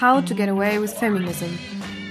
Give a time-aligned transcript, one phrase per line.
[0.00, 1.58] How to Get Away with Feminism.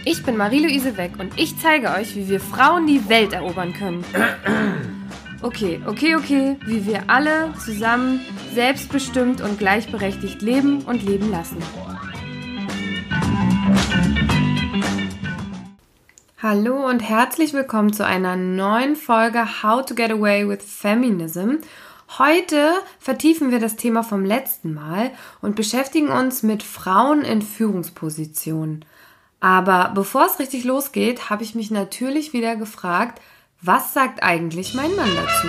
[0.03, 4.03] Ich bin Marie-Louise Weck und ich zeige euch, wie wir Frauen die Welt erobern können.
[5.41, 8.19] Okay, okay, okay, wie wir alle zusammen
[8.55, 11.57] selbstbestimmt und gleichberechtigt leben und leben lassen.
[16.41, 21.57] Hallo und herzlich willkommen zu einer neuen Folge How to Get Away with Feminism.
[22.17, 25.11] Heute vertiefen wir das Thema vom letzten Mal
[25.41, 28.85] und beschäftigen uns mit Frauen in Führungspositionen.
[29.41, 33.21] Aber bevor es richtig losgeht, habe ich mich natürlich wieder gefragt,
[33.61, 35.47] was sagt eigentlich mein Mann dazu?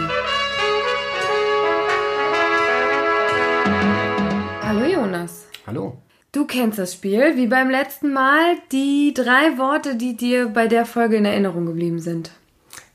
[4.65, 5.47] Hallo Jonas.
[5.69, 5.99] Hallo.
[6.33, 10.85] Du kennst das Spiel, wie beim letzten Mal, die drei Worte, die dir bei der
[10.85, 12.33] Folge in Erinnerung geblieben sind.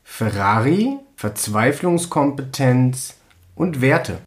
[0.04, 3.16] Ferrari, Verzweiflungskompetenz,
[3.54, 4.20] und Werte.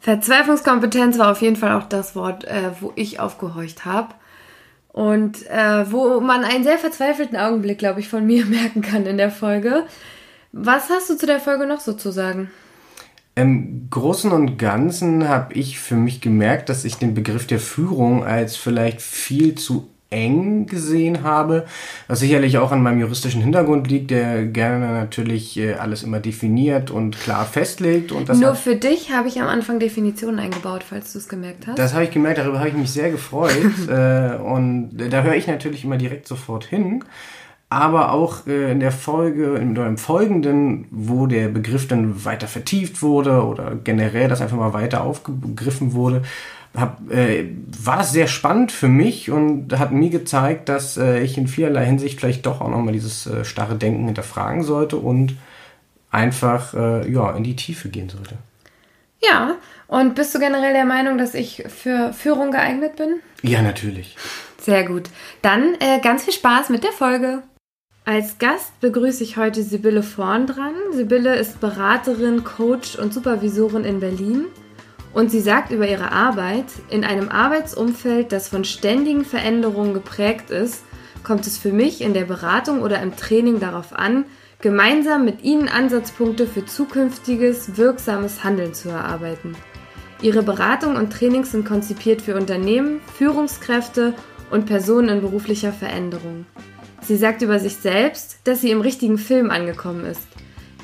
[0.00, 4.14] Verzweiflungskompetenz war auf jeden Fall auch das Wort, äh, wo ich aufgehorcht habe.
[4.88, 9.16] Und äh, wo man einen sehr verzweifelten Augenblick, glaube ich, von mir merken kann in
[9.18, 9.86] der Folge.
[10.52, 12.50] Was hast du zu der Folge noch so zu sagen?
[13.34, 18.24] Im Großen und Ganzen habe ich für mich gemerkt, dass ich den Begriff der Führung
[18.24, 21.66] als vielleicht viel zu eng gesehen habe,
[22.06, 26.90] was sicherlich auch an meinem juristischen Hintergrund liegt, der gerne natürlich äh, alles immer definiert
[26.90, 28.10] und klar festlegt.
[28.12, 31.66] Und das Nur für dich habe ich am Anfang Definitionen eingebaut, falls du es gemerkt
[31.66, 31.78] hast.
[31.78, 33.50] Das habe ich gemerkt, darüber habe ich mich sehr gefreut.
[33.88, 37.04] äh, und da höre ich natürlich immer direkt sofort hin.
[37.70, 43.02] Aber auch äh, in der Folge, im, im Folgenden, wo der Begriff dann weiter vertieft
[43.02, 46.22] wurde oder generell das einfach mal weiter aufgegriffen wurde,
[46.80, 47.48] hab, äh,
[47.82, 51.86] war das sehr spannend für mich und hat mir gezeigt, dass äh, ich in vielerlei
[51.86, 55.36] Hinsicht vielleicht doch auch nochmal dieses äh, starre Denken hinterfragen sollte und
[56.10, 58.36] einfach äh, ja, in die Tiefe gehen sollte.
[59.20, 59.56] Ja,
[59.88, 63.20] und bist du generell der Meinung, dass ich für Führung geeignet bin?
[63.42, 64.16] Ja, natürlich.
[64.60, 65.04] Sehr gut.
[65.42, 67.42] Dann äh, ganz viel Spaß mit der Folge.
[68.04, 70.74] Als Gast begrüße ich heute Sibylle Vorn dran.
[70.92, 74.46] Sibylle ist Beraterin, Coach und Supervisorin in Berlin.
[75.12, 80.84] Und sie sagt über ihre Arbeit, in einem Arbeitsumfeld, das von ständigen Veränderungen geprägt ist,
[81.22, 84.24] kommt es für mich in der Beratung oder im Training darauf an,
[84.60, 89.56] gemeinsam mit Ihnen Ansatzpunkte für zukünftiges, wirksames Handeln zu erarbeiten.
[90.20, 94.14] Ihre Beratung und Trainings sind konzipiert für Unternehmen, Führungskräfte
[94.50, 96.46] und Personen in beruflicher Veränderung.
[97.02, 100.26] Sie sagt über sich selbst, dass sie im richtigen Film angekommen ist.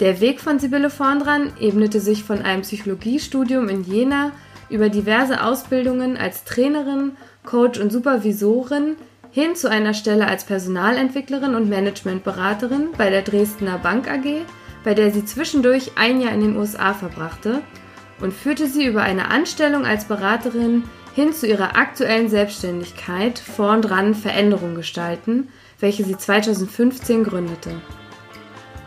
[0.01, 4.33] Der Weg von Sibylle Vorndran ebnete sich von einem Psychologiestudium in Jena
[4.69, 7.13] über diverse Ausbildungen als Trainerin,
[7.45, 8.97] Coach und Supervisorin
[9.31, 14.45] hin zu einer Stelle als Personalentwicklerin und Managementberaterin bei der Dresdner Bank AG,
[14.83, 17.61] bei der sie zwischendurch ein Jahr in den USA verbrachte
[18.21, 20.83] und führte sie über eine Anstellung als Beraterin
[21.15, 27.71] hin zu ihrer aktuellen Selbstständigkeit vorn dran Veränderung gestalten, welche sie 2015 gründete.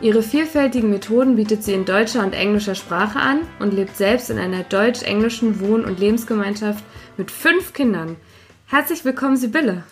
[0.00, 4.38] Ihre vielfältigen Methoden bietet sie in deutscher und englischer Sprache an und lebt selbst in
[4.38, 6.84] einer deutsch-englischen Wohn- und Lebensgemeinschaft
[7.16, 8.14] mit fünf Kindern.
[8.66, 9.82] Herzlich willkommen, Sibylle.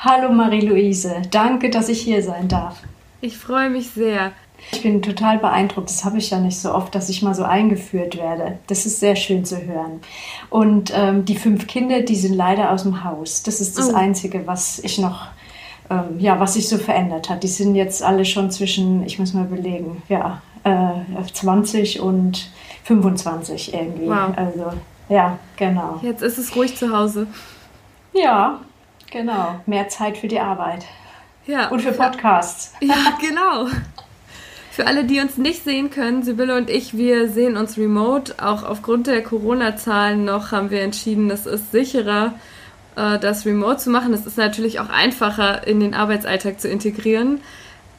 [0.00, 2.82] Hallo Marie-Louise, danke, dass ich hier sein darf.
[3.20, 4.32] Ich freue mich sehr.
[4.72, 5.88] Ich bin total beeindruckt.
[5.88, 8.58] Das habe ich ja nicht so oft, dass ich mal so eingeführt werde.
[8.66, 10.00] Das ist sehr schön zu hören.
[10.50, 13.44] Und ähm, die fünf Kinder, die sind leider aus dem Haus.
[13.44, 13.94] Das ist das oh.
[13.94, 15.28] Einzige, was ich noch
[15.90, 17.42] ähm, ja, was sich so verändert hat.
[17.42, 22.50] Die sind jetzt alle schon zwischen, ich muss mal überlegen, ja, äh, 20 und
[22.84, 24.08] 25 irgendwie.
[24.08, 24.32] Wow.
[24.36, 24.72] Also,
[25.08, 26.00] ja, genau.
[26.02, 27.26] Jetzt ist es ruhig zu Hause.
[28.12, 28.60] Ja,
[29.10, 29.60] genau.
[29.66, 30.84] Mehr Zeit für die Arbeit.
[31.46, 31.68] Ja.
[31.68, 32.72] Und für Podcasts.
[32.80, 33.68] Ja, genau.
[34.72, 38.34] Für alle, die uns nicht sehen können, Sibylle und ich, wir sehen uns remote.
[38.44, 42.34] Auch aufgrund der Corona-Zahlen noch haben wir entschieden, es ist sicherer,
[42.96, 44.12] äh, das remote zu machen.
[44.12, 47.40] Es ist natürlich auch einfacher in den Arbeitsalltag zu integrieren.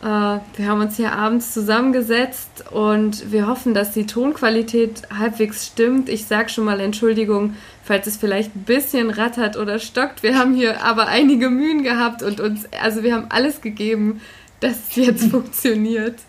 [0.02, 6.10] Äh, wir haben uns hier abends zusammengesetzt und wir hoffen, dass die Tonqualität halbwegs stimmt.
[6.10, 10.22] Ich sage schon mal Entschuldigung, falls es vielleicht ein bisschen rattert oder stockt.
[10.22, 14.22] Wir haben hier aber einige Mühen gehabt und uns, also wir haben alles gegeben,
[14.60, 16.20] dass es jetzt funktioniert.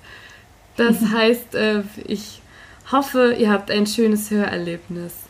[0.77, 2.41] Das heißt, äh, ich
[2.91, 5.28] hoffe, ihr habt ein schönes Hörerlebnis.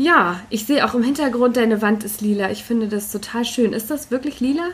[0.00, 2.50] Ja, ich sehe auch im Hintergrund, deine Wand ist lila.
[2.50, 3.74] Ich finde das total schön.
[3.74, 4.68] Ist das wirklich lila?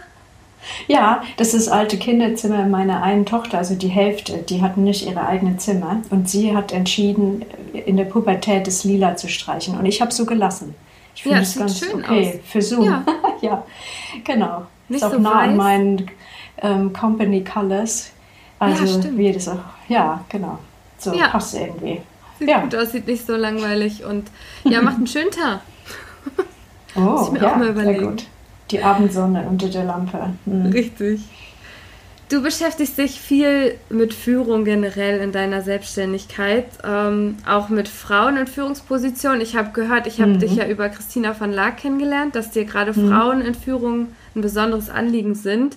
[0.86, 4.38] Ja, das ist das alte Kinderzimmer meiner einen Tochter, also die Hälfte.
[4.48, 9.16] Die hatten nicht ihre eigene Zimmer und sie hat entschieden, in der Pubertät das lila
[9.16, 9.76] zu streichen.
[9.76, 10.76] Und ich habe so gelassen.
[11.16, 12.48] Ich finde ja, es ganz schön okay aus.
[12.48, 12.84] für Zoom.
[12.84, 13.04] Ja,
[13.40, 13.64] ja
[14.22, 14.66] genau.
[14.88, 16.08] Nicht ist auch so nah an meinen
[16.62, 18.12] ähm, Company Colors.
[18.60, 19.58] Also ja, wie das auch.
[19.88, 20.60] Ja, genau.
[20.98, 21.28] So Ja.
[21.28, 22.00] passt irgendwie.
[22.38, 22.60] Sieht Ja.
[22.60, 24.28] gut aus, sieht nicht so langweilig und
[24.64, 25.60] ja, macht einen schönen Tag.
[26.94, 28.06] Oh, ich mir ja, auch mal sehr überlegen.
[28.10, 28.24] gut.
[28.70, 30.30] Die Abendsonne unter der Lampe.
[30.44, 30.66] Hm.
[30.72, 31.20] Richtig.
[32.28, 38.48] Du beschäftigst dich viel mit Führung generell in deiner Selbstständigkeit, ähm, auch mit Frauen in
[38.48, 39.40] Führungspositionen.
[39.40, 40.38] Ich habe gehört, ich habe Mhm.
[40.40, 44.90] dich ja über Christina van Laak kennengelernt, dass dir gerade Frauen in Führung ein besonderes
[44.90, 45.76] Anliegen sind.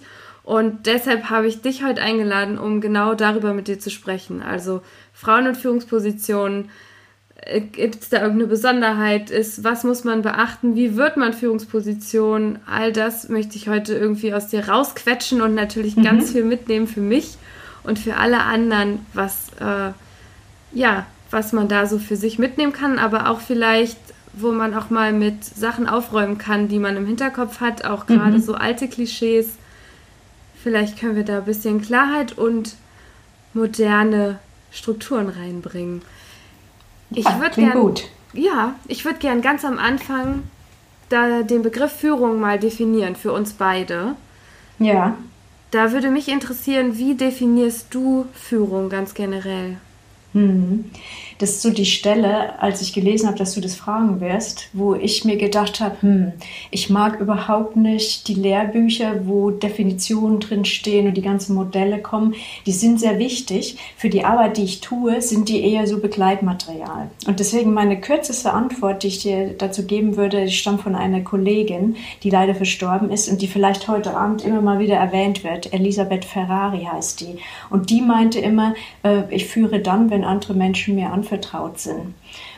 [0.49, 4.41] Und deshalb habe ich dich heute eingeladen, um genau darüber mit dir zu sprechen.
[4.41, 4.81] Also
[5.13, 6.69] Frauen in Führungspositionen,
[7.71, 9.29] Gibt es da irgendeine Besonderheit?
[9.29, 10.75] Ist, was muss man beachten?
[10.75, 12.57] Wie wird man Führungsposition?
[12.65, 16.99] All das möchte ich heute irgendwie aus dir rausquetschen und natürlich ganz viel mitnehmen für
[16.99, 17.37] mich
[17.83, 19.91] und für alle anderen, was, äh,
[20.73, 23.99] ja, was man da so für sich mitnehmen kann, aber auch vielleicht,
[24.33, 28.41] wo man auch mal mit Sachen aufräumen kann, die man im Hinterkopf hat, auch gerade
[28.41, 29.58] so alte Klischees.
[30.63, 32.75] Vielleicht können wir da ein bisschen Klarheit und
[33.53, 34.39] moderne
[34.71, 36.01] Strukturen reinbringen.
[37.11, 38.03] Ich Ah, würde gern, gut.
[38.33, 40.43] ja, ich würde gern ganz am Anfang
[41.09, 44.15] da den Begriff Führung mal definieren für uns beide.
[44.77, 45.17] Ja.
[45.71, 49.77] Da würde mich interessieren, wie definierst du Führung ganz generell?
[50.33, 50.91] Hm.
[51.39, 54.93] Das ist so die Stelle, als ich gelesen habe, dass du das fragen wirst, wo
[54.93, 56.33] ich mir gedacht habe, hm,
[56.69, 62.35] ich mag überhaupt nicht die Lehrbücher, wo Definitionen drinstehen und die ganzen Modelle kommen.
[62.65, 63.77] Die sind sehr wichtig.
[63.95, 67.09] Für die Arbeit, die ich tue, sind die eher so Begleitmaterial.
[67.25, 71.21] Und deswegen meine kürzeste Antwort, die ich dir dazu geben würde, die stammt von einer
[71.21, 75.71] Kollegin, die leider verstorben ist und die vielleicht heute Abend immer mal wieder erwähnt wird.
[75.71, 77.37] Elisabeth Ferrari heißt die.
[77.69, 82.15] Und die meinte immer, äh, ich führe dann, wenn andere Menschen mir anvertraut sind.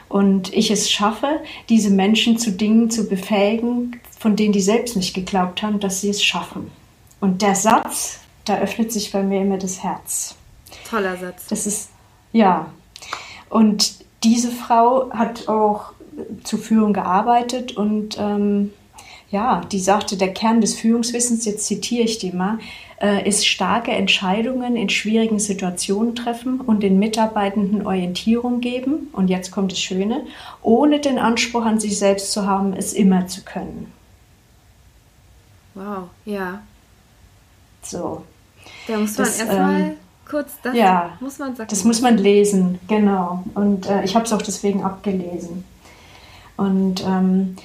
[0.09, 1.39] Und ich es schaffe,
[1.69, 6.09] diese Menschen zu Dingen zu befähigen, von denen die selbst nicht geglaubt haben, dass sie
[6.09, 6.71] es schaffen.
[7.19, 10.35] Und der Satz, da öffnet sich bei mir immer das Herz.
[10.89, 11.47] Toller Satz.
[11.47, 11.89] Das ist,
[12.33, 12.71] ja.
[13.49, 15.93] Und diese Frau hat auch
[16.43, 18.73] zur Führung gearbeitet und ähm,
[19.31, 22.59] ja, die sagte, der Kern des Führungswissens, jetzt zitiere ich die mal,
[23.01, 29.09] äh, ist starke Entscheidungen in schwierigen Situationen treffen und den Mitarbeitenden Orientierung geben.
[29.13, 30.25] Und jetzt kommt das Schöne,
[30.61, 33.91] ohne den Anspruch an sich selbst zu haben, es immer zu können.
[35.73, 36.61] Wow, ja.
[37.81, 38.23] So.
[38.87, 39.93] Da muss man erstmal ähm,
[40.29, 41.69] kurz das ja, muss man sagen.
[41.69, 43.45] Das muss man lesen, genau.
[43.55, 45.63] Und äh, ich habe es auch deswegen abgelesen.
[46.57, 47.55] Und ähm,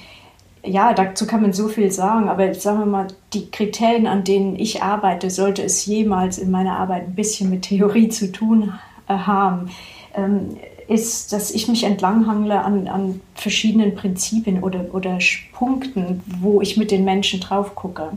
[0.67, 4.57] ja, dazu kann man so viel sagen, aber sagen wir mal, die Kriterien, an denen
[4.57, 8.75] ich arbeite, sollte es jemals in meiner Arbeit ein bisschen mit Theorie zu tun
[9.09, 9.71] äh, haben,
[10.15, 10.57] ähm,
[10.89, 15.19] ist, dass ich mich entlanghangle an, an verschiedenen Prinzipien oder, oder
[15.53, 18.11] Punkten, wo ich mit den Menschen drauf gucke.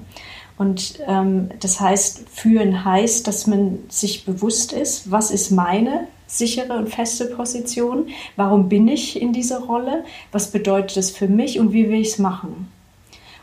[0.60, 6.74] Und ähm, das heißt, führen heißt, dass man sich bewusst ist, was ist meine sichere
[6.74, 10.04] und feste Position, warum bin ich in dieser Rolle,
[10.34, 12.70] was bedeutet das für mich und wie will ich es machen.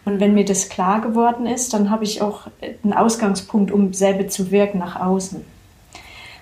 [0.05, 2.49] Und wenn mir das klar geworden ist, dann habe ich auch
[2.85, 5.43] einen Ausgangspunkt, um selber zu wirken nach außen.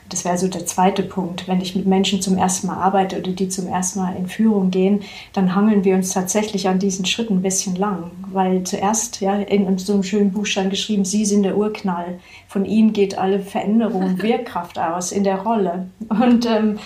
[0.09, 1.49] Das wäre so der zweite Punkt.
[1.49, 4.71] Wenn ich mit Menschen zum ersten Mal arbeite oder die zum ersten Mal in Führung
[4.71, 5.03] gehen,
[5.33, 8.11] dann hangeln wir uns tatsächlich an diesen Schritten ein bisschen lang.
[8.33, 12.19] Weil zuerst, ja, in so einem schönen Buch stand geschrieben, Sie sind der Urknall.
[12.49, 15.89] Von Ihnen geht alle Veränderung und Wirkkraft aus in der Rolle.
[16.09, 16.79] Und ähm,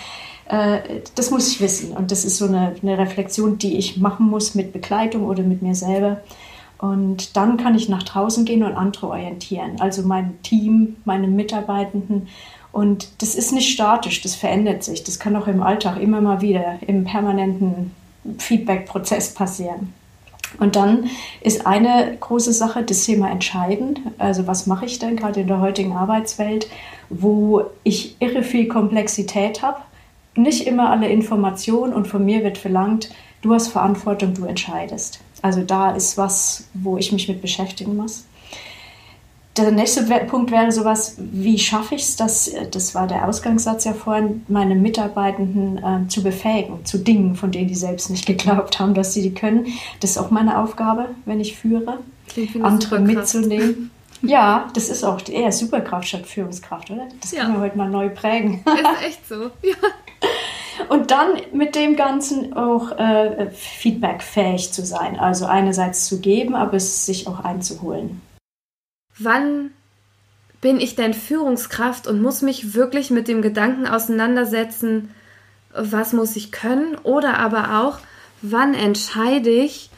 [0.49, 0.79] äh,
[1.15, 1.91] das muss ich wissen.
[1.95, 5.61] Und das ist so eine, eine Reflexion, die ich machen muss mit Begleitung oder mit
[5.61, 6.21] mir selber.
[6.79, 9.79] Und dann kann ich nach draußen gehen und andere orientieren.
[9.79, 12.29] Also mein Team, meine Mitarbeitenden.
[12.71, 15.03] Und das ist nicht statisch, das verändert sich.
[15.03, 17.91] Das kann auch im Alltag immer mal wieder im permanenten
[18.37, 19.93] Feedback-Prozess passieren.
[20.57, 21.09] Und dann
[21.41, 24.01] ist eine große Sache das Thema entscheidend.
[24.17, 26.67] Also was mache ich denn gerade in der heutigen Arbeitswelt,
[27.09, 29.79] wo ich irre viel Komplexität habe,
[30.35, 33.11] nicht immer alle Informationen und von mir wird verlangt,
[33.41, 35.19] du hast Verantwortung, du entscheidest.
[35.41, 38.25] Also da ist was, wo ich mich mit beschäftigen muss.
[39.63, 43.93] Der nächste Punkt wäre sowas, wie schaffe ich es, das, das war der Ausgangssatz ja
[43.93, 48.93] vorhin, meine Mitarbeitenden äh, zu befähigen, zu Dingen, von denen die selbst nicht geglaubt haben,
[48.93, 49.67] dass sie die können.
[49.99, 51.99] Das ist auch meine Aufgabe, wenn ich führe,
[52.55, 53.91] eine andere mitzunehmen.
[54.21, 57.07] Ja, das ist auch eher Superkraft statt Führungskraft, oder?
[57.21, 57.43] Das Ja.
[57.43, 58.55] können wir heute mal neu prägen.
[58.65, 59.43] Ist echt so.
[59.63, 59.75] Ja.
[60.89, 65.17] Und dann mit dem Ganzen auch äh, feedbackfähig zu sein.
[65.17, 68.21] Also einerseits zu geben, aber es sich auch einzuholen.
[69.19, 69.71] Wann
[70.61, 75.11] bin ich denn Führungskraft und muss mich wirklich mit dem Gedanken auseinandersetzen,
[75.73, 76.95] was muss ich können?
[77.03, 77.99] Oder aber auch,
[78.41, 79.89] wann entscheide ich,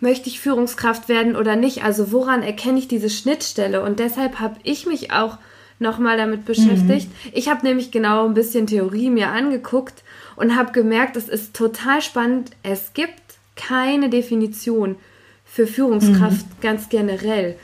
[0.00, 1.84] möchte ich Führungskraft werden oder nicht?
[1.84, 3.82] Also woran erkenne ich diese Schnittstelle?
[3.82, 5.38] Und deshalb habe ich mich auch
[5.78, 7.08] nochmal damit beschäftigt.
[7.08, 7.30] Mhm.
[7.32, 10.02] Ich habe nämlich genau ein bisschen Theorie mir angeguckt
[10.36, 12.50] und habe gemerkt, es ist total spannend.
[12.62, 13.20] Es gibt
[13.56, 14.96] keine Definition
[15.44, 16.60] für Führungskraft mhm.
[16.60, 17.56] ganz generell.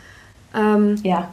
[0.54, 1.32] Ähm, ja.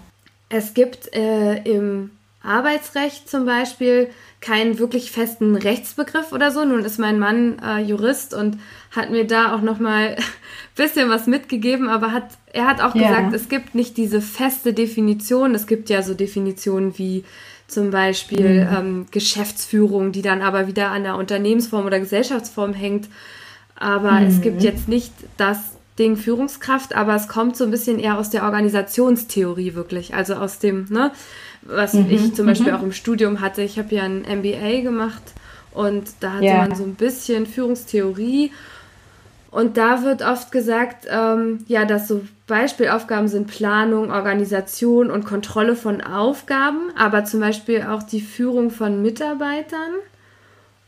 [0.50, 2.12] Es gibt äh, im
[2.42, 4.10] Arbeitsrecht zum Beispiel
[4.42, 6.64] keinen wirklich festen Rechtsbegriff oder so.
[6.64, 8.58] Nun ist mein Mann äh, Jurist und
[8.92, 10.16] hat mir da auch noch mal
[10.76, 13.10] bisschen was mitgegeben, aber hat er hat auch ja.
[13.10, 15.54] gesagt, es gibt nicht diese feste Definition.
[15.54, 17.26] Es gibt ja so Definitionen wie
[17.68, 18.76] zum Beispiel mhm.
[18.76, 23.08] ähm, Geschäftsführung, die dann aber wieder an der Unternehmensform oder Gesellschaftsform hängt.
[23.76, 24.28] Aber mhm.
[24.28, 28.30] es gibt jetzt nicht das Ding Führungskraft, aber es kommt so ein bisschen eher aus
[28.30, 31.12] der Organisationstheorie wirklich, also aus dem, ne,
[31.62, 32.08] was mhm.
[32.10, 32.78] ich zum Beispiel mhm.
[32.78, 33.62] auch im Studium hatte.
[33.62, 35.22] Ich habe ja ein MBA gemacht
[35.72, 36.58] und da hatte yeah.
[36.58, 38.52] man so ein bisschen Führungstheorie
[39.52, 45.76] und da wird oft gesagt, ähm, ja, dass so Beispielaufgaben sind Planung, Organisation und Kontrolle
[45.76, 49.92] von Aufgaben, aber zum Beispiel auch die Führung von Mitarbeitern.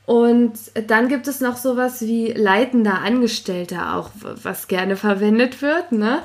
[0.05, 0.53] Und
[0.87, 6.19] dann gibt es noch sowas wie leitender Angestellter auch, was gerne verwendet wird, ne?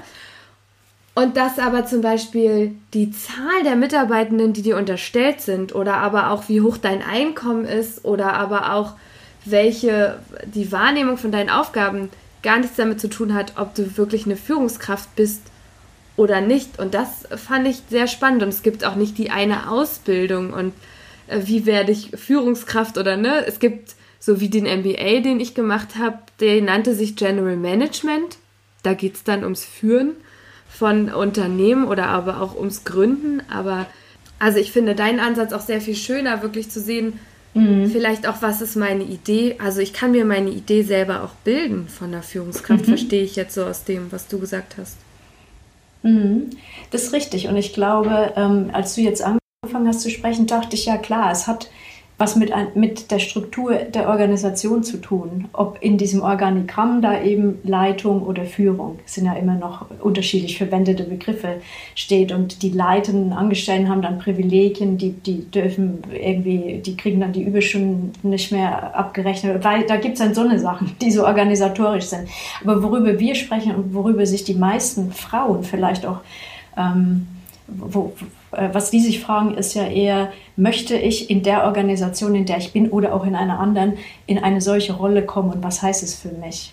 [1.15, 6.31] Und dass aber zum Beispiel die Zahl der Mitarbeitenden, die dir unterstellt sind, oder aber
[6.31, 8.93] auch wie hoch dein Einkommen ist, oder aber auch
[9.47, 12.11] welche die Wahrnehmung von deinen Aufgaben
[12.43, 15.41] gar nichts damit zu tun hat, ob du wirklich eine Führungskraft bist
[16.17, 16.79] oder nicht.
[16.79, 18.43] Und das fand ich sehr spannend.
[18.43, 20.75] Und es gibt auch nicht die eine Ausbildung und
[21.29, 23.45] wie werde ich Führungskraft oder ne.
[23.47, 28.39] Es gibt so wie den MBA, den ich gemacht habe, der nannte sich General Management.
[28.83, 30.13] Da geht es dann ums Führen
[30.69, 33.43] von Unternehmen oder aber auch ums Gründen.
[33.51, 33.87] Aber
[34.39, 37.19] also ich finde deinen Ansatz auch sehr viel schöner, wirklich zu sehen,
[37.57, 37.91] Mhm.
[37.91, 39.57] Vielleicht auch, was ist meine Idee?
[39.59, 42.89] Also ich kann mir meine Idee selber auch bilden von der Führungskraft, mhm.
[42.89, 44.99] verstehe ich jetzt so aus dem, was du gesagt hast.
[46.03, 46.51] Mhm.
[46.91, 47.49] Das ist richtig.
[47.49, 49.41] Und ich glaube, ähm, als du jetzt angefangen
[49.75, 51.69] hast zu sprechen, dachte ich, ja klar, es hat
[52.19, 55.49] was mit, mit der Struktur der Organisation zu tun.
[55.53, 61.05] Ob in diesem Organigramm da eben Leitung oder Führung, sind ja immer noch unterschiedlich verwendete
[61.05, 61.61] Begriffe,
[61.95, 62.33] steht.
[62.33, 67.43] Und die leitenden Angestellten haben dann Privilegien, die, die dürfen irgendwie, die kriegen dann die
[67.43, 69.63] Überstunden nicht mehr abgerechnet.
[69.63, 72.29] Weil da gibt es dann so eine Sachen, die so organisatorisch sind.
[72.65, 76.21] Aber worüber wir sprechen und worüber sich die meisten Frauen vielleicht auch
[76.79, 77.27] ähm,
[77.69, 78.13] wo,
[78.73, 82.73] was die sich fragen, ist ja eher, möchte ich in der Organisation, in der ich
[82.73, 83.95] bin oder auch in einer anderen,
[84.27, 86.73] in eine solche Rolle kommen und was heißt es für mich?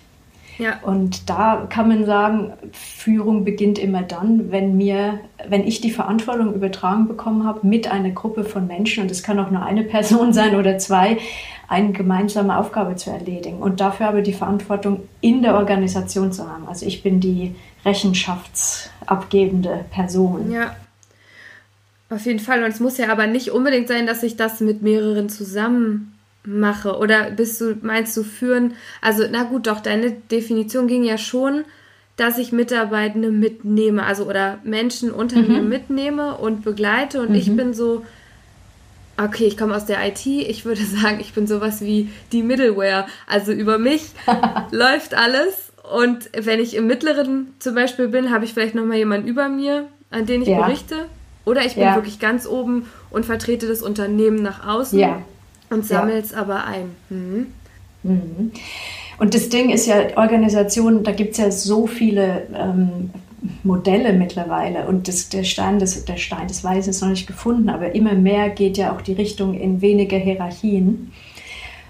[0.58, 0.78] Ja.
[0.82, 6.54] Und da kann man sagen, Führung beginnt immer dann, wenn mir, wenn ich die Verantwortung
[6.54, 10.32] übertragen bekommen habe, mit einer Gruppe von Menschen, und es kann auch nur eine Person
[10.38, 11.18] sein oder zwei,
[11.66, 13.58] eine gemeinsame Aufgabe zu erledigen.
[13.58, 16.66] Und dafür aber die Verantwortung in der Organisation zu haben.
[16.68, 20.52] Also ich bin die rechenschaftsabgebende Person.
[20.52, 20.76] Ja.
[22.14, 22.62] Auf jeden Fall.
[22.62, 26.96] Und es muss ja aber nicht unbedingt sein, dass ich das mit mehreren zusammen mache.
[26.96, 28.74] Oder bist du, meinst du führen?
[29.00, 31.64] Also, na gut, doch, deine Definition ging ja schon,
[32.16, 35.48] dass ich Mitarbeitende mitnehme, also oder Menschen unter mhm.
[35.48, 37.20] mir mitnehme und begleite.
[37.20, 37.34] Und mhm.
[37.34, 38.04] ich bin so,
[39.16, 43.06] okay, ich komme aus der IT, ich würde sagen, ich bin sowas wie die Middleware.
[43.26, 44.10] Also über mich
[44.70, 45.72] läuft alles.
[45.92, 49.88] Und wenn ich im mittleren zum Beispiel bin, habe ich vielleicht nochmal jemanden über mir,
[50.10, 50.62] an den ich ja.
[50.64, 51.06] berichte.
[51.44, 51.94] Oder ich bin ja.
[51.94, 55.22] wirklich ganz oben und vertrete das Unternehmen nach außen ja.
[55.70, 56.38] und sammle es ja.
[56.38, 56.94] aber ein.
[57.10, 57.46] Mhm.
[58.02, 58.52] Mhm.
[59.18, 63.10] Und das Ding ist ja, Organisation, da gibt es ja so viele ähm,
[63.62, 67.68] Modelle mittlerweile und das, der, Stein, das, der Stein des Weißen ist noch nicht gefunden,
[67.68, 71.12] aber immer mehr geht ja auch die Richtung in weniger Hierarchien.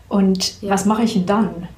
[0.08, 1.68] Und was mache ich denn dann?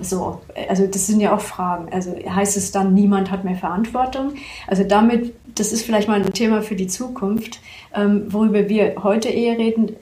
[0.00, 1.90] So, also das sind ja auch Fragen.
[1.92, 4.34] Also heißt es dann, niemand hat mehr Verantwortung?
[4.66, 7.60] Also damit, das ist vielleicht mal ein Thema für die Zukunft.
[7.94, 9.96] Ähm, worüber wir heute eher reden,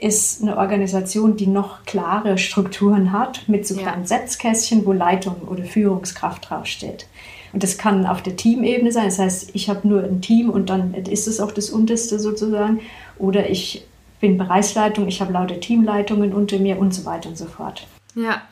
[0.00, 4.06] ist eine Organisation, die noch klare Strukturen hat, mit so kleinen ja.
[4.06, 7.06] Setzkästchen, wo Leitung oder Führungskraft draufsteht.
[7.52, 9.04] Und das kann auf der Teamebene sein.
[9.06, 12.80] Das heißt, ich habe nur ein Team und dann ist es auch das Unterste sozusagen.
[13.18, 13.84] Oder ich
[14.20, 17.86] bin Bereichsleitung, ich habe laute Teamleitungen unter mir und so weiter und so fort.
[18.14, 18.42] Ja,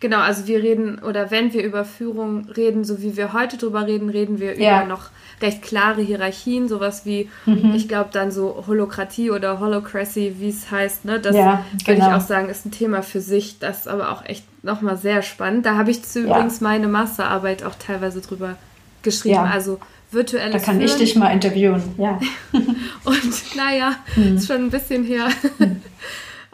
[0.00, 3.86] Genau, also wir reden, oder wenn wir über Führung reden, so wie wir heute drüber
[3.86, 4.78] reden, reden wir ja.
[4.78, 5.10] über noch
[5.42, 7.74] recht klare Hierarchien, sowas wie, mhm.
[7.74, 11.20] ich glaube, dann so Holokratie oder Holocracy, wie es heißt, ne?
[11.20, 11.86] Das ja, genau.
[11.86, 14.96] würde ich auch sagen, ist ein Thema für sich, das ist aber auch echt nochmal
[14.96, 15.66] sehr spannend.
[15.66, 16.26] Da habe ich zu ja.
[16.26, 18.56] übrigens meine Masterarbeit auch teilweise drüber
[19.02, 19.34] geschrieben.
[19.36, 19.44] Ja.
[19.44, 19.78] Also
[20.10, 20.86] virtuelles Da kann Führen.
[20.86, 22.18] ich dich mal interviewen, ja.
[23.04, 24.36] Und naja, mhm.
[24.36, 25.28] ist schon ein bisschen her.
[25.58, 25.82] Mhm.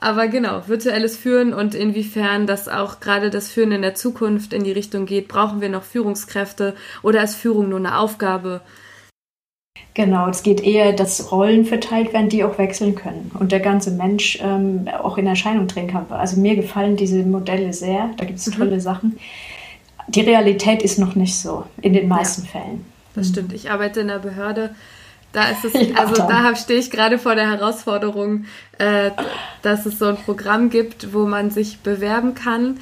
[0.06, 4.62] Aber genau, virtuelles Führen und inwiefern das auch gerade das Führen in der Zukunft in
[4.62, 8.60] die Richtung geht, brauchen wir noch Führungskräfte oder ist Führung nur eine Aufgabe?
[9.94, 13.90] Genau, es geht eher, dass Rollen verteilt werden, die auch wechseln können und der ganze
[13.90, 16.06] Mensch ähm, auch in Erscheinung treten kann.
[16.10, 18.58] Also mir gefallen diese Modelle sehr, da gibt es mhm.
[18.58, 19.18] tolle Sachen.
[20.06, 22.84] Die Realität ist noch nicht so in den meisten ja, Fällen.
[23.16, 23.32] Das mhm.
[23.32, 23.52] stimmt.
[23.54, 24.70] Ich arbeite in der Behörde.
[25.36, 28.46] Da ist es, ja, also da stehe ich gerade vor der Herausforderung,
[28.78, 29.10] äh,
[29.60, 32.80] dass es so ein Programm gibt, wo man sich bewerben kann.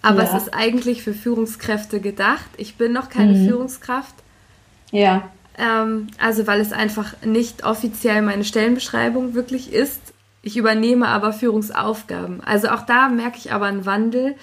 [0.00, 0.34] Aber ja.
[0.34, 2.48] es ist eigentlich für Führungskräfte gedacht.
[2.56, 3.46] Ich bin noch keine mhm.
[3.46, 4.14] Führungskraft.
[4.92, 5.28] Ja.
[5.58, 10.00] Ähm, also weil es einfach nicht offiziell meine Stellenbeschreibung wirklich ist.
[10.40, 12.42] Ich übernehme aber Führungsaufgaben.
[12.42, 14.36] Also auch da merke ich aber einen Wandel,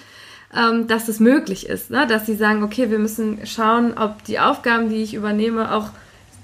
[0.56, 2.06] ähm, dass es möglich ist, ne?
[2.06, 5.90] dass sie sagen, okay, wir müssen schauen, ob die Aufgaben, die ich übernehme, auch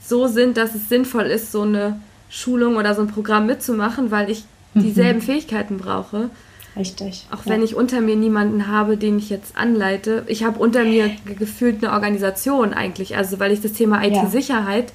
[0.07, 4.31] so sind, dass es sinnvoll ist, so eine Schulung oder so ein Programm mitzumachen, weil
[4.31, 4.45] ich
[4.75, 4.83] mhm.
[4.83, 6.31] dieselben Fähigkeiten brauche.
[6.77, 7.27] Richtig.
[7.31, 7.53] Auch ja.
[7.53, 10.25] wenn ich unter mir niemanden habe, den ich jetzt anleite.
[10.27, 14.93] Ich habe unter mir gefühlt eine Organisation eigentlich, also weil ich das Thema IT-Sicherheit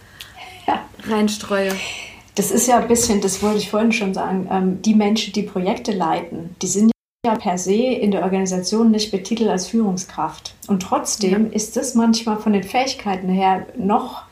[0.67, 0.81] ja.
[1.07, 1.71] reinstreue.
[2.35, 5.43] Das ist ja ein bisschen, das wollte ich vorhin schon sagen, ähm, die Menschen, die
[5.43, 6.91] Projekte leiten, die sind
[7.25, 10.55] ja per se in der Organisation nicht betitelt als Führungskraft.
[10.67, 11.53] Und trotzdem ja.
[11.53, 14.23] ist das manchmal von den Fähigkeiten her noch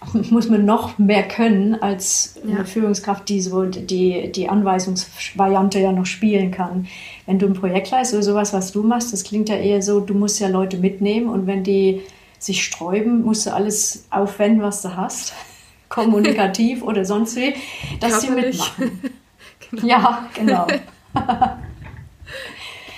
[0.30, 2.56] muss man noch mehr können als ja.
[2.56, 6.86] eine Führungskraft, die so die, die Anweisungsvariante ja noch spielen kann.
[7.26, 10.00] Wenn du ein Projekt leistest oder sowas, was du machst, das klingt ja eher so,
[10.00, 12.02] du musst ja Leute mitnehmen und wenn die
[12.38, 15.34] sich sträuben, musst du alles aufwenden, was du hast,
[15.88, 17.54] kommunikativ oder sonst wie,
[18.00, 19.00] dass sie mitmachen.
[19.00, 19.12] genau.
[19.86, 20.66] Ja, genau.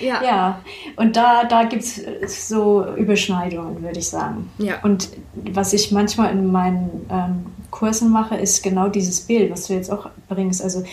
[0.00, 0.23] Ja.
[0.23, 0.61] ja,
[0.97, 4.50] und da, da gibt es so Überschneidungen, würde ich sagen.
[4.59, 4.83] Ja.
[4.83, 9.75] Und was ich manchmal in meinen ähm, Kursen mache, ist genau dieses Bild, was du
[9.75, 10.62] jetzt auch bringst.
[10.62, 10.85] Also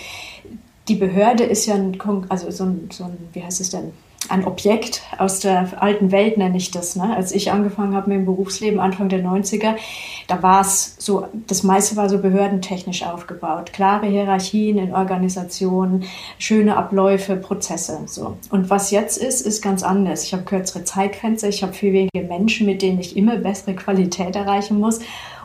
[0.88, 1.98] die Behörde ist ja ein,
[2.30, 3.92] also so ein, so ein wie heißt es denn?
[4.30, 6.96] Ein Objekt aus der alten Welt, nenne ich das.
[6.96, 7.16] Ne?
[7.16, 9.76] Als ich angefangen habe mit dem Berufsleben, Anfang der 90er,
[10.28, 13.72] da war es so, das meiste war so behördentechnisch aufgebaut.
[13.72, 16.04] Klare Hierarchien in Organisationen,
[16.40, 18.00] schöne Abläufe, Prozesse.
[18.06, 18.38] So.
[18.50, 20.24] Und was jetzt ist, ist ganz anders.
[20.24, 24.36] Ich habe kürzere Zeitfenster, ich habe viel weniger Menschen, mit denen ich immer bessere Qualität
[24.36, 25.00] erreichen muss.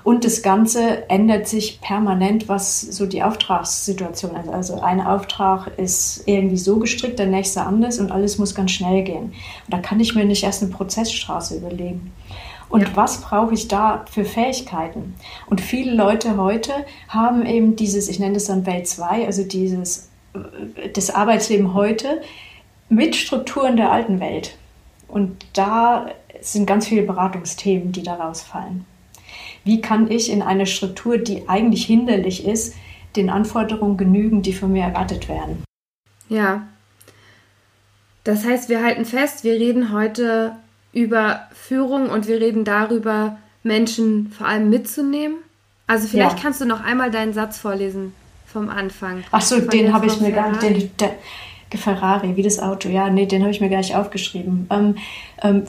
[0.04, 4.48] Und das Ganze ändert sich permanent, was so die Auftragssituation ist.
[4.48, 9.04] Also ein Auftrag ist irgendwie so gestrickt, der nächste anders und alles muss ganz schnell
[9.04, 9.26] gehen.
[9.26, 9.34] Und
[9.68, 12.12] da kann ich mir nicht erst eine Prozessstraße überlegen.
[12.68, 12.88] Und ja.
[12.94, 15.14] was brauche ich da für Fähigkeiten?
[15.48, 16.72] Und viele Leute heute
[17.08, 20.10] haben eben dieses, ich nenne das dann Welt 2, also dieses,
[20.94, 22.22] das Arbeitsleben heute
[22.88, 24.56] mit Strukturen der alten Welt.
[25.06, 26.06] Und da
[26.40, 28.86] sind ganz viele Beratungsthemen, die daraus fallen
[29.64, 32.74] wie kann ich in einer Struktur, die eigentlich hinderlich ist,
[33.16, 35.62] den Anforderungen genügen, die von mir erwartet werden.
[36.28, 36.66] Ja.
[38.24, 40.56] Das heißt, wir halten fest, wir reden heute
[40.92, 45.36] über Führung und wir reden darüber, Menschen vor allem mitzunehmen.
[45.86, 46.42] Also vielleicht ja.
[46.42, 48.14] kannst du noch einmal deinen Satz vorlesen
[48.46, 49.24] vom Anfang.
[49.30, 50.90] Ach so, den habe ich mir gar nicht.
[51.78, 52.88] Ferrari, wie das Auto.
[52.88, 54.66] Ja, nee, den habe ich mir gar nicht aufgeschrieben.
[54.70, 54.96] Ähm,
[55.42, 55.64] ähm,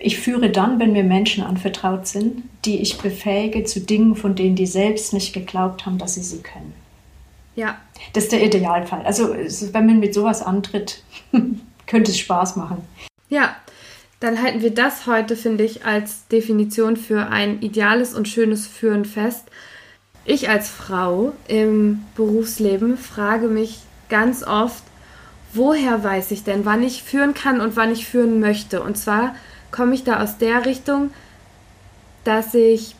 [0.00, 4.56] ich führe dann, wenn mir Menschen anvertraut sind, die ich befähige zu Dingen, von denen
[4.56, 6.74] die selbst nicht geglaubt haben, dass sie sie können.
[7.54, 7.78] Ja.
[8.12, 9.04] Das ist der Idealfall.
[9.04, 11.02] Also, wenn man mit sowas antritt,
[11.86, 12.78] könnte es Spaß machen.
[13.28, 13.56] Ja,
[14.20, 19.04] dann halten wir das heute, finde ich, als Definition für ein ideales und schönes Führen
[19.04, 19.44] fest.
[20.24, 24.82] Ich als Frau im Berufsleben frage mich ganz oft,
[25.52, 28.82] woher weiß ich denn, wann ich führen kann und wann ich führen möchte?
[28.82, 29.34] Und zwar
[29.70, 31.10] komme ich da aus der Richtung,
[32.24, 32.96] dass ich,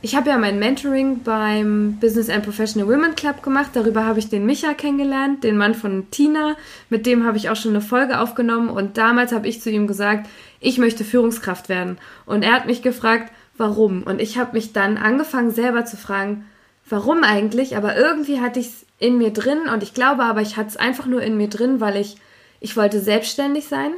[0.00, 3.70] ich habe ja mein Mentoring beim Business and Professional Women Club gemacht.
[3.74, 6.56] Darüber habe ich den Micha kennengelernt, den Mann von Tina.
[6.90, 8.68] Mit dem habe ich auch schon eine Folge aufgenommen.
[8.68, 10.28] Und damals habe ich zu ihm gesagt,
[10.60, 11.98] ich möchte Führungskraft werden.
[12.26, 14.02] Und er hat mich gefragt, warum?
[14.02, 16.46] Und ich habe mich dann angefangen selber zu fragen,
[16.88, 17.76] warum eigentlich?
[17.76, 20.76] Aber irgendwie hatte ich es in mir drin und ich glaube aber, ich hatte es
[20.76, 22.16] einfach nur in mir drin, weil ich,
[22.60, 23.90] ich wollte selbstständig sein.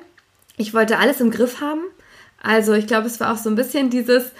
[0.56, 1.82] Ich wollte alles im Griff haben.
[2.42, 4.32] Also ich glaube, es war auch so ein bisschen dieses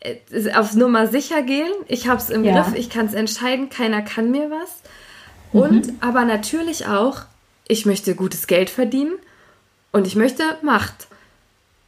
[0.00, 1.72] äh, aufs Nummer sicher gehen.
[1.88, 2.52] Ich habe es im ja.
[2.52, 4.82] Griff, ich kann es entscheiden, keiner kann mir was.
[5.52, 5.96] Und mhm.
[6.00, 7.22] aber natürlich auch,
[7.66, 9.14] ich möchte gutes Geld verdienen
[9.90, 11.08] und ich möchte Macht.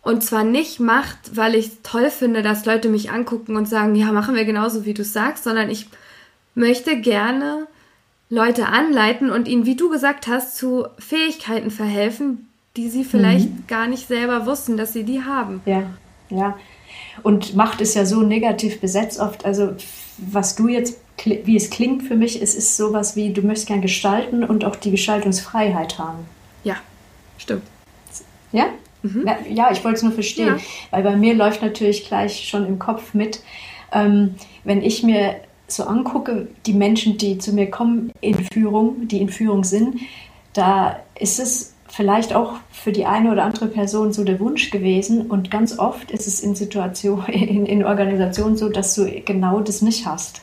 [0.01, 4.11] Und zwar nicht Macht, weil ich toll finde, dass Leute mich angucken und sagen, ja,
[4.11, 5.89] machen wir genauso, wie du sagst, sondern ich
[6.55, 7.67] möchte gerne
[8.33, 13.65] Leute anleiten und ihnen, wie du gesagt hast, zu Fähigkeiten verhelfen, die sie vielleicht mhm.
[13.69, 15.61] gar nicht selber wussten, dass sie die haben.
[15.67, 15.83] Ja,
[16.31, 16.57] ja.
[17.23, 19.45] Und Macht ist ja so negativ besetzt oft.
[19.45, 19.75] Also
[20.17, 20.99] was du jetzt,
[21.45, 24.77] wie es klingt für mich, es ist sowas wie, du möchtest gern gestalten und auch
[24.77, 26.21] die Gestaltungsfreiheit haben.
[26.65, 26.77] Ja,
[27.37, 27.65] stimmt.
[28.51, 28.69] Ja?
[29.03, 29.27] Mhm.
[29.27, 30.63] Ja, ja, ich wollte es nur verstehen, ja.
[30.91, 33.43] weil bei mir läuft natürlich gleich schon im Kopf mit,
[33.93, 35.37] ähm, wenn ich mir
[35.75, 39.97] so angucke, die Menschen, die zu mir kommen in Führung, die in Führung sind,
[40.53, 45.27] da ist es vielleicht auch für die eine oder andere Person so der Wunsch gewesen.
[45.31, 49.83] Und ganz oft ist es in Situationen, in, in Organisationen so, dass du genau das
[49.83, 50.43] nicht hast.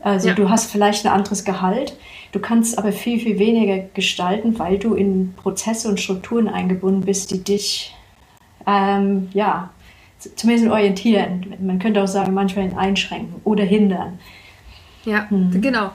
[0.00, 0.34] Also ja.
[0.34, 1.96] du hast vielleicht ein anderes Gehalt,
[2.32, 7.30] du kannst aber viel, viel weniger gestalten, weil du in Prozesse und Strukturen eingebunden bist,
[7.30, 7.94] die dich,
[8.66, 9.70] ähm, ja,
[10.34, 11.54] zumindest orientieren.
[11.60, 14.18] Man könnte auch sagen, manchmal einschränken oder hindern.
[15.04, 15.60] Ja, hm.
[15.60, 15.90] genau.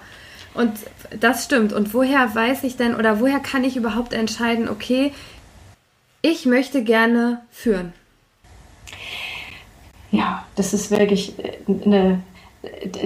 [0.54, 0.74] Und
[1.20, 1.72] das stimmt.
[1.72, 5.14] Und woher weiß ich denn oder woher kann ich überhaupt entscheiden, okay,
[6.22, 7.94] ich möchte gerne führen?
[10.12, 11.36] Ja, das ist wirklich
[11.68, 12.22] eine,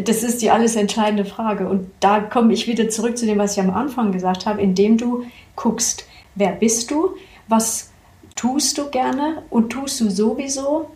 [0.04, 1.68] das ist die alles entscheidende Frage.
[1.68, 4.98] Und da komme ich wieder zurück zu dem, was ich am Anfang gesagt habe, indem
[4.98, 7.16] du guckst, wer bist du,
[7.48, 7.92] was
[8.36, 10.90] tust du gerne und tust du sowieso,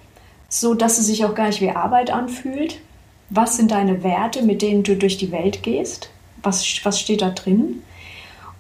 [0.48, 2.80] so dass es sich auch gar nicht wie Arbeit anfühlt.
[3.30, 6.10] Was sind deine Werte, mit denen du durch die Welt gehst?
[6.46, 7.82] was, was steht da drin.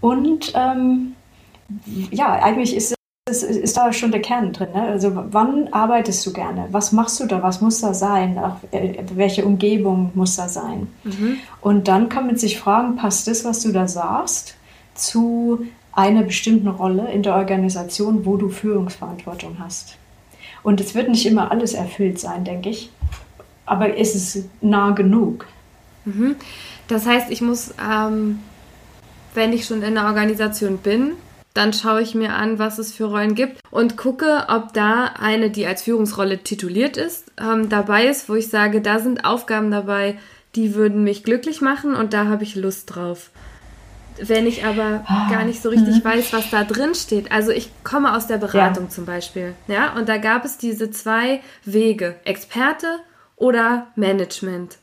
[0.01, 1.13] Und ähm,
[2.11, 2.95] ja, eigentlich ist,
[3.29, 4.69] ist, ist da schon der Kern drin.
[4.73, 4.81] Ne?
[4.81, 6.67] Also wann arbeitest du gerne?
[6.71, 7.41] Was machst du da?
[7.41, 8.37] Was muss da sein?
[8.37, 10.87] Auch, äh, welche Umgebung muss da sein?
[11.03, 11.37] Mhm.
[11.61, 14.55] Und dann kann man sich fragen, passt das, was du da sagst,
[14.93, 19.97] zu einer bestimmten Rolle in der Organisation, wo du Führungsverantwortung hast?
[20.61, 22.91] Und es wird nicht immer alles erfüllt sein, denke ich.
[23.65, 25.47] Aber ist es nah genug?
[26.05, 26.35] Mhm.
[26.87, 28.39] Das heißt, ich muss, ähm,
[29.33, 31.13] wenn ich schon in der Organisation bin,
[31.55, 35.49] dann schaue ich mir an, was es für Rollen gibt und gucke, ob da eine,
[35.49, 40.17] die als Führungsrolle tituliert ist, ähm, dabei ist, wo ich sage, da sind Aufgaben dabei,
[40.55, 43.31] die würden mich glücklich machen und da habe ich Lust drauf.
[44.17, 46.05] Wenn ich aber ah, gar nicht so richtig mhm.
[46.05, 47.31] weiß, was da drin steht.
[47.31, 48.89] Also ich komme aus der Beratung ja.
[48.89, 52.99] zum Beispiel, ja, und da gab es diese zwei Wege: Experte
[53.35, 54.77] oder Management.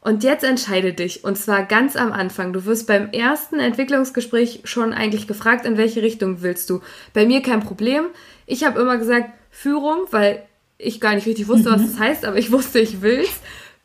[0.00, 2.52] Und jetzt entscheide dich, und zwar ganz am Anfang.
[2.52, 6.80] Du wirst beim ersten Entwicklungsgespräch schon eigentlich gefragt, in welche Richtung willst du.
[7.14, 8.06] Bei mir kein Problem.
[8.46, 10.42] Ich habe immer gesagt Führung, weil
[10.76, 11.74] ich gar nicht richtig wusste, mhm.
[11.74, 13.40] was das heißt, aber ich wusste, ich will's.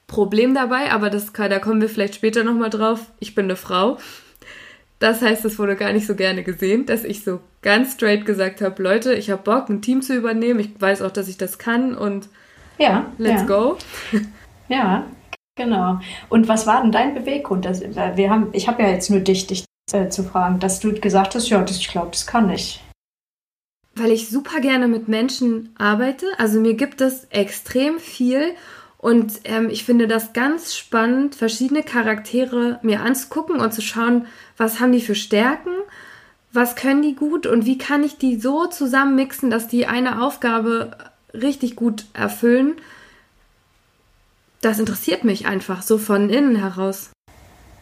[0.07, 3.11] Problem dabei, aber das, da kommen wir vielleicht später nochmal drauf.
[3.19, 3.97] Ich bin eine Frau.
[4.99, 8.61] Das heißt, es wurde gar nicht so gerne gesehen, dass ich so ganz straight gesagt
[8.61, 10.59] habe, Leute, ich habe Bock, ein Team zu übernehmen.
[10.61, 12.29] Ich weiß auch, dass ich das kann und
[12.77, 13.47] ja, let's ja.
[13.47, 13.77] go.
[14.69, 15.05] Ja,
[15.57, 15.99] Genau.
[16.29, 17.65] Und was war denn dein Beweggrund?
[17.65, 20.93] Das, wir haben, ich habe ja jetzt nur dich, dich äh, zu fragen, dass du
[20.93, 22.81] gesagt hast, ja, das, ich glaube, das kann ich.
[23.95, 26.27] Weil ich super gerne mit Menschen arbeite.
[26.37, 28.51] Also mir gibt es extrem viel
[28.99, 34.79] und ähm, ich finde das ganz spannend, verschiedene Charaktere mir anzugucken und zu schauen, was
[34.79, 35.71] haben die für Stärken,
[36.51, 40.95] was können die gut und wie kann ich die so zusammenmixen, dass die eine Aufgabe
[41.41, 42.75] richtig gut erfüllen
[44.61, 47.11] das interessiert mich einfach so von innen heraus.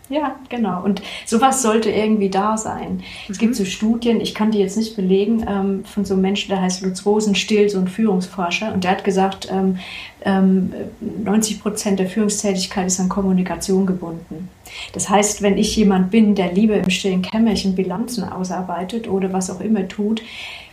[0.08, 0.84] Ja, genau.
[0.84, 2.98] Und sowas sollte irgendwie da sein.
[2.98, 3.04] Mhm.
[3.28, 3.56] Es gibt mhm.
[3.56, 6.84] so Studien, ich kann die jetzt nicht belegen, ähm, von so einem Menschen, der heißt
[6.84, 8.72] Lutz Rosenstiel, so ein Führungsforscher.
[8.72, 9.80] Und der hat gesagt, ähm,
[10.24, 10.72] ähm,
[11.24, 14.50] 90 Prozent der Führungstätigkeit ist an Kommunikation gebunden.
[14.94, 19.50] Das heißt, wenn ich jemand bin, der lieber im stillen Kämmerchen Bilanzen ausarbeitet oder was
[19.50, 20.22] auch immer tut,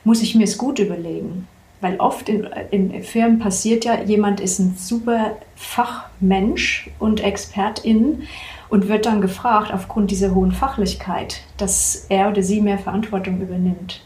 [0.05, 1.49] muss ich mir es gut überlegen.
[1.83, 8.23] Weil oft in, in Firmen passiert ja, jemand ist ein super Fachmensch und Expertin
[8.71, 14.01] und wird dann gefragt, aufgrund dieser hohen Fachlichkeit, dass er oder sie mehr Verantwortung übernimmt.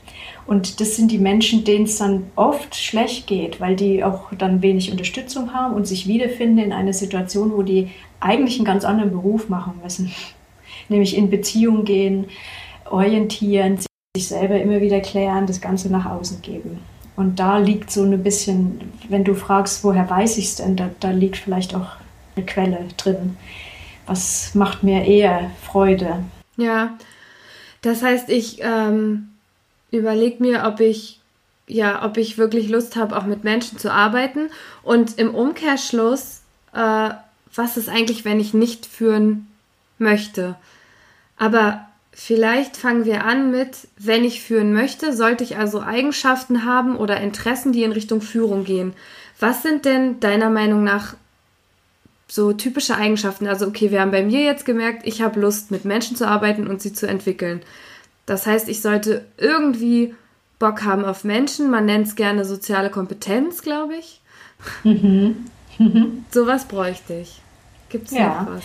[0.47, 4.63] Und das sind die Menschen, denen es dann oft schlecht geht, weil die auch dann
[4.63, 9.11] wenig Unterstützung haben und sich wiederfinden in einer Situation, wo die eigentlich einen ganz anderen
[9.11, 10.13] Beruf machen müssen.
[10.89, 12.27] Nämlich in Beziehung gehen,
[12.89, 13.79] orientieren,
[14.17, 16.79] sich selber immer wieder klären, das Ganze nach außen geben.
[17.17, 20.91] Und da liegt so ein bisschen, wenn du fragst, woher weiß ich es denn, da,
[21.01, 21.89] da liegt vielleicht auch
[22.37, 23.37] eine Quelle drin.
[24.07, 26.23] Was macht mir eher Freude?
[26.57, 26.97] Ja,
[27.83, 29.31] das heißt, ich ähm,
[29.91, 31.21] überlege mir, ob ich
[31.69, 34.51] ja, ob ich wirklich Lust habe, auch mit Menschen zu arbeiten.
[34.83, 37.11] Und im Umkehrschluss, äh,
[37.55, 39.49] was ist eigentlich, wenn ich nicht führen
[39.99, 40.57] möchte?
[41.37, 41.86] Aber
[42.19, 47.21] Vielleicht fangen wir an mit, wenn ich führen möchte, sollte ich also Eigenschaften haben oder
[47.21, 48.95] Interessen, die in Richtung Führung gehen.
[49.39, 51.15] Was sind denn deiner Meinung nach
[52.27, 53.47] so typische Eigenschaften?
[53.47, 56.67] Also okay, wir haben bei mir jetzt gemerkt, ich habe Lust, mit Menschen zu arbeiten
[56.67, 57.61] und sie zu entwickeln.
[58.25, 60.15] Das heißt, ich sollte irgendwie
[60.59, 61.71] Bock haben auf Menschen.
[61.71, 64.23] Man nennt es gerne soziale Kompetenz, glaube ich.
[64.85, 65.45] Mhm.
[65.77, 66.25] Mhm.
[66.31, 67.43] Sowas bräuchte ich.
[67.91, 68.41] Gibt es ja.
[68.43, 68.65] noch was?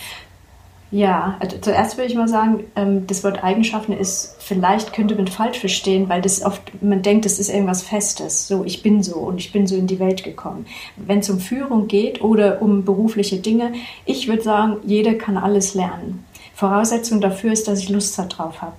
[0.91, 5.27] Ja, also zuerst würde ich mal sagen, ähm, das Wort Eigenschaften ist, vielleicht könnte man
[5.27, 8.49] falsch verstehen, weil das oft, man denkt, das ist irgendwas Festes.
[8.49, 10.65] So, ich bin so und ich bin so in die Welt gekommen.
[10.97, 13.71] Wenn es um Führung geht oder um berufliche Dinge,
[14.05, 16.25] ich würde sagen, jeder kann alles lernen.
[16.53, 18.75] Voraussetzung dafür ist, dass ich Lust darauf habe.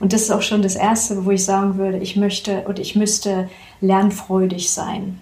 [0.00, 2.96] Und das ist auch schon das Erste, wo ich sagen würde, ich möchte oder ich
[2.96, 3.48] müsste
[3.80, 5.20] lernfreudig sein.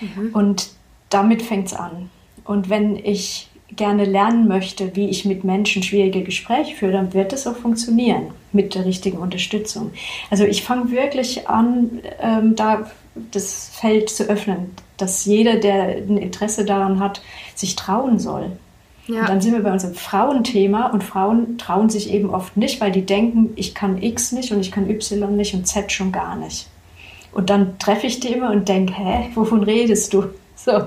[0.00, 0.30] Mhm.
[0.34, 0.68] Und
[1.08, 2.10] damit fängt es an.
[2.44, 7.32] Und wenn ich gerne lernen möchte, wie ich mit Menschen schwierige Gespräche führe, dann wird
[7.32, 9.92] es auch funktionieren mit der richtigen Unterstützung.
[10.30, 12.90] Also ich fange wirklich an, ähm, da
[13.30, 17.22] das Feld zu öffnen, dass jeder, der ein Interesse daran hat,
[17.54, 18.52] sich trauen soll.
[19.06, 19.20] Ja.
[19.20, 22.90] Und dann sind wir bei unserem Frauenthema und Frauen trauen sich eben oft nicht, weil
[22.90, 26.36] die denken, ich kann X nicht und ich kann Y nicht und Z schon gar
[26.36, 26.68] nicht.
[27.32, 30.24] Und dann treffe ich die immer und denke, hä, wovon redest du?
[30.56, 30.84] So.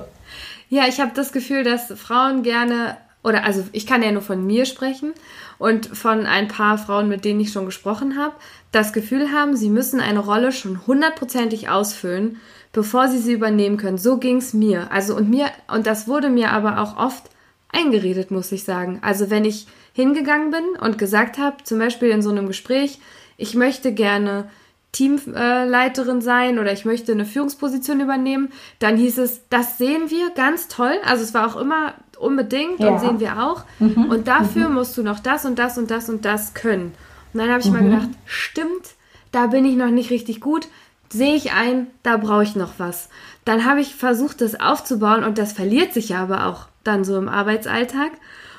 [0.70, 4.46] Ja, ich habe das Gefühl, dass Frauen gerne, oder also ich kann ja nur von
[4.46, 5.14] mir sprechen
[5.58, 8.36] und von ein paar Frauen, mit denen ich schon gesprochen habe,
[8.72, 12.40] das Gefühl haben, sie müssen eine Rolle schon hundertprozentig ausfüllen,
[12.74, 13.98] bevor sie sie übernehmen können.
[13.98, 14.92] So ging es mir.
[14.92, 17.24] Also und mir, und das wurde mir aber auch oft
[17.70, 19.00] eingeredet, muss ich sagen.
[19.02, 23.00] Also wenn ich hingegangen bin und gesagt habe, zum Beispiel in so einem Gespräch,
[23.38, 24.50] ich möchte gerne
[24.92, 30.68] Teamleiterin sein oder ich möchte eine Führungsposition übernehmen, dann hieß es, das sehen wir ganz
[30.68, 30.94] toll.
[31.06, 32.90] Also es war auch immer unbedingt ja.
[32.90, 33.64] und sehen wir auch.
[33.80, 34.06] Mhm.
[34.10, 34.76] Und dafür mhm.
[34.76, 36.94] musst du noch das und das und das und das können.
[37.34, 37.74] Und dann habe ich mhm.
[37.74, 38.96] mal gedacht, stimmt,
[39.32, 40.68] da bin ich noch nicht richtig gut.
[41.10, 43.10] Sehe ich ein, da brauche ich noch was.
[43.46, 47.18] Dann habe ich versucht, das aufzubauen und das verliert sich ja aber auch dann so
[47.18, 48.12] im Arbeitsalltag.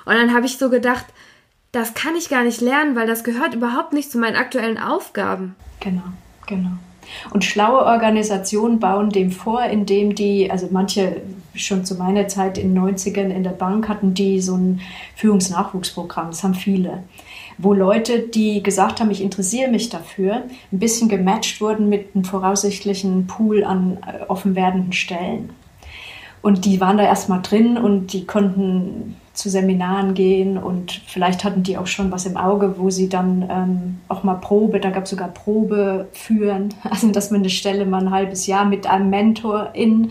[0.05, 1.07] Und dann habe ich so gedacht,
[1.73, 5.57] das kann ich gar nicht lernen, weil das gehört überhaupt nicht zu meinen aktuellen Aufgaben.
[5.81, 6.03] Genau,
[6.47, 6.71] genau.
[7.31, 11.23] Und schlaue Organisationen bauen dem vor, indem die, also manche
[11.55, 14.81] schon zu meiner Zeit in den 90ern in der Bank hatten die so ein
[15.17, 17.03] Führungsnachwuchsprogramm, das haben viele,
[17.57, 22.25] wo Leute, die gesagt haben, ich interessiere mich dafür, ein bisschen gematcht wurden mit einem
[22.25, 25.51] voraussichtlichen Pool an äh, offen werdenden Stellen.
[26.41, 31.63] Und die waren da erstmal drin und die konnten zu Seminaren gehen und vielleicht hatten
[31.63, 35.05] die auch schon was im Auge, wo sie dann ähm, auch mal Probe, da gab
[35.05, 39.11] es sogar Probe führen, also dass man eine Stelle mal ein halbes Jahr mit einem
[39.11, 40.11] Mentor in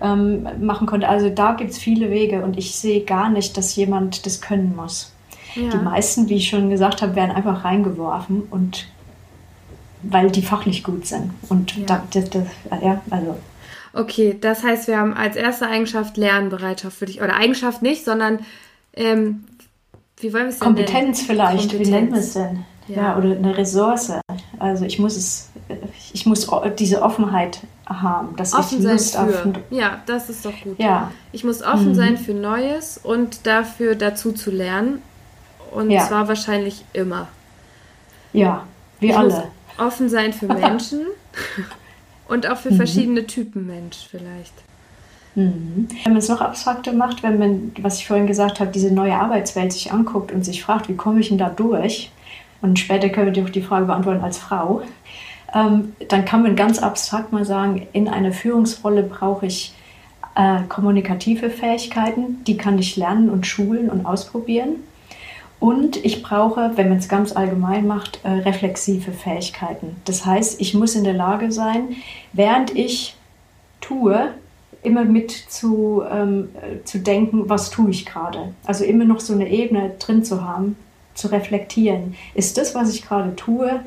[0.00, 1.08] ähm, machen konnte.
[1.08, 4.76] Also da gibt es viele Wege und ich sehe gar nicht, dass jemand das können
[4.76, 5.12] muss.
[5.56, 5.70] Ja.
[5.70, 8.86] Die meisten, wie ich schon gesagt habe, werden einfach reingeworfen und
[10.02, 11.32] weil die fachlich gut sind.
[11.48, 11.84] Und ja.
[11.86, 12.44] Da, das, das,
[12.80, 13.36] ja, also
[13.92, 17.20] Okay, das heißt, wir haben als erste Eigenschaft Lernbereitschaft für dich.
[17.20, 18.40] Oder Eigenschaft nicht, sondern
[18.98, 19.44] ähm,
[20.18, 21.26] wie wollen wir es denn Kompetenz nennen?
[21.26, 21.86] vielleicht, Kompetenz.
[21.86, 22.64] wie nennen wir es denn?
[22.88, 22.96] Ja.
[22.96, 23.18] ja.
[23.18, 24.12] oder eine Ressource.
[24.58, 25.50] Also ich muss es,
[26.12, 29.52] ich muss diese Offenheit haben, dass offen ich Lust sein für.
[29.74, 30.78] Ja, das ist doch gut.
[30.78, 31.12] Ja.
[31.32, 31.94] Ich muss offen mhm.
[31.94, 35.02] sein für Neues und dafür dazu zu lernen.
[35.70, 36.06] Und ja.
[36.06, 37.28] zwar wahrscheinlich immer.
[38.32, 38.66] Ja,
[39.00, 39.48] wie ich alle.
[39.76, 41.02] Offen sein für Menschen
[42.26, 42.76] und auch für mhm.
[42.76, 44.54] verschiedene Typen Mensch vielleicht.
[45.38, 45.86] Mhm.
[46.02, 49.14] Wenn man es noch abstrakter macht, wenn man, was ich vorhin gesagt habe, diese neue
[49.14, 52.10] Arbeitswelt sich anguckt und sich fragt, wie komme ich denn da durch?
[52.60, 54.82] Und später können wir auch die Frage beantworten als Frau.
[55.54, 59.72] Ähm, dann kann man ganz abstrakt mal sagen, in einer Führungsrolle brauche ich
[60.34, 64.82] äh, kommunikative Fähigkeiten, die kann ich lernen und schulen und ausprobieren.
[65.60, 69.96] Und ich brauche, wenn man es ganz allgemein macht, äh, reflexive Fähigkeiten.
[70.04, 71.96] Das heißt, ich muss in der Lage sein,
[72.32, 73.14] während ich
[73.80, 74.32] tue,
[74.82, 76.48] immer mit zu, ähm,
[76.84, 78.54] zu denken, was tue ich gerade.
[78.64, 80.76] Also immer noch so eine Ebene drin zu haben,
[81.14, 82.14] zu reflektieren.
[82.34, 83.80] Ist das, was ich gerade tue,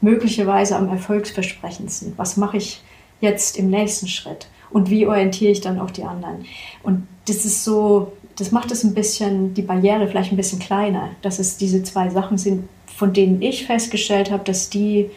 [0.00, 2.12] möglicherweise am erfolgsversprechendsten?
[2.16, 2.82] Was mache ich
[3.20, 4.48] jetzt im nächsten Schritt?
[4.70, 6.44] Und wie orientiere ich dann auch die anderen?
[6.82, 11.10] Und das ist so, das macht es ein bisschen, die Barriere vielleicht ein bisschen kleiner,
[11.22, 15.10] dass es diese zwei Sachen sind, von denen ich festgestellt habe, dass die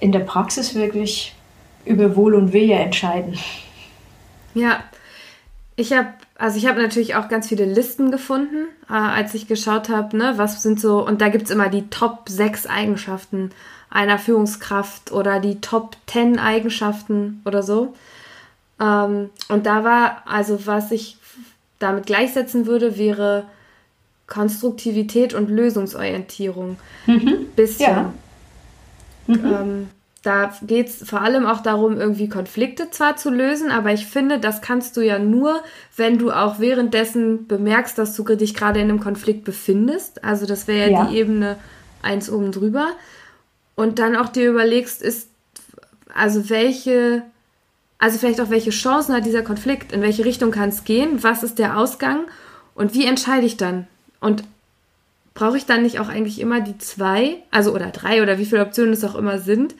[0.00, 1.34] in der Praxis wirklich
[1.84, 3.38] über Wohl und Wehe entscheiden.
[4.56, 4.82] Ja,
[5.76, 9.88] ich habe, also ich habe natürlich auch ganz viele Listen gefunden, äh, als ich geschaut
[9.90, 13.50] habe, ne, was sind so, und da gibt es immer die Top 6 Eigenschaften
[13.90, 17.94] einer Führungskraft oder die Top 10 Eigenschaften oder so.
[18.80, 21.18] Ähm, und da war, also was ich
[21.78, 23.44] damit gleichsetzen würde, wäre
[24.26, 26.78] Konstruktivität und Lösungsorientierung.
[27.06, 27.48] Mhm.
[27.54, 27.86] Bisschen.
[27.86, 28.12] Ja.
[29.26, 29.44] Mhm.
[29.44, 29.88] Ähm,
[30.26, 34.40] da geht es vor allem auch darum, irgendwie Konflikte zwar zu lösen, aber ich finde,
[34.40, 35.62] das kannst du ja nur,
[35.96, 40.24] wenn du auch währenddessen bemerkst, dass du dich gerade in einem Konflikt befindest.
[40.24, 41.56] Also das wäre ja, ja, die Ebene
[42.02, 42.88] eins oben drüber.
[43.76, 45.28] Und dann auch dir überlegst, ist,
[46.12, 47.22] also welche,
[47.98, 51.44] also vielleicht auch welche Chancen hat dieser Konflikt, in welche Richtung kann es gehen, was
[51.44, 52.24] ist der Ausgang
[52.74, 53.86] und wie entscheide ich dann?
[54.18, 54.42] Und
[55.34, 58.62] brauche ich dann nicht auch eigentlich immer die zwei, also oder drei oder wie viele
[58.62, 59.76] Optionen es auch immer sind,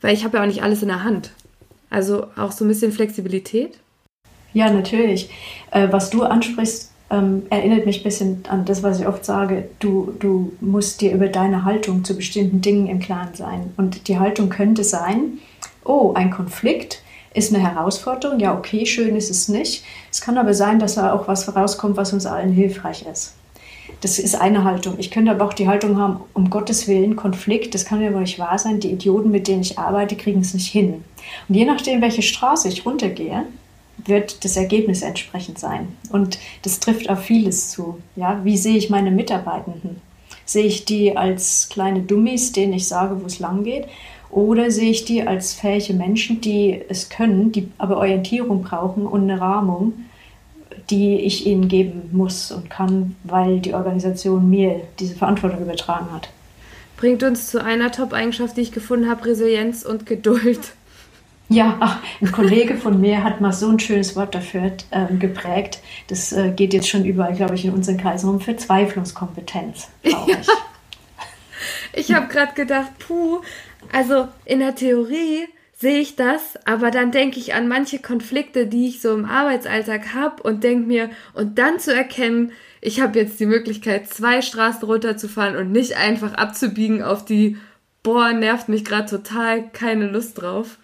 [0.00, 1.32] weil ich habe ja auch nicht alles in der Hand.
[1.90, 3.78] Also auch so ein bisschen Flexibilität.
[4.52, 5.30] Ja, natürlich.
[5.70, 9.68] Äh, was du ansprichst, ähm, erinnert mich ein bisschen an das, was ich oft sage.
[9.78, 13.72] Du, du musst dir über deine Haltung zu bestimmten Dingen im Klaren sein.
[13.76, 15.38] Und die Haltung könnte sein,
[15.84, 17.02] oh, ein Konflikt
[17.34, 18.40] ist eine Herausforderung.
[18.40, 19.84] Ja, okay, schön ist es nicht.
[20.10, 23.34] Es kann aber sein, dass da auch was rauskommt, was uns allen hilfreich ist.
[24.02, 24.94] Das ist eine Haltung.
[24.98, 28.20] Ich könnte aber auch die Haltung haben, um Gottes Willen, Konflikt, das kann ja wohl
[28.20, 28.80] nicht wahr sein.
[28.80, 31.04] Die Idioten, mit denen ich arbeite, kriegen es nicht hin.
[31.48, 33.44] Und je nachdem, welche Straße ich runtergehe,
[34.04, 35.88] wird das Ergebnis entsprechend sein.
[36.10, 37.98] Und das trifft auf vieles zu.
[38.14, 40.00] Ja, wie sehe ich meine Mitarbeitenden?
[40.44, 43.86] Sehe ich die als kleine Dummies, denen ich sage, wo es lang geht?
[44.30, 49.22] Oder sehe ich die als fähige Menschen, die es können, die aber Orientierung brauchen und
[49.22, 49.94] eine Rahmung,
[50.90, 56.28] die ich ihnen geben muss und kann, weil die Organisation mir diese Verantwortung übertragen hat?
[56.96, 60.72] Bringt uns zu einer Top-Eigenschaft, die ich gefunden habe, Resilienz und Geduld.
[61.48, 65.80] Ja, ach, ein Kollege von mir hat mal so ein schönes Wort dafür ähm, geprägt.
[66.08, 68.40] Das äh, geht jetzt schon überall, glaube ich, in unseren Kreisen um.
[68.40, 69.88] Verzweiflungskompetenz.
[70.02, 70.26] Ja.
[71.92, 73.40] Ich, ich habe gerade gedacht, puh,
[73.92, 75.46] also in der Theorie
[75.78, 80.14] sehe ich das, aber dann denke ich an manche Konflikte, die ich so im Arbeitsalltag
[80.14, 84.84] habe und denke mir, und dann zu erkennen, ich habe jetzt die Möglichkeit, zwei Straßen
[84.84, 87.58] runterzufahren und nicht einfach abzubiegen auf die,
[88.02, 90.78] boah, nervt mich gerade total, keine Lust drauf.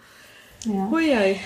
[0.66, 0.90] Ja.
[0.90, 1.36] Huiui.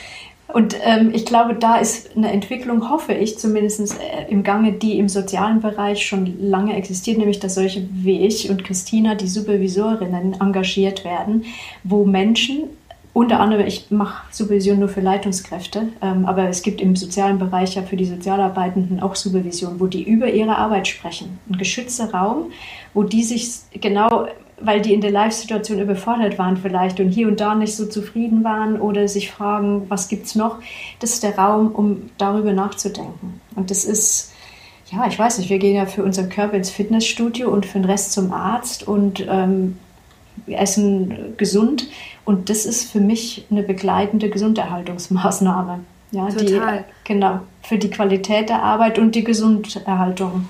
[0.49, 4.99] Und ähm, ich glaube, da ist eine Entwicklung, hoffe ich zumindest äh, im Gange, die
[4.99, 10.41] im sozialen Bereich schon lange existiert, nämlich dass solche wie ich und Christina, die Supervisorinnen,
[10.41, 11.45] engagiert werden,
[11.83, 12.65] wo Menschen,
[13.17, 17.75] unter anderem, ich mache Supervision nur für Leitungskräfte, ähm, aber es gibt im sozialen Bereich
[17.75, 21.39] ja für die Sozialarbeitenden auch Supervision, wo die über ihre Arbeit sprechen.
[21.49, 22.53] Ein geschützter Raum,
[22.93, 27.41] wo die sich genau weil die in der Live-Situation überfordert waren vielleicht und hier und
[27.41, 30.59] da nicht so zufrieden waren oder sich fragen, was gibt es noch,
[30.99, 33.41] das ist der Raum, um darüber nachzudenken.
[33.55, 34.33] Und das ist,
[34.91, 37.85] ja, ich weiß nicht, wir gehen ja für unseren Körper ins Fitnessstudio und für den
[37.85, 39.77] Rest zum Arzt und ähm,
[40.44, 41.88] wir essen gesund.
[42.25, 45.81] Und das ist für mich eine begleitende Gesunderhaltungsmaßnahme.
[46.12, 46.85] Ja, Total.
[47.05, 50.49] Die, genau, für die Qualität der Arbeit und die Gesunderhaltung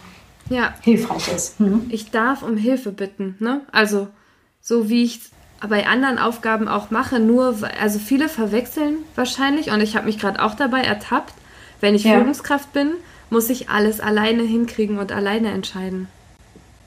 [0.51, 0.75] ja.
[0.83, 1.61] hilfreich ist.
[1.61, 1.87] Mhm.
[1.90, 3.37] Ich darf um Hilfe bitten.
[3.38, 3.62] Ne?
[3.72, 4.09] Also
[4.61, 5.20] so wie ich
[5.66, 10.42] bei anderen Aufgaben auch mache, nur, also viele verwechseln wahrscheinlich und ich habe mich gerade
[10.42, 11.33] auch dabei ertappt,
[11.81, 12.18] wenn ich ja.
[12.18, 12.92] Führungskraft bin,
[13.31, 16.09] muss ich alles alleine hinkriegen und alleine entscheiden.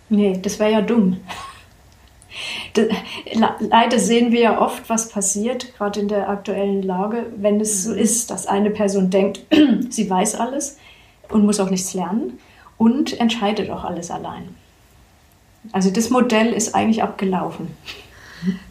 [0.10, 1.18] Nee, das wäre ja dumm.
[3.60, 7.92] Leider sehen wir ja oft, was passiert, gerade in der aktuellen Lage, wenn es so
[7.92, 7.98] mhm.
[7.98, 9.42] ist, dass eine Person denkt,
[9.90, 10.78] sie weiß alles
[11.30, 12.40] und muss auch nichts lernen
[12.78, 14.56] und entscheidet auch alles allein.
[15.72, 17.68] Also das Modell ist eigentlich abgelaufen.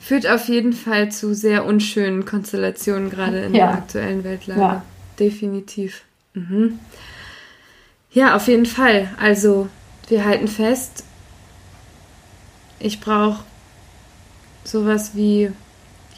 [0.00, 3.66] Führt auf jeden Fall zu sehr unschönen Konstellationen, gerade in ja.
[3.66, 4.60] der aktuellen Weltlage.
[4.60, 4.82] Ja.
[5.18, 6.04] Definitiv.
[6.32, 6.78] Mhm.
[8.10, 9.08] Ja, auf jeden Fall.
[9.20, 9.68] Also
[10.08, 11.04] wir halten fest,
[12.80, 13.44] ich brauche
[14.64, 15.50] sowas wie,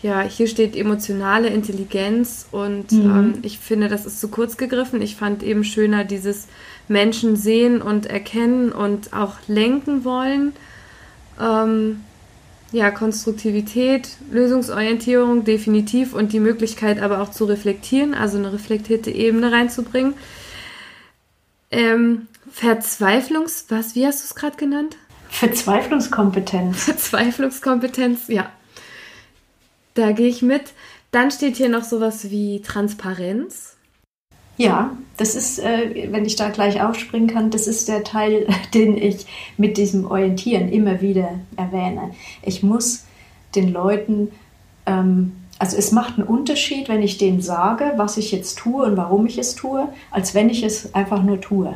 [0.02, 3.10] ja, hier steht emotionale Intelligenz und mhm.
[3.10, 5.02] ähm, ich finde, das ist zu kurz gegriffen.
[5.02, 6.48] Ich fand eben schöner dieses
[6.88, 10.52] Menschen sehen und erkennen und auch lenken wollen.
[11.40, 12.00] Ähm,
[12.72, 19.50] ja, Konstruktivität, Lösungsorientierung definitiv und die Möglichkeit aber auch zu reflektieren, also eine reflektierte Ebene
[19.50, 20.14] reinzubringen.
[21.72, 24.96] Ähm, Verzweiflungs, was, wie hast du es gerade genannt?
[25.30, 26.84] Verzweiflungskompetenz.
[26.84, 28.50] Verzweiflungskompetenz, ja.
[29.94, 30.72] Da gehe ich mit.
[31.10, 33.76] Dann steht hier noch sowas wie Transparenz.
[34.56, 38.96] Ja, das ist, äh, wenn ich da gleich aufspringen kann, das ist der Teil, den
[38.96, 42.10] ich mit diesem Orientieren immer wieder erwähne.
[42.42, 43.04] Ich muss
[43.54, 44.30] den Leuten,
[44.84, 48.96] ähm, also es macht einen Unterschied, wenn ich denen sage, was ich jetzt tue und
[48.96, 51.74] warum ich es tue, als wenn ich es einfach nur tue.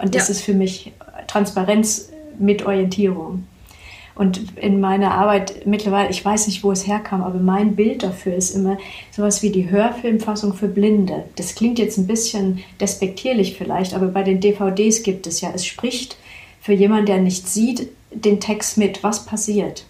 [0.00, 0.32] Und das ja.
[0.32, 0.92] ist für mich
[1.26, 3.44] Transparenz mit Orientierung.
[4.20, 8.34] Und in meiner Arbeit mittlerweile, ich weiß nicht, wo es herkam, aber mein Bild dafür
[8.34, 8.76] ist immer
[9.10, 11.24] sowas wie die Hörfilmfassung für Blinde.
[11.36, 15.64] Das klingt jetzt ein bisschen despektierlich vielleicht, aber bei den DVDs gibt es ja, es
[15.64, 16.18] spricht
[16.60, 19.84] für jemanden, der nicht sieht, den Text mit, was passiert.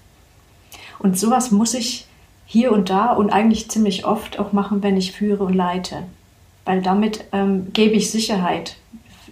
[1.01, 2.07] Und sowas muss ich
[2.46, 6.05] hier und da und eigentlich ziemlich oft auch machen, wenn ich führe und leite.
[6.64, 8.76] Weil damit ähm, gebe ich Sicherheit.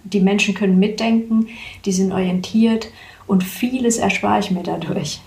[0.03, 1.47] Die Menschen können mitdenken,
[1.85, 2.87] die sind orientiert
[3.29, 5.21] und vieles erspare ich mir dadurch.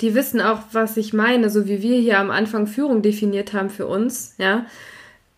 [0.00, 3.70] Die wissen auch, was ich meine, so wie wir hier am Anfang Führung definiert haben
[3.70, 4.66] für uns, ja.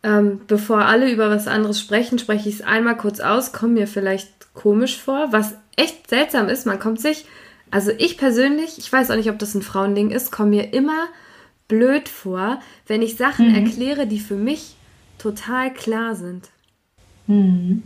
[0.03, 3.87] ähm, bevor alle über was anderes sprechen, spreche ich es einmal kurz aus, komme mir
[3.87, 6.67] vielleicht komisch vor, was echt seltsam ist.
[6.67, 7.27] Man kommt sich,
[7.71, 11.09] also ich persönlich, ich weiß auch nicht, ob das ein Frauending ist, komme mir immer
[11.67, 13.57] blöd vor, wenn ich Sachen mhm.
[13.57, 14.77] erkläre, die für mich
[15.19, 16.49] total klar sind.
[17.27, 17.83] Mhm.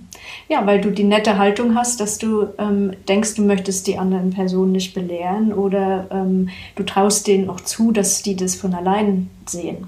[0.49, 4.31] Ja, weil du die nette Haltung hast, dass du ähm, denkst, du möchtest die anderen
[4.31, 9.31] Personen nicht belehren oder ähm, du traust denen auch zu, dass die das von allein
[9.47, 9.87] sehen.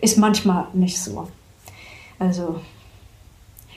[0.00, 1.28] Ist manchmal nicht so.
[2.18, 2.60] Also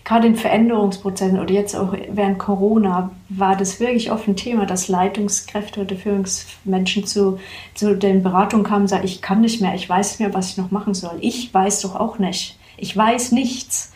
[0.04, 4.88] gerade in Veränderungsprozessen oder jetzt auch während Corona war das wirklich oft ein Thema, dass
[4.88, 7.40] Leitungskräfte oder Führungsmenschen zu,
[7.74, 10.52] zu den Beratungen kamen und sagten, ich kann nicht mehr, ich weiß nicht mehr, was
[10.52, 11.18] ich noch machen soll.
[11.22, 12.58] Ich weiß doch auch nicht.
[12.78, 13.92] Ich weiß nichts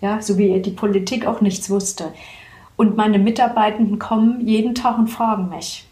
[0.00, 2.12] ja, so wie die Politik auch nichts wusste.
[2.76, 5.84] Und meine Mitarbeitenden kommen jeden Tag und fragen mich.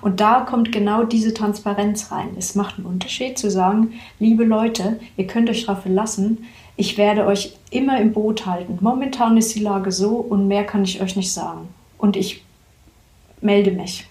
[0.00, 2.30] Und da kommt genau diese Transparenz rein.
[2.38, 7.26] Es macht einen Unterschied zu sagen, liebe Leute, ihr könnt euch darauf verlassen, ich werde
[7.26, 8.78] euch immer im Boot halten.
[8.80, 11.68] Momentan ist die Lage so und mehr kann ich euch nicht sagen.
[11.96, 12.44] Und ich
[13.40, 14.06] melde mich.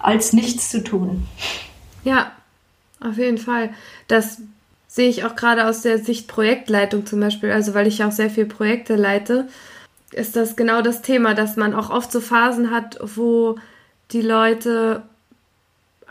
[0.00, 1.28] Als nichts zu tun.
[2.04, 2.32] Ja,
[3.00, 3.70] auf jeden Fall.
[4.08, 4.42] Das
[4.92, 8.28] sehe ich auch gerade aus der Sicht Projektleitung zum Beispiel, also weil ich auch sehr
[8.28, 9.48] viele Projekte leite,
[10.10, 13.56] ist das genau das Thema, dass man auch oft so Phasen hat, wo
[14.10, 15.02] die Leute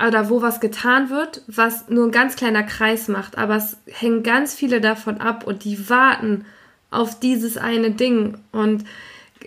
[0.03, 4.23] oder wo was getan wird, was nur ein ganz kleiner Kreis macht, aber es hängen
[4.23, 6.45] ganz viele davon ab und die warten
[6.89, 8.83] auf dieses eine Ding und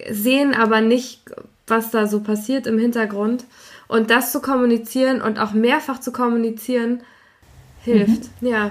[0.08, 1.22] sehen aber nicht,
[1.66, 3.46] was da so passiert im Hintergrund.
[3.88, 7.00] Und das zu kommunizieren und auch mehrfach zu kommunizieren,
[7.82, 8.30] hilft.
[8.40, 8.48] Mhm.
[8.48, 8.70] Ja.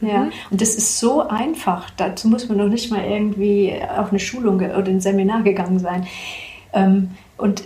[0.00, 0.32] Ja, mhm.
[0.50, 1.90] und das ist so einfach.
[1.96, 6.06] Dazu muss man noch nicht mal irgendwie auf eine Schulung oder ein Seminar gegangen sein.
[6.72, 7.62] Ähm, und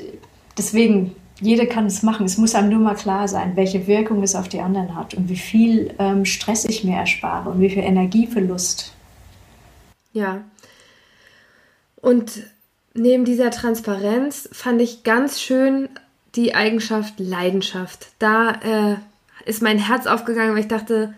[0.57, 2.27] deswegen, jeder kann es machen.
[2.27, 5.29] Es muss einem nur mal klar sein, welche Wirkung es auf die anderen hat und
[5.29, 8.93] wie viel ähm, Stress ich mir erspare und wie viel Energieverlust.
[10.13, 10.43] Ja.
[11.97, 12.45] Und
[12.95, 15.89] neben dieser Transparenz fand ich ganz schön
[16.35, 18.09] die Eigenschaft Leidenschaft.
[18.19, 18.97] Da äh,
[19.49, 21.15] ist mein Herz aufgegangen, weil ich dachte,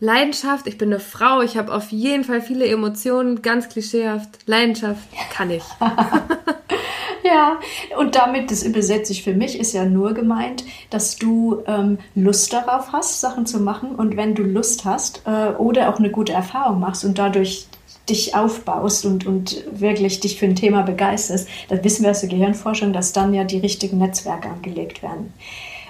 [0.00, 4.28] Leidenschaft, ich bin eine Frau, ich habe auf jeden Fall viele Emotionen, ganz klischeehaft.
[4.46, 5.64] Leidenschaft kann ich.
[7.24, 7.58] ja,
[7.98, 12.52] und damit, das übersetze ich für mich, ist ja nur gemeint, dass du ähm, Lust
[12.52, 13.94] darauf hast, Sachen zu machen.
[13.96, 17.66] Und wenn du Lust hast äh, oder auch eine gute Erfahrung machst und dadurch
[18.08, 22.30] dich aufbaust und, und wirklich dich für ein Thema begeisterst, dann wissen wir aus der
[22.30, 25.32] Gehirnforschung, dass dann ja die richtigen Netzwerke angelegt werden.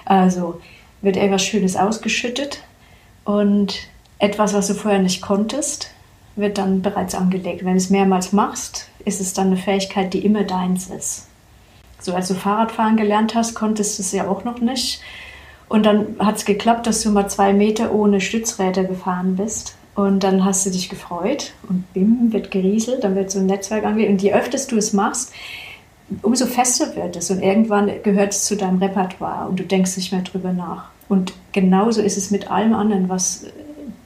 [0.03, 0.59] Also
[1.01, 2.61] wird etwas Schönes ausgeschüttet
[3.23, 3.75] und
[4.19, 5.91] etwas, was du vorher nicht konntest,
[6.35, 7.65] wird dann bereits angelegt.
[7.65, 11.27] Wenn du es mehrmals machst, ist es dann eine Fähigkeit, die immer deins ist.
[11.99, 15.01] So, als du Fahrradfahren gelernt hast, konntest du es ja auch noch nicht.
[15.67, 19.75] Und dann hat es geklappt, dass du mal zwei Meter ohne Stützräder gefahren bist.
[19.95, 23.83] Und dann hast du dich gefreut und bim, wird gerieselt, dann wird so ein Netzwerk
[23.83, 24.11] angelegt.
[24.11, 25.33] Und je öfter du es machst,
[26.21, 27.29] umso fester wird es.
[27.29, 30.85] Und irgendwann gehört es zu deinem Repertoire und du denkst nicht mehr drüber nach.
[31.09, 33.45] Und genauso ist es mit allem anderen, was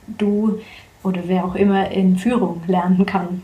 [0.07, 0.59] du
[1.03, 3.43] oder wer auch immer in Führung lernen kann.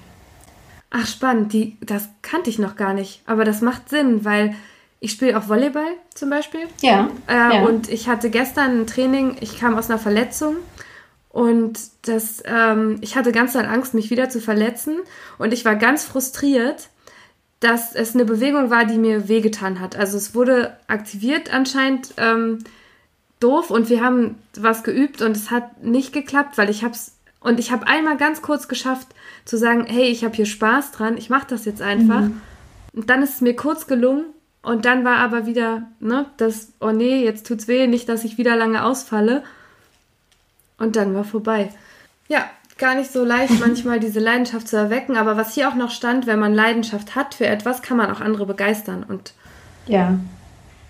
[0.91, 1.53] Ach, spannend.
[1.53, 3.21] Die, das kannte ich noch gar nicht.
[3.25, 4.55] Aber das macht Sinn, weil
[4.99, 6.61] ich spiele auch Volleyball zum Beispiel.
[6.81, 7.63] Ja, äh, ja.
[7.63, 10.55] Und ich hatte gestern ein Training, ich kam aus einer Verletzung
[11.29, 14.97] und das, ähm, ich hatte ganz doll Angst, mich wieder zu verletzen.
[15.37, 16.89] Und ich war ganz frustriert,
[17.59, 19.95] dass es eine Bewegung war, die mir wehgetan hat.
[19.95, 22.13] Also es wurde aktiviert anscheinend.
[22.17, 22.59] Ähm,
[23.39, 27.59] doof und wir haben was geübt und es hat nicht geklappt, weil ich hab's und
[27.59, 29.07] ich habe einmal ganz kurz geschafft
[29.45, 32.21] zu sagen, hey, ich habe hier Spaß dran, ich mache das jetzt einfach.
[32.21, 32.41] Mhm.
[32.93, 34.25] Und dann ist es mir kurz gelungen
[34.61, 38.37] und dann war aber wieder, ne, das, oh nee, jetzt tut's weh, nicht, dass ich
[38.37, 39.43] wieder lange ausfalle.
[40.77, 41.71] Und dann war vorbei.
[42.27, 45.91] Ja, gar nicht so leicht, manchmal diese Leidenschaft zu erwecken, aber was hier auch noch
[45.91, 49.05] stand, wenn man Leidenschaft hat für etwas, kann man auch andere begeistern.
[49.07, 49.33] Und
[49.87, 50.19] ja.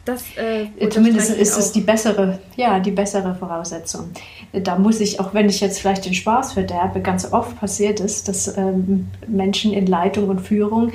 [0.06, 4.10] Das, äh, Zumindest ist es die bessere, ja, die bessere Voraussetzung.
[4.54, 8.28] Da muss ich, auch wenn ich jetzt vielleicht den Spaß verderbe, ganz oft passiert ist,
[8.28, 10.92] dass ähm, Menschen in Leitung und Führung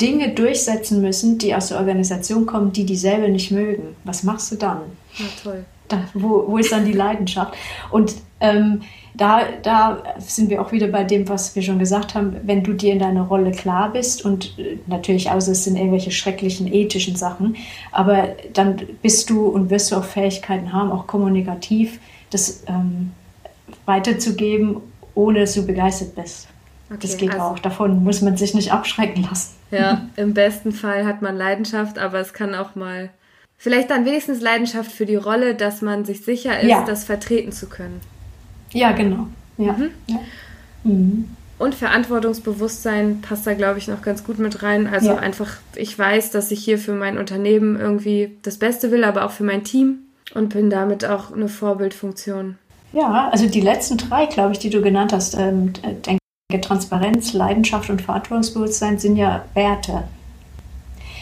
[0.00, 3.96] Dinge durchsetzen müssen, die aus der Organisation kommen, die die selber nicht mögen.
[4.04, 4.80] Was machst du dann?
[5.16, 5.64] Ja, toll.
[5.88, 7.54] Da, wo, wo ist dann die Leidenschaft?
[7.90, 8.82] Und ähm,
[9.14, 12.72] da, da sind wir auch wieder bei dem, was wir schon gesagt haben, wenn du
[12.72, 17.16] dir in deiner Rolle klar bist und äh, natürlich außer es sind irgendwelche schrecklichen ethischen
[17.16, 17.56] Sachen,
[17.90, 22.00] aber dann bist du und wirst du auch Fähigkeiten haben, auch kommunikativ
[22.30, 23.12] das ähm,
[23.84, 24.78] weiterzugeben,
[25.14, 26.48] ohne dass du begeistert bist.
[26.88, 27.58] Okay, das geht also, auch.
[27.58, 29.54] Davon muss man sich nicht abschrecken lassen.
[29.70, 33.10] Ja, im besten Fall hat man Leidenschaft, aber es kann auch mal
[33.58, 36.84] vielleicht dann wenigstens Leidenschaft für die Rolle, dass man sich sicher ist, ja.
[36.84, 38.00] das vertreten zu können.
[38.72, 39.26] Ja, genau.
[39.58, 39.72] Ja.
[39.72, 39.90] Mhm.
[40.06, 40.20] ja.
[40.84, 41.28] Mhm.
[41.58, 44.88] Und Verantwortungsbewusstsein passt da, glaube ich, noch ganz gut mit rein.
[44.88, 45.18] Also ja.
[45.18, 49.30] einfach, ich weiß, dass ich hier für mein Unternehmen irgendwie das Beste will, aber auch
[49.30, 49.98] für mein Team
[50.34, 52.58] und bin damit auch eine Vorbildfunktion.
[52.92, 55.72] Ja, also die letzten drei, glaube ich, die du genannt hast, ähm,
[56.04, 56.20] denke
[56.60, 60.04] Transparenz, Leidenschaft und Verantwortungsbewusstsein sind ja Werte.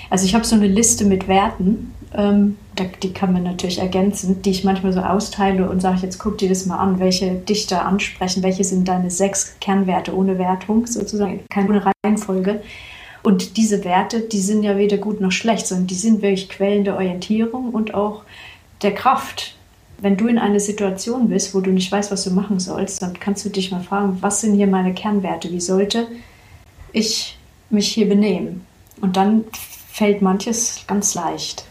[0.09, 2.57] Also ich habe so eine Liste mit Werten, ähm,
[3.03, 6.49] die kann man natürlich ergänzen, die ich manchmal so austeile und sage, jetzt guck dir
[6.49, 11.93] das mal an, welche Dichter ansprechen, welche sind deine sechs Kernwerte ohne Wertung, sozusagen, keine
[12.05, 12.63] Reihenfolge.
[13.23, 16.85] Und diese Werte, die sind ja weder gut noch schlecht, sondern die sind wirklich Quellen
[16.85, 18.23] der Orientierung und auch
[18.83, 19.57] der Kraft.
[20.01, 23.21] Wenn du in einer Situation bist, wo du nicht weißt, was du machen sollst, dann
[23.21, 25.53] kannst du dich mal fragen, was sind hier meine Kernwerte?
[25.53, 26.09] Wie sollte
[26.93, 27.39] ich
[27.69, 28.65] mich hier benehmen?
[29.03, 29.45] Und dann
[29.93, 31.67] fällt manches ganz leicht.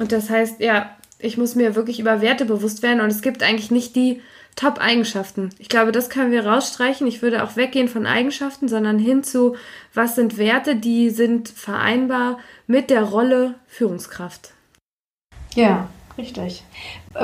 [0.00, 3.42] Und das heißt, ja, ich muss mir wirklich über Werte bewusst werden und es gibt
[3.42, 4.22] eigentlich nicht die
[4.56, 5.50] Top-Eigenschaften.
[5.58, 7.06] Ich glaube, das können wir rausstreichen.
[7.06, 9.56] Ich würde auch weggehen von Eigenschaften, sondern hin zu,
[9.92, 14.52] was sind Werte, die sind vereinbar mit der Rolle Führungskraft.
[15.54, 15.88] Ja,
[16.20, 16.62] Richtig.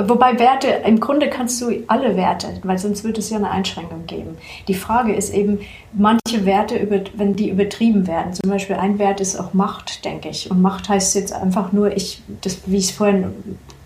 [0.05, 4.05] Wobei Werte, im Grunde kannst du alle Werte, weil sonst würde es ja eine Einschränkung
[4.07, 4.37] geben.
[4.67, 5.59] Die Frage ist eben,
[5.93, 10.49] manche Werte, wenn die übertrieben werden, zum Beispiel ein Wert ist auch Macht, denke ich.
[10.49, 13.33] Und Macht heißt jetzt einfach nur, ich, das, wie ich es vorhin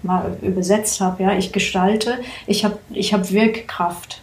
[0.01, 4.21] mal übersetzt habe, ja, ich gestalte, ich habe ich hab Wirkkraft.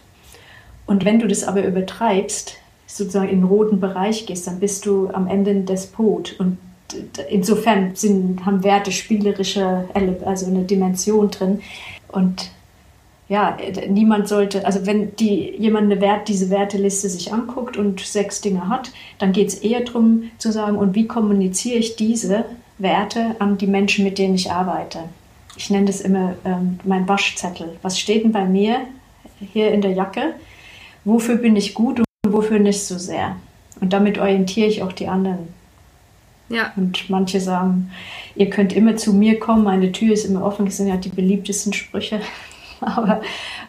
[0.87, 5.11] Und wenn du das aber übertreibst, sozusagen in den roten Bereich gehst, dann bist du
[5.11, 6.35] am Ende ein Despot.
[6.39, 6.57] Und
[7.29, 9.89] insofern sind, haben Werte spielerische,
[10.25, 11.61] also eine Dimension drin.
[12.09, 12.51] Und
[13.29, 13.59] ja,
[13.89, 18.69] niemand sollte, also wenn die, jemand eine Wert, diese Werteliste sich anguckt und sechs Dinge
[18.69, 22.47] hat, dann geht es eher darum zu sagen, und wie kommuniziere ich diese
[22.79, 25.01] Werte an die Menschen, mit denen ich arbeite.
[25.57, 27.77] Ich nenne das immer ähm, mein Waschzettel.
[27.83, 28.79] Was steht denn bei mir
[29.53, 30.35] hier in der Jacke?
[31.05, 33.37] Wofür bin ich gut und wofür nicht so sehr?
[33.81, 35.58] Und damit orientiere ich auch die anderen.
[36.49, 36.73] Ja.
[36.77, 37.91] Und manche sagen,
[38.35, 40.67] ihr könnt immer zu mir kommen, meine Tür ist immer offen.
[40.67, 42.21] Das sind ja die beliebtesten Sprüche.
[42.81, 43.21] Aber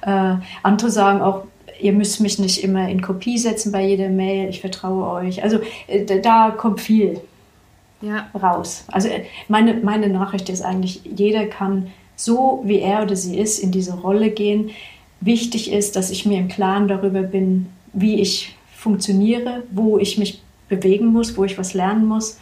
[0.01, 1.43] äh, andere sagen auch,
[1.81, 5.43] ihr müsst mich nicht immer in Kopie setzen bei jeder Mail, ich vertraue euch.
[5.43, 7.19] Also äh, da kommt viel
[8.01, 8.27] ja.
[8.39, 8.85] raus.
[8.87, 13.59] Also äh, meine, meine Nachricht ist eigentlich, jeder kann so, wie er oder sie ist,
[13.59, 14.71] in diese Rolle gehen.
[15.21, 20.41] Wichtig ist, dass ich mir im Klaren darüber bin, wie ich funktioniere, wo ich mich
[20.69, 22.37] bewegen muss, wo ich was lernen muss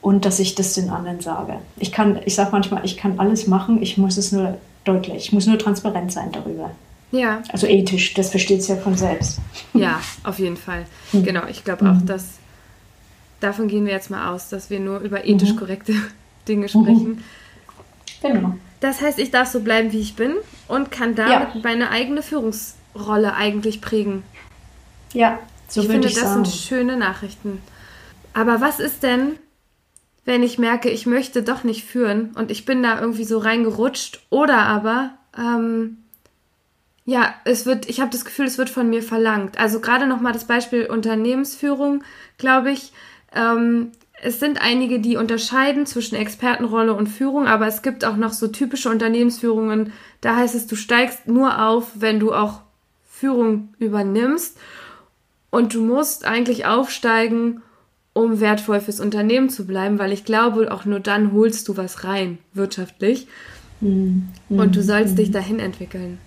[0.00, 1.58] und dass ich das den anderen sage.
[1.78, 5.32] Ich kann, ich sage manchmal, ich kann alles machen, ich muss es nur deutlich, ich
[5.32, 6.70] muss nur transparent sein darüber.
[7.12, 7.42] Ja.
[7.50, 9.40] Also ethisch, das versteht es ja von selbst.
[9.74, 10.86] Ja, auf jeden Fall.
[11.12, 11.24] Mhm.
[11.24, 12.06] Genau, ich glaube auch, mhm.
[12.06, 12.24] dass
[13.40, 15.56] davon gehen wir jetzt mal aus, dass wir nur über ethisch mhm.
[15.56, 15.94] korrekte
[16.48, 17.22] Dinge sprechen.
[18.22, 18.54] Genau.
[18.80, 20.34] Das heißt, ich darf so bleiben, wie ich bin
[20.68, 21.60] und kann damit ja.
[21.62, 24.22] meine eigene Führungsrolle eigentlich prägen.
[25.12, 25.38] Ja,
[25.68, 26.44] so ich finde, ich das sagen.
[26.44, 27.60] sind schöne Nachrichten.
[28.34, 29.36] Aber was ist denn,
[30.26, 34.26] wenn ich merke, ich möchte doch nicht führen und ich bin da irgendwie so reingerutscht
[34.28, 35.98] oder aber ähm,
[37.06, 39.58] ja, es wird, ich habe das Gefühl, es wird von mir verlangt.
[39.58, 42.02] Also gerade nochmal das Beispiel Unternehmensführung,
[42.36, 42.92] glaube ich.
[43.32, 48.32] Ähm, es sind einige, die unterscheiden zwischen Expertenrolle und Führung, aber es gibt auch noch
[48.32, 49.92] so typische Unternehmensführungen.
[50.20, 52.62] Da heißt es, du steigst nur auf, wenn du auch
[53.08, 54.58] Führung übernimmst.
[55.50, 57.62] Und du musst eigentlich aufsteigen,
[58.16, 62.04] um wertvoll fürs Unternehmen zu bleiben, weil ich glaube, auch nur dann holst du was
[62.04, 63.28] rein, wirtschaftlich.
[63.80, 64.28] Mhm.
[64.48, 65.16] Und du sollst mhm.
[65.16, 66.18] dich dahin entwickeln.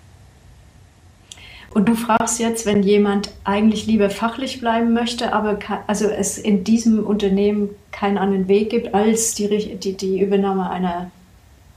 [1.74, 6.64] Und du fragst jetzt, wenn jemand eigentlich lieber fachlich bleiben möchte, aber also es in
[6.64, 11.10] diesem Unternehmen keinen anderen Weg gibt als die, die, die Übernahme einer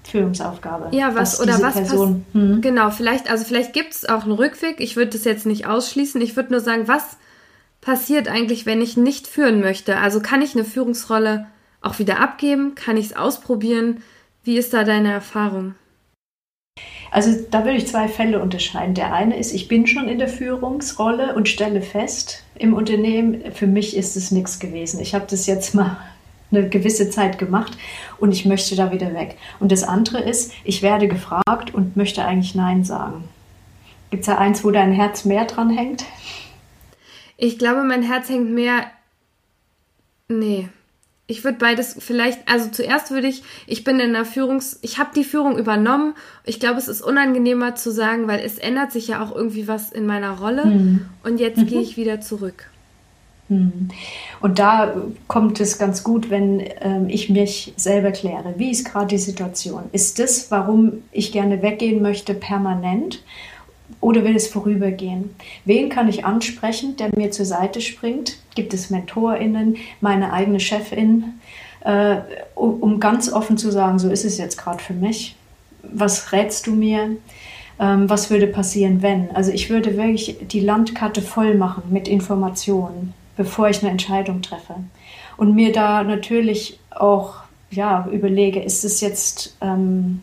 [0.04, 0.96] Führungsaufgabe.
[0.96, 2.62] Ja, was oder was Person, hm.
[2.62, 4.80] Genau, vielleicht, also vielleicht gibt es auch einen Rückweg.
[4.80, 6.22] Ich würde das jetzt nicht ausschließen.
[6.22, 7.18] Ich würde nur sagen, was
[7.84, 9.98] passiert eigentlich, wenn ich nicht führen möchte?
[9.98, 11.48] Also kann ich eine Führungsrolle
[11.82, 12.76] auch wieder abgeben?
[12.76, 14.02] Kann ich es ausprobieren?
[14.44, 15.76] Wie ist da deine Erfahrung?
[17.12, 18.96] Also da würde ich zwei Fälle unterscheiden.
[18.96, 23.68] Der eine ist, ich bin schon in der Führungsrolle und stelle fest im Unternehmen, für
[23.68, 25.00] mich ist es nichts gewesen.
[25.00, 25.98] Ich habe das jetzt mal
[26.52, 27.78] eine gewisse Zeit gemacht
[28.20, 29.38] und ich möchte da wieder weg.
[29.60, 33.26] Und das andere ist, ich werde gefragt und möchte eigentlich Nein sagen.
[34.10, 36.06] Gibt es da eins, wo dein Herz mehr dran hängt?
[37.38, 38.86] Ich glaube, mein Herz hängt mehr.
[40.28, 40.70] Nee.
[41.26, 45.12] Ich würde beides vielleicht, also zuerst würde ich, ich bin in der Führungs, ich habe
[45.16, 46.16] die Führung übernommen.
[46.44, 49.92] Ich glaube, es ist unangenehmer zu sagen, weil es ändert sich ja auch irgendwie was
[49.92, 51.06] in meiner Rolle hm.
[51.24, 51.68] und jetzt mhm.
[51.68, 52.70] gehe ich wieder zurück.
[53.48, 53.90] Hm.
[54.42, 54.96] Und da
[55.28, 58.56] kommt es ganz gut, wenn ähm, ich mich selber kläre.
[58.58, 59.84] Wie ist gerade die Situation?
[59.92, 63.22] Ist das, warum ich gerne weggehen möchte, permanent?
[64.04, 65.34] Oder will es vorübergehen?
[65.66, 68.38] Wen kann ich ansprechen, der mir zur Seite springt?
[68.54, 71.40] Gibt es MentorInnen, meine eigene Chefin,
[71.82, 72.18] äh,
[72.54, 75.36] um, um, ganz offen zu sagen, so ist es jetzt gerade für mich.
[75.82, 77.18] Was rätst du mir?
[77.80, 79.32] Ähm, was würde passieren, wenn?
[79.32, 84.76] Also ich würde wirklich die Landkarte voll machen mit Informationen, bevor ich eine Entscheidung treffe.
[85.38, 87.43] Und mir da natürlich auch
[87.76, 90.22] ja, überlege, ist es jetzt ähm,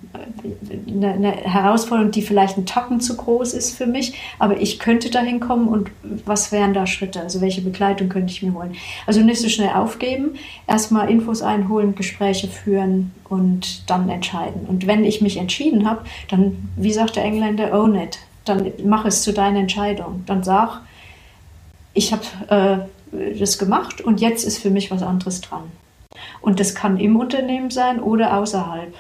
[0.87, 5.11] eine, eine, Herausforderung, die vielleicht ein Tacken zu groß ist für mich, aber ich könnte
[5.11, 5.91] dahin kommen und
[6.25, 7.21] was wären da Schritte?
[7.21, 8.75] Also welche Begleitung könnte ich mir holen?
[9.07, 10.35] Also nicht so schnell aufgeben,
[10.67, 14.67] erstmal Infos einholen, Gespräche führen und dann entscheiden.
[14.67, 18.19] Und wenn ich mich entschieden habe, dann, wie sagt der Engländer, own it.
[18.45, 20.25] Dann mach es zu deiner Entscheidung.
[20.27, 20.81] Dann sag,
[21.95, 25.65] ich habe äh, das gemacht und jetzt ist für mich was anderes dran.
[26.41, 28.95] Und das kann im Unternehmen sein oder außerhalb.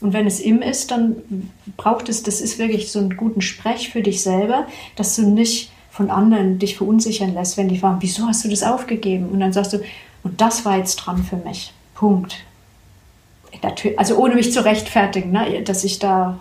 [0.00, 3.90] Und wenn es im ist, dann braucht es, das ist wirklich so einen guten Sprech
[3.90, 4.66] für dich selber,
[4.96, 8.62] dass du nicht von anderen dich verunsichern lässt, wenn die fragen, wieso hast du das
[8.62, 9.30] aufgegeben?
[9.30, 9.78] Und dann sagst du,
[10.22, 11.72] und das war jetzt dran für mich.
[11.94, 12.36] Punkt.
[13.96, 16.38] Also ohne mich zu rechtfertigen, ne, dass ich da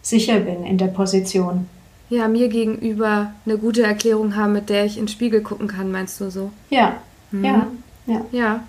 [0.00, 1.68] sicher bin in der Position.
[2.08, 5.92] Ja, mir gegenüber eine gute Erklärung haben, mit der ich in den Spiegel gucken kann,
[5.92, 6.50] meinst du so?
[6.70, 6.96] Ja,
[7.30, 7.44] mhm.
[7.44, 7.66] ja,
[8.06, 8.20] ja.
[8.32, 8.64] Ja,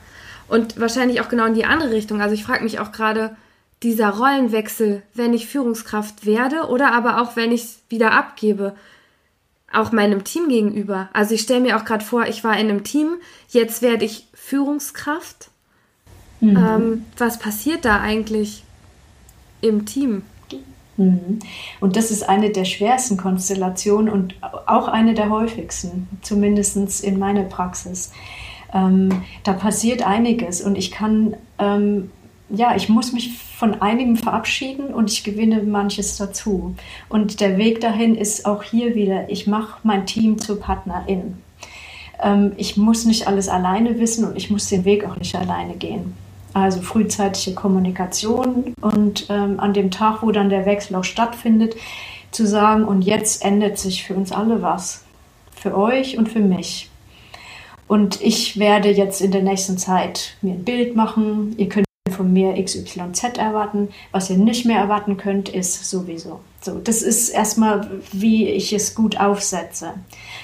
[0.48, 2.22] und wahrscheinlich auch genau in die andere Richtung.
[2.22, 3.36] Also ich frage mich auch gerade,
[3.84, 8.76] dieser Rollenwechsel, wenn ich Führungskraft werde oder aber auch wenn ich es wieder abgebe,
[9.72, 11.10] auch meinem Team gegenüber.
[11.14, 13.18] Also ich stelle mir auch gerade vor, ich war in einem Team,
[13.50, 15.50] jetzt werde ich Führungskraft.
[16.40, 16.58] Mhm.
[16.58, 18.64] Ähm, was passiert da eigentlich
[19.62, 20.24] im Team?
[20.98, 21.40] Mhm.
[21.82, 24.36] Und das ist eine der schwersten Konstellationen und
[24.66, 28.12] auch eine der häufigsten, zumindest in meiner Praxis.
[28.76, 32.12] Ähm, da passiert einiges und ich kann, ähm,
[32.50, 36.76] ja, ich muss mich von einigem verabschieden und ich gewinne manches dazu.
[37.08, 41.38] Und der Weg dahin ist auch hier wieder, ich mache mein Team zur Partnerin.
[42.22, 45.76] Ähm, ich muss nicht alles alleine wissen und ich muss den Weg auch nicht alleine
[45.76, 46.14] gehen.
[46.54, 51.76] Also frühzeitige Kommunikation und ähm, an dem Tag, wo dann der Wechsel auch stattfindet,
[52.32, 55.04] zu sagen, und jetzt ändert sich für uns alle was.
[55.56, 56.90] Für euch und für mich.
[57.88, 61.54] Und ich werde jetzt in der nächsten Zeit mir ein Bild machen.
[61.58, 63.90] Ihr könnt von mir XYZ erwarten.
[64.12, 66.40] Was ihr nicht mehr erwarten könnt, ist sowieso.
[66.62, 69.94] So, das ist erstmal, wie ich es gut aufsetze.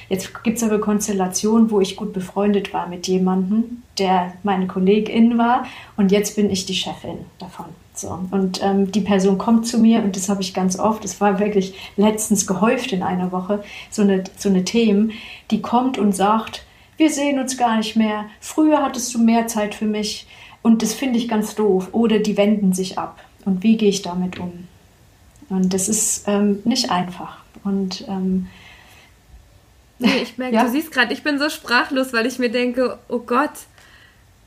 [0.08, 5.38] Jetzt gibt es aber Konstellationen, wo ich gut befreundet war mit jemandem, der meine Kollegin
[5.38, 5.66] war
[5.98, 7.66] und jetzt bin ich die Chefin davon.
[7.94, 11.20] So, und ähm, die Person kommt zu mir und das habe ich ganz oft, das
[11.20, 15.12] war wirklich letztens gehäuft in einer Woche, so eine, so eine Themen,
[15.50, 16.66] die kommt und sagt,
[16.98, 20.28] wir sehen uns gar nicht mehr, früher hattest du mehr Zeit für mich
[20.62, 21.90] und das finde ich ganz doof.
[21.92, 23.20] Oder die wenden sich ab.
[23.46, 24.68] Und wie gehe ich damit um?
[25.50, 27.38] Und das ist ähm, nicht einfach.
[27.64, 28.48] Und ähm,
[30.00, 30.64] nee, ich merke, ja?
[30.64, 33.52] du siehst gerade, ich bin so sprachlos, weil ich mir denke, oh Gott,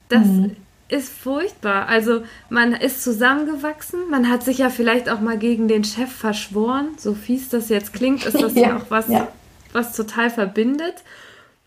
[0.09, 0.57] das mhm.
[0.89, 1.89] ist furchtbar.
[1.89, 6.91] Also man ist zusammengewachsen, man hat sich ja vielleicht auch mal gegen den Chef verschworen.
[6.97, 9.29] So fies das jetzt klingt, ist das ja, ja auch was, ja.
[9.73, 11.03] was total verbindet.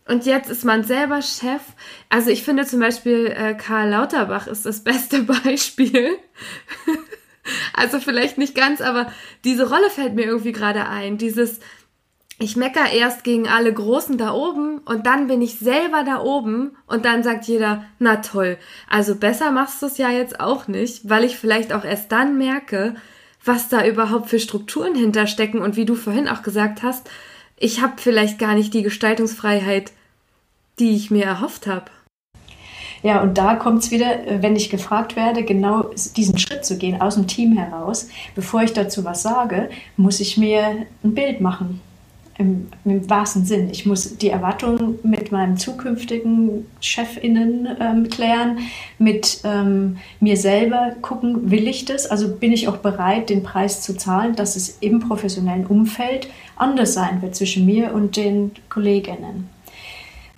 [0.07, 1.61] Und jetzt ist man selber Chef.
[2.09, 6.17] Also ich finde zum Beispiel äh, Karl Lauterbach ist das beste Beispiel.
[7.73, 9.11] also vielleicht nicht ganz, aber
[9.43, 11.17] diese Rolle fällt mir irgendwie gerade ein.
[11.17, 11.59] Dieses,
[12.39, 16.77] ich mecker erst gegen alle Großen da oben und dann bin ich selber da oben
[16.85, 18.57] und dann sagt jeder, na toll.
[18.89, 22.37] Also besser machst du es ja jetzt auch nicht, weil ich vielleicht auch erst dann
[22.37, 22.95] merke,
[23.43, 27.09] was da überhaupt für Strukturen hinterstecken und wie du vorhin auch gesagt hast,
[27.57, 29.91] ich habe vielleicht gar nicht die Gestaltungsfreiheit,
[30.79, 31.85] die ich mir erhofft habe.
[33.03, 34.07] Ja, und da kommt es wieder,
[34.39, 38.09] wenn ich gefragt werde, genau diesen Schritt zu gehen aus dem Team heraus.
[38.35, 41.81] Bevor ich dazu was sage, muss ich mir ein Bild machen.
[42.39, 43.69] Im, im wahrsten Sinn.
[43.71, 48.59] Ich muss die Erwartungen mit meinem zukünftigen Chefinnen ähm, klären,
[48.99, 52.05] mit ähm, mir selber gucken, will ich das?
[52.05, 56.93] Also bin ich auch bereit, den Preis zu zahlen, dass es im professionellen Umfeld anders
[56.93, 59.49] sein wird zwischen mir und den Kolleginnen.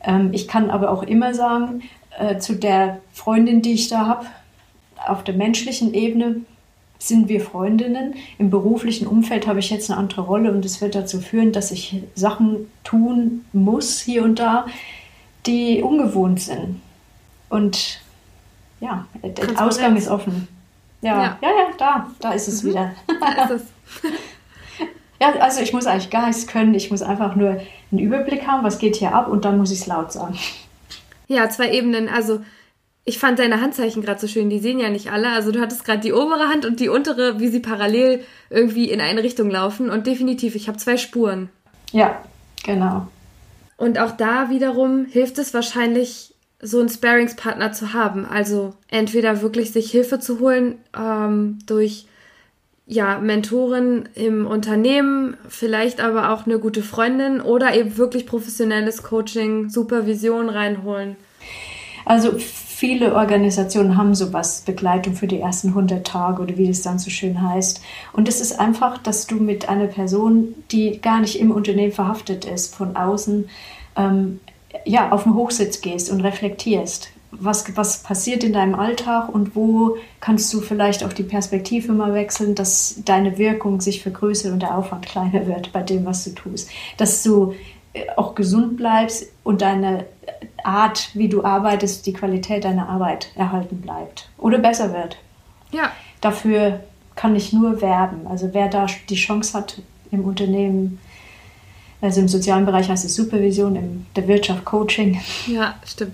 [0.09, 1.83] Ähm, ich kann aber auch immer sagen,
[2.17, 4.25] äh, zu der Freundin, die ich da habe,
[5.07, 6.37] auf der menschlichen Ebene
[6.97, 8.15] sind wir Freundinnen.
[8.39, 11.71] Im beruflichen Umfeld habe ich jetzt eine andere Rolle und es wird dazu führen, dass
[11.71, 14.65] ich Sachen tun muss hier und da,
[15.45, 16.81] die ungewohnt sind.
[17.49, 18.01] Und
[18.81, 20.47] ja, der Ausgang ist offen.
[21.01, 22.69] Ja, ja, ja, da, da ist es mhm.
[22.69, 22.91] wieder.
[23.07, 23.63] Da ist es.
[25.21, 26.73] Ja, also ich muss eigentlich gar nichts können.
[26.73, 27.61] Ich muss einfach nur
[27.91, 30.37] einen Überblick haben, was geht hier ab und dann muss ich es laut sagen.
[31.27, 32.09] Ja, zwei Ebenen.
[32.09, 32.41] Also
[33.05, 35.29] ich fand deine Handzeichen gerade so schön, die sehen ja nicht alle.
[35.29, 39.01] Also du hattest gerade die obere Hand und die untere, wie sie parallel irgendwie in
[39.01, 39.89] eine Richtung laufen.
[39.89, 41.49] Und definitiv, ich habe zwei Spuren.
[41.91, 42.23] Ja,
[42.63, 43.07] genau.
[43.77, 48.25] Und auch da wiederum hilft es wahrscheinlich, so einen Sparingspartner zu haben.
[48.25, 52.05] Also entweder wirklich sich Hilfe zu holen ähm, durch
[52.91, 59.69] ja, Mentoren im Unternehmen, vielleicht aber auch eine gute Freundin oder eben wirklich professionelles Coaching,
[59.69, 61.15] Supervision reinholen.
[62.03, 66.97] Also viele Organisationen haben sowas, Begleitung für die ersten 100 Tage oder wie das dann
[66.97, 67.79] so schön heißt.
[68.13, 72.45] Und es ist einfach, dass du mit einer Person, die gar nicht im Unternehmen verhaftet
[72.45, 73.47] ist, von außen
[73.97, 74.39] ähm,
[74.83, 77.11] ja, auf den Hochsitz gehst und reflektierst.
[77.31, 82.13] Was, was passiert in deinem Alltag und wo kannst du vielleicht auch die Perspektive mal
[82.13, 86.31] wechseln, dass deine Wirkung sich vergrößert und der Aufwand kleiner wird bei dem, was du
[86.31, 86.69] tust.
[86.97, 87.53] Dass du
[87.93, 90.05] äh, auch gesund bleibst und deine
[90.63, 95.17] Art, wie du arbeitest, die Qualität deiner Arbeit erhalten bleibt oder besser wird.
[95.71, 95.91] Ja.
[96.21, 96.79] Dafür
[97.15, 98.27] kann ich nur werben.
[98.27, 100.99] Also wer da die Chance hat, im Unternehmen
[102.01, 105.19] also im sozialen Bereich heißt es Supervision, in der Wirtschaft Coaching.
[105.47, 106.13] Ja, stimmt.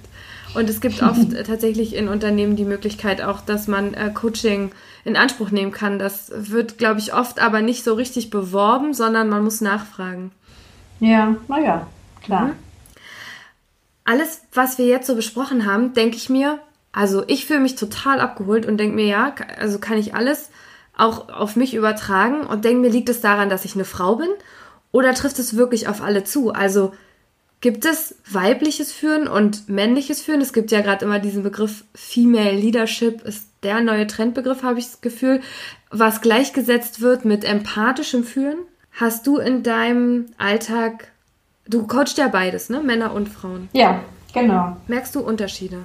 [0.56, 4.72] Und es gibt oft tatsächlich in Unternehmen die Möglichkeit auch, dass man äh, Coaching
[5.04, 6.00] in Anspruch nehmen kann.
[6.00, 10.32] Das wird, glaube ich, oft aber nicht so richtig beworben, sondern man muss nachfragen.
[11.00, 11.88] Ja, naja,
[12.24, 12.48] klar.
[12.48, 12.52] Mhm.
[14.06, 16.60] Alles, was wir jetzt so besprochen haben, denke ich mir,
[16.92, 20.50] also ich fühle mich total abgeholt und denke mir, ja, also kann ich alles
[20.96, 24.30] auch auf mich übertragen und denke mir, liegt es daran, dass ich eine Frau bin
[24.92, 26.54] oder trifft es wirklich auf alle zu?
[26.54, 26.94] Also
[27.62, 30.42] gibt es weibliches Führen und männliches Führen?
[30.42, 34.86] Es gibt ja gerade immer diesen Begriff Female Leadership, ist der neue Trendbegriff, habe ich
[34.86, 35.42] das Gefühl,
[35.90, 38.60] was gleichgesetzt wird mit empathischem Führen.
[38.92, 41.12] Hast du in deinem Alltag,
[41.68, 42.82] du coachst ja beides, ne?
[42.82, 43.70] Männer und Frauen.
[43.74, 44.02] Ja,
[44.34, 44.78] genau.
[44.88, 45.80] Merkst du Unterschiede?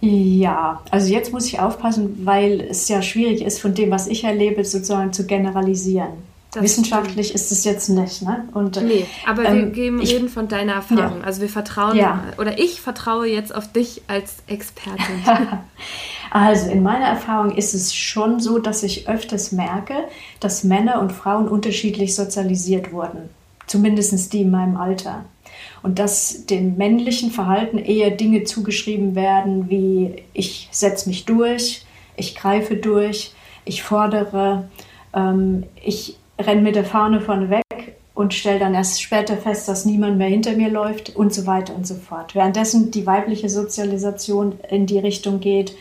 [0.00, 4.24] Ja, also jetzt muss ich aufpassen, weil es ja schwierig ist, von dem, was ich
[4.24, 6.29] erlebe, sozusagen zu generalisieren.
[6.52, 7.40] Das Wissenschaftlich stimmt.
[7.40, 8.48] ist es jetzt nicht, ne?
[8.52, 11.20] Und, nee, aber ähm, wir geben ich, reden von deiner Erfahrung.
[11.20, 11.24] Ja.
[11.24, 12.24] Also wir vertrauen, ja.
[12.38, 15.22] oder ich vertraue jetzt auf dich als Expertin.
[16.30, 19.94] also in meiner Erfahrung ist es schon so, dass ich öfters merke,
[20.40, 23.28] dass Männer und Frauen unterschiedlich sozialisiert wurden.
[23.68, 25.24] Zumindest die in meinem Alter.
[25.82, 31.84] Und dass dem männlichen Verhalten eher Dinge zugeschrieben werden, wie ich setze mich durch,
[32.16, 33.32] ich greife durch,
[33.64, 34.68] ich fordere,
[35.14, 36.16] ähm, ich
[36.46, 40.28] renne mit der Fahne vorne weg und stelle dann erst später fest, dass niemand mehr
[40.28, 42.34] hinter mir läuft und so weiter und so fort.
[42.34, 45.74] Währenddessen die weibliche Sozialisation in die Richtung geht,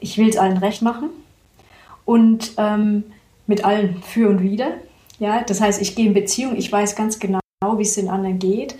[0.00, 1.10] ich will es allen recht machen
[2.04, 3.04] und ähm,
[3.46, 4.68] mit allen für und wider.
[5.18, 7.40] Ja, das heißt, ich gehe in Beziehung, ich weiß ganz genau,
[7.76, 8.76] wie es den anderen geht.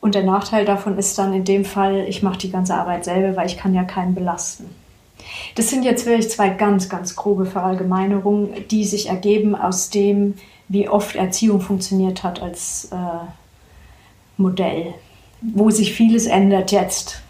[0.00, 3.36] Und der Nachteil davon ist dann in dem Fall, ich mache die ganze Arbeit selber,
[3.36, 4.66] weil ich kann ja keinen belasten.
[5.54, 10.34] Das sind jetzt wirklich zwei ganz, ganz grobe Verallgemeinerungen, die sich ergeben aus dem,
[10.68, 12.96] wie oft Erziehung funktioniert hat als äh,
[14.36, 14.94] Modell,
[15.40, 17.22] wo sich vieles ändert jetzt.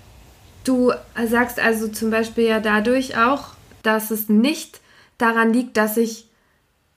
[0.64, 0.92] Du
[1.26, 4.80] sagst also zum Beispiel ja dadurch auch, dass es nicht
[5.16, 6.26] daran liegt, dass ich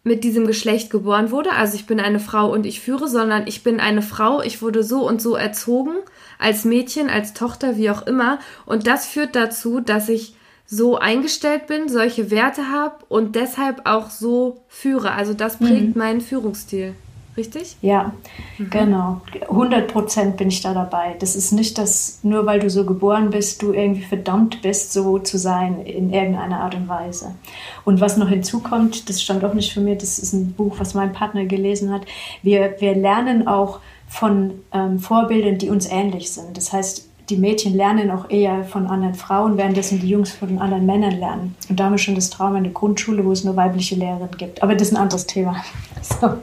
[0.04, 3.62] mit diesem Geschlecht geboren wurde, also ich bin eine Frau und ich führe, sondern ich
[3.62, 5.94] bin eine Frau, ich wurde so und so erzogen,
[6.40, 8.40] als Mädchen, als Tochter, wie auch immer.
[8.66, 10.34] Und das führt dazu, dass ich
[10.74, 15.12] so eingestellt bin, solche Werte habe und deshalb auch so führe.
[15.12, 16.00] Also das prägt mhm.
[16.00, 16.96] meinen Führungsstil.
[17.36, 17.76] Richtig?
[17.82, 18.14] Ja,
[18.58, 18.70] mhm.
[18.70, 19.22] genau.
[19.50, 21.18] 100 Prozent bin ich da dabei.
[21.20, 25.20] Das ist nicht, dass nur weil du so geboren bist, du irgendwie verdammt bist, so
[25.20, 27.36] zu sein in irgendeiner Art und Weise.
[27.84, 30.94] Und was noch hinzukommt, das stand auch nicht für mir, das ist ein Buch, was
[30.94, 32.04] mein Partner gelesen hat.
[32.44, 36.56] Wir, wir lernen auch von ähm, Vorbildern, die uns ähnlich sind.
[36.56, 40.86] Das heißt, die Mädchen lernen auch eher von anderen Frauen, währenddessen die Jungs von anderen
[40.86, 41.56] Männern lernen.
[41.70, 44.38] Und da haben wir schon das Trauma in der Grundschule, wo es nur weibliche Lehrerinnen
[44.38, 44.62] gibt.
[44.64, 45.64] Aber das ist ein anderes Thema.
[46.02, 46.34] So.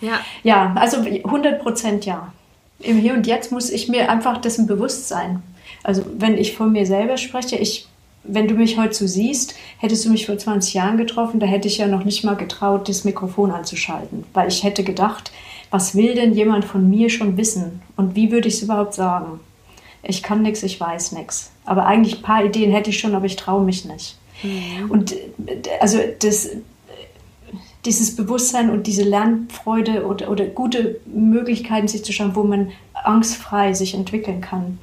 [0.00, 0.20] Ja.
[0.44, 2.32] Ja, also 100 Prozent ja.
[2.78, 5.42] Im Hier und Jetzt muss ich mir einfach dessen bewusst sein.
[5.82, 7.88] Also wenn ich von mir selber spreche, ich,
[8.22, 11.66] wenn du mich heute so siehst, hättest du mich vor 20 Jahren getroffen, da hätte
[11.66, 14.24] ich ja noch nicht mal getraut, das Mikrofon anzuschalten.
[14.32, 15.32] Weil ich hätte gedacht,
[15.74, 17.82] was will denn jemand von mir schon wissen?
[17.96, 19.40] Und wie würde ich es überhaupt sagen?
[20.04, 21.50] Ich kann nichts, ich weiß nichts.
[21.64, 24.16] Aber eigentlich ein paar Ideen hätte ich schon, aber ich traue mich nicht.
[24.44, 24.88] Mhm.
[24.88, 25.16] Und
[25.80, 26.50] also das,
[27.84, 33.72] dieses Bewusstsein und diese Lernfreude oder, oder gute Möglichkeiten sich zu schauen, wo man angstfrei
[33.72, 34.78] sich entwickeln kann,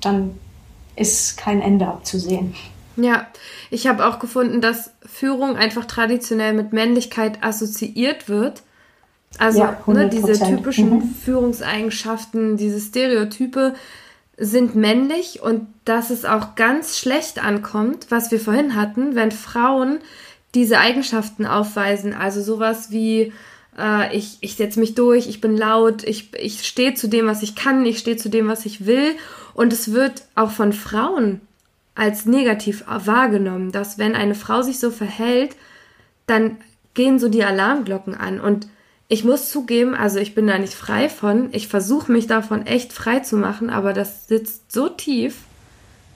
[0.00, 0.38] dann
[0.94, 2.54] ist kein Ende abzusehen.
[2.96, 3.26] Ja,
[3.68, 8.62] ich habe auch gefunden, dass Führung einfach traditionell mit Männlichkeit assoziiert wird
[9.38, 11.14] also ja, ne, diese typischen mhm.
[11.24, 13.74] Führungseigenschaften, diese Stereotype,
[14.36, 20.00] sind männlich und dass es auch ganz schlecht ankommt, was wir vorhin hatten, wenn Frauen
[20.54, 22.14] diese Eigenschaften aufweisen.
[22.14, 23.32] Also sowas wie,
[23.78, 27.42] äh, ich, ich setze mich durch, ich bin laut, ich, ich stehe zu dem, was
[27.42, 29.14] ich kann, ich stehe zu dem, was ich will.
[29.54, 31.40] Und es wird auch von Frauen
[31.94, 35.54] als negativ wahrgenommen, dass wenn eine Frau sich so verhält,
[36.26, 36.56] dann
[36.94, 38.40] gehen so die Alarmglocken an.
[38.40, 38.66] Und
[39.14, 41.48] ich muss zugeben, also ich bin da nicht frei von.
[41.52, 45.42] Ich versuche mich davon echt frei zu machen, aber das sitzt so tief.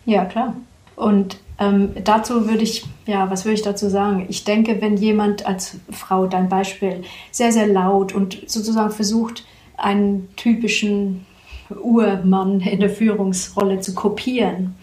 [0.05, 0.57] Ja, klar.
[0.97, 4.27] Und ähm, dazu würde ich, ja, was würde ich dazu sagen?
[4.29, 9.45] Ich denke, wenn jemand als Frau, dein Beispiel, sehr, sehr laut und sozusagen versucht,
[9.77, 11.25] einen typischen
[11.71, 14.75] Urmann in der Führungsrolle zu kopieren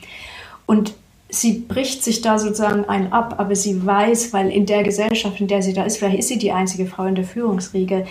[0.65, 0.93] und
[1.35, 5.47] sie bricht sich da sozusagen ein ab, aber sie weiß, weil in der Gesellschaft, in
[5.47, 8.05] der sie da ist, vielleicht ist sie die einzige Frau in der Führungsriege,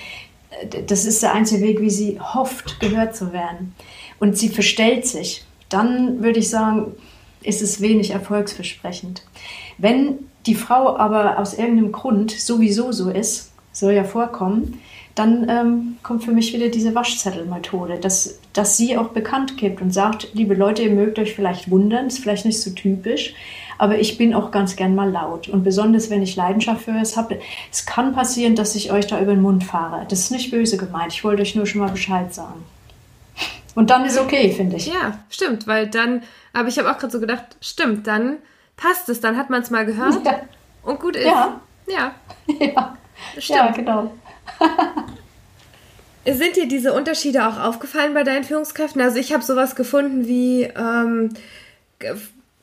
[0.86, 3.74] das ist der einzige Weg, wie sie hofft, gehört zu werden.
[4.20, 5.44] Und sie verstellt sich.
[5.68, 6.92] Dann würde ich sagen,
[7.42, 9.22] ist es wenig erfolgsversprechend.
[9.78, 14.80] Wenn die Frau aber aus irgendeinem Grund sowieso so ist, soll ja vorkommen,
[15.14, 19.92] dann ähm, kommt für mich wieder diese Waschzettelmethode, dass, dass sie auch bekannt gibt und
[19.92, 23.34] sagt, liebe Leute, ihr mögt euch vielleicht wundern, ist vielleicht nicht so typisch,
[23.78, 25.48] aber ich bin auch ganz gern mal laut.
[25.48, 27.40] Und besonders, wenn ich Leidenschaft für es habe,
[27.72, 30.06] es kann passieren, dass ich euch da über den Mund fahre.
[30.08, 32.64] Das ist nicht böse gemeint, ich wollte euch nur schon mal Bescheid sagen.
[33.74, 34.86] Und dann ist okay, finde ich.
[34.86, 38.36] Ja, stimmt, weil dann, aber ich habe auch gerade so gedacht, stimmt, dann
[38.76, 40.40] passt es, dann hat man es mal gehört ja.
[40.84, 41.26] und gut ist.
[41.26, 41.60] Ja.
[41.86, 42.14] Ja.
[42.60, 42.96] Ja,
[43.38, 43.58] stimmt.
[43.58, 44.12] ja genau.
[46.26, 49.00] Sind dir diese Unterschiede auch aufgefallen bei deinen Führungskräften?
[49.00, 51.30] Also ich habe sowas gefunden wie ähm,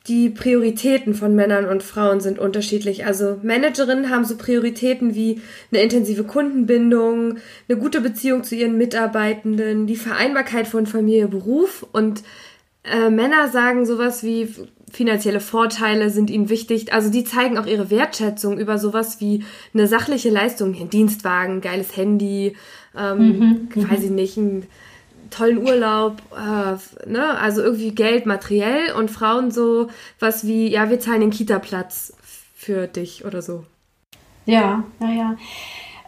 [0.07, 3.05] die Prioritäten von Männern und Frauen sind unterschiedlich.
[3.05, 5.41] Also Managerinnen haben so Prioritäten wie
[5.72, 7.38] eine intensive Kundenbindung,
[7.70, 12.24] eine gute Beziehung zu ihren Mitarbeitenden, die Vereinbarkeit von Familie, Beruf und
[12.84, 14.49] äh, Männer sagen sowas wie
[14.91, 16.93] finanzielle Vorteile sind ihnen wichtig.
[16.93, 22.55] Also die zeigen auch ihre Wertschätzung über sowas wie eine sachliche Leistung, Dienstwagen, geiles Handy,
[22.97, 24.67] ähm, mhm, weiß ich nicht, einen
[25.29, 27.37] tollen Urlaub, äh, ne?
[27.39, 29.87] also irgendwie Geld materiell und Frauen so
[30.19, 32.13] was wie, ja, wir zahlen den Kita-Platz
[32.55, 33.65] für dich oder so.
[34.45, 35.37] Ja, naja.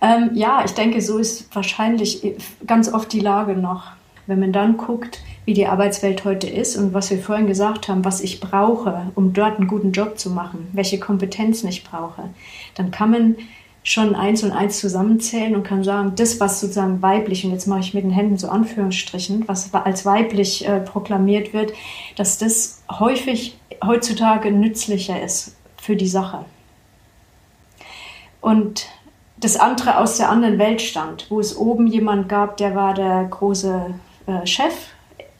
[0.01, 2.35] Ähm, ja, ich denke, so ist wahrscheinlich
[2.67, 3.91] ganz oft die Lage noch.
[4.27, 8.05] Wenn man dann guckt, wie die Arbeitswelt heute ist und was wir vorhin gesagt haben,
[8.05, 12.29] was ich brauche, um dort einen guten Job zu machen, welche Kompetenzen ich brauche,
[12.75, 13.35] dann kann man
[13.83, 17.81] schon eins und eins zusammenzählen und kann sagen, das, was sozusagen weiblich, und jetzt mache
[17.81, 21.73] ich mit den Händen so Anführungsstrichen, was als weiblich äh, proklamiert wird,
[22.15, 26.45] dass das häufig heutzutage nützlicher ist für die Sache.
[28.39, 28.87] Und
[29.37, 33.25] das andere aus der anderen Welt stammt, wo es oben jemand gab, der war der
[33.25, 33.93] große
[34.27, 34.92] äh, Chef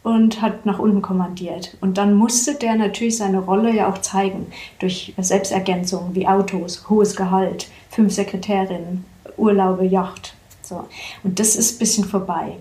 [0.04, 1.78] und hat nach unten kommandiert.
[1.82, 4.47] Und dann musste der natürlich seine Rolle ja auch zeigen
[4.80, 9.06] durch Selbstergänzungen wie Autos, hohes Gehalt, fünf Sekretärinnen,
[9.38, 10.36] Urlaube, Yacht.
[10.62, 10.84] So.
[11.24, 12.54] Und das ist ein bisschen vorbei.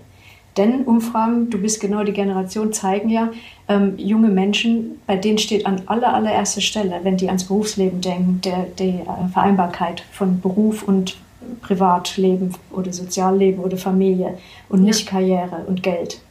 [0.55, 3.31] Denn Umfragen, du bist genau die Generation, zeigen ja,
[3.67, 8.39] ähm, junge Menschen, bei denen steht an aller, allererster Stelle, wenn die ans Berufsleben denken,
[8.43, 11.17] der, die äh, Vereinbarkeit von Beruf und
[11.61, 14.37] Privatleben oder Sozialleben oder Familie
[14.69, 16.21] und nicht Karriere und Geld.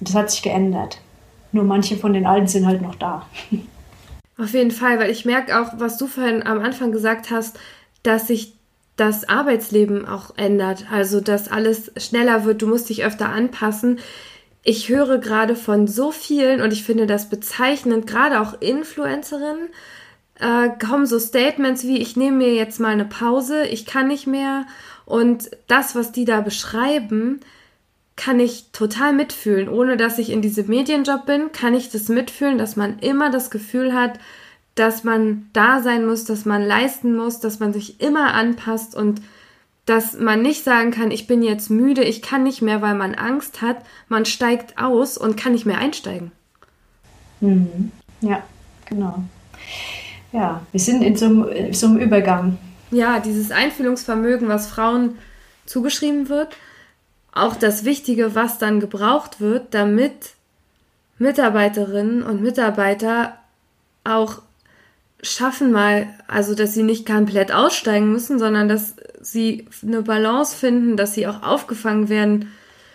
[0.00, 0.98] Das hat sich geändert.
[1.52, 3.26] Nur manche von den Alten sind halt noch da.
[4.36, 7.58] Auf jeden Fall, weil ich merke auch, was du vorhin am Anfang gesagt hast,
[8.02, 8.54] dass sich
[8.96, 10.86] das Arbeitsleben auch ändert.
[10.90, 13.98] Also, dass alles schneller wird, du musst dich öfter anpassen.
[14.62, 19.68] Ich höre gerade von so vielen und ich finde das bezeichnend, gerade auch Influencerinnen,
[20.40, 24.26] äh, kommen so Statements wie, ich nehme mir jetzt mal eine Pause, ich kann nicht
[24.26, 24.66] mehr.
[25.04, 27.40] Und das, was die da beschreiben,
[28.16, 29.68] kann ich total mitfühlen.
[29.68, 33.50] Ohne dass ich in diesem Medienjob bin, kann ich das mitfühlen, dass man immer das
[33.50, 34.18] Gefühl hat,
[34.74, 39.20] dass man da sein muss, dass man leisten muss, dass man sich immer anpasst und
[39.86, 43.14] dass man nicht sagen kann, ich bin jetzt müde, ich kann nicht mehr, weil man
[43.14, 43.76] Angst hat.
[44.08, 46.32] Man steigt aus und kann nicht mehr einsteigen.
[47.40, 47.92] Mhm.
[48.20, 48.42] Ja,
[48.86, 49.22] genau.
[50.32, 52.58] Ja, wir sind in so einem, so einem Übergang.
[52.90, 55.18] Ja, dieses Einfühlungsvermögen, was Frauen
[55.66, 56.56] zugeschrieben wird,
[57.34, 60.34] auch das Wichtige, was dann gebraucht wird, damit
[61.18, 63.38] Mitarbeiterinnen und Mitarbeiter
[64.04, 64.42] auch
[65.20, 70.96] schaffen mal, also dass sie nicht komplett aussteigen müssen, sondern dass sie eine Balance finden,
[70.96, 72.52] dass sie auch aufgefangen werden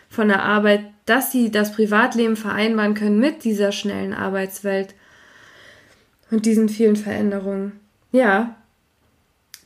[0.09, 4.93] von der Arbeit, dass sie das Privatleben vereinbaren können mit dieser schnellen Arbeitswelt
[6.31, 7.79] und diesen vielen Veränderungen.
[8.11, 8.55] Ja,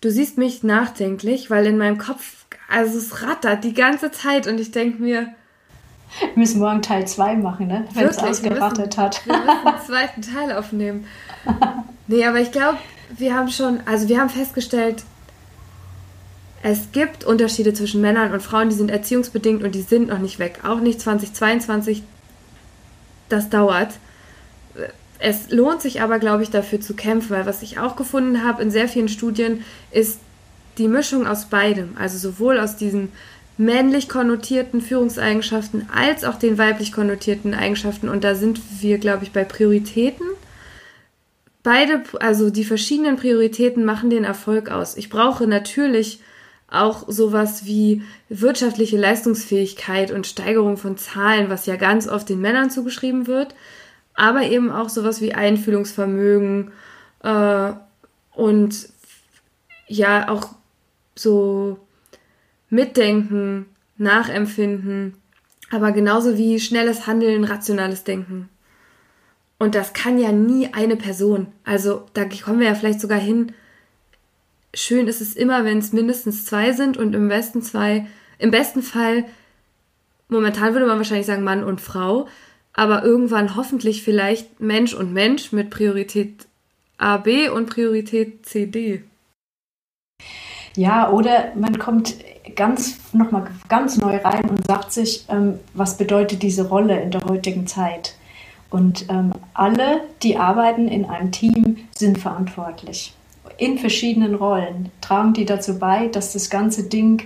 [0.02, 2.43] du siehst mich nachdenklich, weil in meinem Kopf,
[2.74, 5.28] also es rattert die ganze Zeit und ich denke mir,
[6.20, 7.86] Wir müssen morgen Teil 2 machen, ne?
[7.94, 9.26] wenn es ausgerottet hat.
[9.26, 11.06] Wir müssen einen zweiten Teil aufnehmen.
[12.06, 12.78] Nee, aber ich glaube,
[13.18, 15.06] wir haben schon, also wir haben festgestellt,
[16.62, 20.38] es gibt Unterschiede zwischen Männern und Frauen, die sind erziehungsbedingt und die sind noch nicht
[20.38, 20.60] weg.
[20.64, 22.04] Auch nicht 2022.
[23.30, 23.94] Das dauert.
[25.18, 28.62] Es lohnt sich aber, glaube ich, dafür zu kämpfen, weil was ich auch gefunden habe
[28.62, 30.20] in sehr vielen Studien ist
[30.78, 31.96] die Mischung aus beidem.
[31.98, 33.12] Also sowohl aus diesen
[33.58, 38.10] männlich konnotierten Führungseigenschaften als auch den weiblich konnotierten Eigenschaften.
[38.10, 40.26] Und da sind wir, glaube ich, bei Prioritäten.
[41.62, 44.98] Beide, also die verschiedenen Prioritäten machen den Erfolg aus.
[44.98, 46.20] Ich brauche natürlich
[46.68, 52.72] auch sowas wie wirtschaftliche Leistungsfähigkeit und Steigerung von Zahlen, was ja ganz oft den Männern
[52.72, 53.54] zugeschrieben wird,
[54.16, 56.72] aber eben auch sowas wie Einfühlungsvermögen
[57.22, 57.72] äh,
[58.34, 58.90] und
[59.88, 60.56] ja auch
[61.16, 61.80] so
[62.70, 65.16] Mitdenken, Nachempfinden,
[65.72, 68.50] aber genauso wie schnelles Handeln, rationales Denken.
[69.60, 71.48] Und das kann ja nie eine Person.
[71.64, 73.54] Also da kommen wir ja vielleicht sogar hin.
[74.74, 78.08] Schön ist es immer, wenn es mindestens zwei sind und im besten zwei,
[78.40, 79.26] im besten Fall,
[80.28, 82.28] momentan würde man wahrscheinlich sagen Mann und Frau,
[82.74, 86.48] aber irgendwann hoffentlich vielleicht Mensch und Mensch mit Priorität
[86.98, 89.04] A, B und Priorität C, D.
[90.76, 92.16] Ja, oder man kommt
[92.56, 97.24] ganz nochmal ganz neu rein und sagt sich, ähm, was bedeutet diese Rolle in der
[97.26, 98.16] heutigen Zeit?
[98.70, 103.14] Und ähm, alle, die arbeiten in einem Team, sind verantwortlich.
[103.58, 107.22] In verschiedenen Rollen tragen die dazu bei, dass das ganze Ding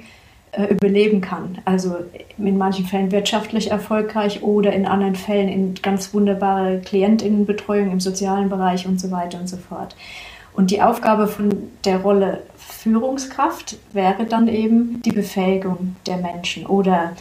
[0.52, 1.60] äh, überleben kann.
[1.64, 1.96] Also
[2.38, 8.50] in manchen Fällen wirtschaftlich erfolgreich oder in anderen Fällen in ganz wunderbare Klientinnenbetreuung im sozialen
[8.50, 9.96] Bereich und so weiter und so fort.
[10.54, 12.42] Und die Aufgabe von der Rolle
[12.88, 17.16] Führungskraft wäre dann eben die Befähigung der Menschen oder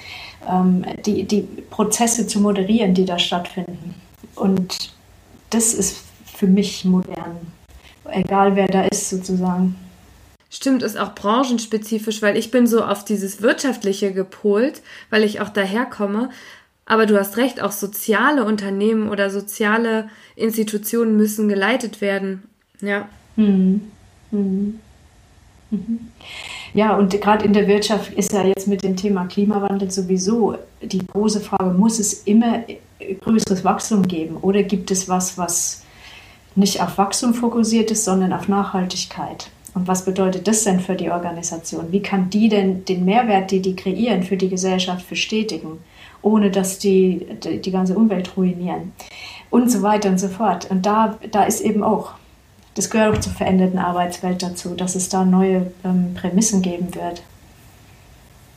[0.49, 3.95] ähm, die, die Prozesse zu moderieren, die da stattfinden.
[4.37, 4.93] Und
[5.51, 7.37] das ist für mich modern,
[8.11, 9.75] egal wer da ist sozusagen.
[10.51, 15.49] Stimmt, ist auch branchenspezifisch, weil ich bin so auf dieses Wirtschaftliche gepolt, weil ich auch
[15.49, 16.31] daherkomme.
[16.85, 22.45] Aber du hast recht, auch soziale Unternehmen oder soziale Institutionen müssen geleitet werden.
[22.81, 23.09] Ja.
[23.35, 23.91] Mhm.
[24.31, 24.79] Mhm.
[26.75, 31.07] Ja, und gerade in der Wirtschaft ist ja jetzt mit dem Thema Klimawandel sowieso die
[31.07, 32.65] große Frage, muss es immer
[33.21, 35.83] größeres Wachstum geben oder gibt es was, was
[36.55, 39.51] nicht auf Wachstum fokussiert ist, sondern auf Nachhaltigkeit?
[39.75, 41.93] Und was bedeutet das denn für die Organisation?
[41.93, 45.81] Wie kann die denn den Mehrwert, die die kreieren, für die Gesellschaft bestätigen,
[46.23, 48.93] ohne dass die die, die ganze Umwelt ruinieren?
[49.51, 50.71] Und so weiter und so fort.
[50.71, 52.13] Und da, da ist eben auch
[52.77, 57.23] das gehört auch zur veränderten Arbeitswelt dazu, dass es da neue ähm, Prämissen geben wird.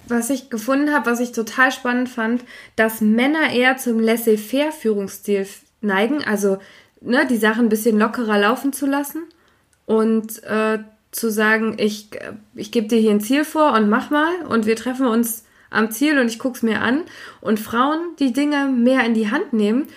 [0.07, 2.43] Was ich gefunden habe, was ich total spannend fand,
[2.76, 5.47] dass Männer eher zum Laissez-faire-Führungsstil
[5.82, 6.57] neigen, also
[6.99, 9.24] ne, die Sachen ein bisschen lockerer laufen zu lassen
[9.86, 10.80] und äh,
[11.11, 12.09] zu sagen, ich,
[12.55, 15.91] ich gebe dir hier ein Ziel vor und mach mal und wir treffen uns am
[15.91, 17.03] Ziel und ich gucke es mir an.
[17.41, 19.88] Und Frauen, die Dinge mehr in die Hand nehmen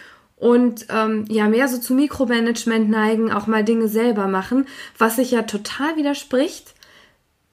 [0.42, 4.66] und ähm, ja mehr so zu Mikromanagement neigen, auch mal Dinge selber machen,
[4.98, 6.74] was sich ja total widerspricht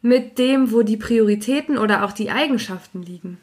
[0.01, 3.37] mit dem, wo die Prioritäten oder auch die Eigenschaften liegen.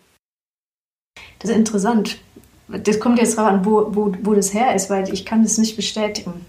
[1.38, 2.18] Das ist interessant.
[2.66, 5.76] Das kommt jetzt dran, wo, wo, wo das her ist, weil ich kann das nicht
[5.76, 6.44] bestätigen.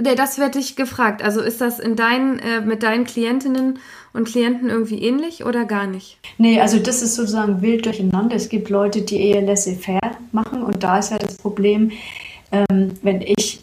[0.00, 1.24] Das werde ich gefragt.
[1.24, 3.80] Also ist das in deinen, äh, mit deinen Klientinnen
[4.12, 6.18] und Klienten irgendwie ähnlich oder gar nicht?
[6.38, 8.36] Nee, also das ist sozusagen wild durcheinander.
[8.36, 11.90] Es gibt Leute, die eher laissez-faire machen und da ist ja das Problem,
[12.52, 13.60] ähm, wenn ich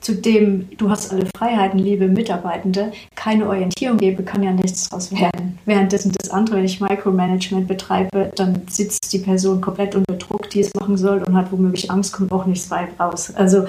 [0.00, 5.12] zu dem, du hast alle Freiheiten, liebe Mitarbeitende, keine Orientierung gebe, kann ja nichts daraus
[5.12, 5.58] werden.
[5.66, 10.60] Währenddessen das andere, wenn ich Micromanagement betreibe, dann sitzt die Person komplett unter Druck, die
[10.60, 13.32] es machen soll und hat womöglich Angst, kommt auch nichts weit raus.
[13.34, 13.66] Also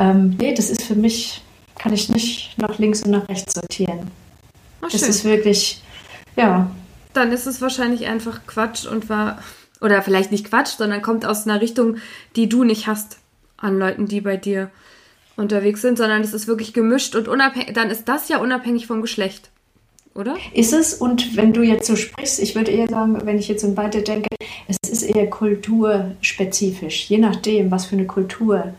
[0.00, 1.42] ähm, nee, das ist für mich,
[1.78, 4.10] kann ich nicht nach links und nach rechts sortieren.
[4.82, 5.82] Oh, das ist wirklich,
[6.36, 6.70] ja.
[7.12, 9.42] Dann ist es wahrscheinlich einfach Quatsch und war,
[9.80, 11.96] oder vielleicht nicht Quatsch, sondern kommt aus einer Richtung,
[12.34, 13.18] die du nicht hast
[13.58, 14.70] an Leuten, die bei dir
[15.36, 19.02] unterwegs sind, sondern es ist wirklich gemischt und unabhängig, dann ist das ja unabhängig vom
[19.02, 19.50] Geschlecht,
[20.14, 20.36] oder?
[20.54, 23.62] Ist es und wenn du jetzt so sprichst, ich würde eher sagen, wenn ich jetzt
[23.62, 24.28] so weiter denke,
[24.66, 28.72] es ist eher kulturspezifisch, je nachdem, was für eine Kultur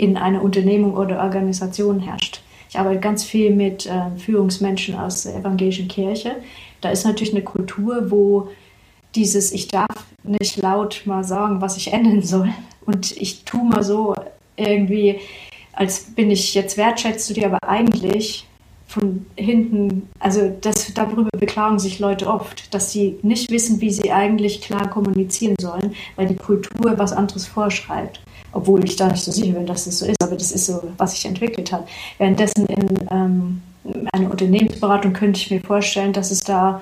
[0.00, 2.40] in einer Unternehmung oder Organisation herrscht.
[2.70, 6.36] Ich arbeite ganz viel mit äh, Führungsmenschen aus der evangelischen Kirche.
[6.80, 8.48] Da ist natürlich eine Kultur, wo
[9.14, 12.48] dieses Ich darf nicht laut mal sagen, was ich ändern soll.
[12.86, 14.14] Und ich tue mal so
[14.56, 15.18] irgendwie,
[15.74, 18.46] als bin ich jetzt wertschätzt du dir, aber eigentlich
[18.86, 24.10] von hinten, also das, darüber beklagen sich Leute oft, dass sie nicht wissen, wie sie
[24.10, 28.20] eigentlich klar kommunizieren sollen, weil die Kultur was anderes vorschreibt.
[28.52, 30.82] Obwohl ich da nicht so sicher bin, dass das so ist, aber das ist so,
[30.96, 31.88] was sich entwickelt hat.
[32.18, 33.62] Währenddessen in ähm,
[34.12, 36.80] einer Unternehmensberatung könnte ich mir vorstellen, dass es da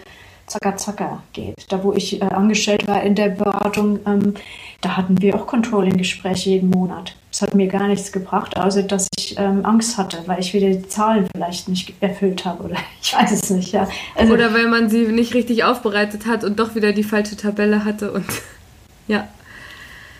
[0.48, 1.54] zacker zacker geht.
[1.68, 4.34] Da, wo ich äh, angestellt war in der Beratung, ähm,
[4.80, 7.14] da hatten wir auch Controlling-Gespräche jeden Monat.
[7.30, 10.70] Es hat mir gar nichts gebracht, außer dass ich ähm, Angst hatte, weil ich wieder
[10.70, 13.72] die Zahlen vielleicht nicht erfüllt habe oder ich weiß es nicht.
[13.72, 13.88] Ja.
[14.14, 17.84] Also, oder weil man sie nicht richtig aufbereitet hat und doch wieder die falsche Tabelle
[17.84, 18.26] hatte und
[19.06, 19.28] ja.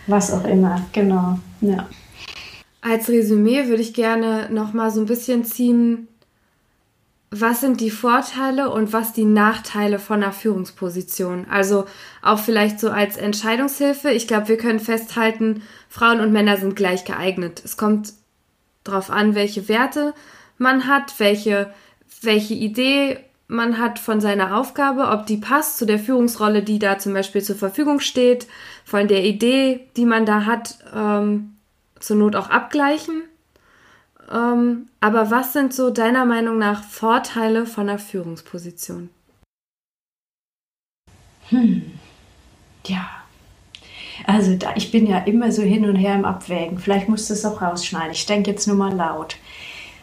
[0.07, 1.39] Was auch immer, genau.
[1.61, 1.87] Ja.
[2.81, 6.07] Als Resümee würde ich gerne noch mal so ein bisschen ziehen,
[7.31, 11.45] was sind die Vorteile und was die Nachteile von einer Führungsposition?
[11.49, 11.85] Also
[12.23, 14.09] auch vielleicht so als Entscheidungshilfe.
[14.09, 17.61] Ich glaube, wir können festhalten, Frauen und Männer sind gleich geeignet.
[17.63, 18.13] Es kommt
[18.83, 20.15] darauf an, welche Werte
[20.57, 21.71] man hat, welche,
[22.21, 23.19] welche Idee
[23.49, 27.41] man hat von seiner Aufgabe, ob die passt zu der Führungsrolle, die da zum Beispiel
[27.41, 28.47] zur Verfügung steht,
[28.85, 31.57] von der Idee, die man da hat, ähm,
[31.99, 33.23] zur Not auch abgleichen
[34.31, 39.09] ähm, aber was sind so deiner Meinung nach Vorteile von einer Führungsposition?
[41.49, 41.81] Hm.
[42.85, 43.09] Ja.
[44.25, 46.77] Also da, ich bin ja immer so hin und her im Abwägen.
[46.77, 48.11] Vielleicht musst du es auch rausschneiden.
[48.11, 49.37] Ich denke jetzt nur mal laut.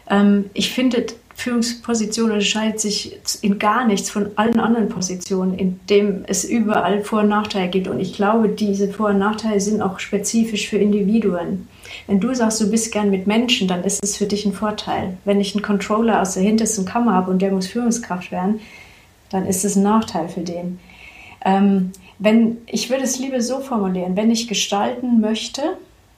[0.09, 1.07] Ähm, ich finde,
[1.37, 7.21] Führungsposition unterscheidet sich in gar nichts von allen anderen Positionen, in dem es überall Vor-
[7.21, 7.89] und Nachteile gibt.
[7.89, 11.69] Und ich glaube, diese Vor- und Nachteile sind auch spezifisch für Individuen.
[12.07, 15.19] Wenn du sagst, du bist gern mit Menschen, dann ist es für dich ein Vorteil.
[15.25, 18.61] Wenn ich einen Controller aus der hintersten Kammer habe und der muss Führungskraft werden,
[19.31, 20.79] dann ist es ein Nachteil für den.
[21.45, 25.63] Ähm, wenn, ich würde es lieber so formulieren, wenn ich gestalten möchte,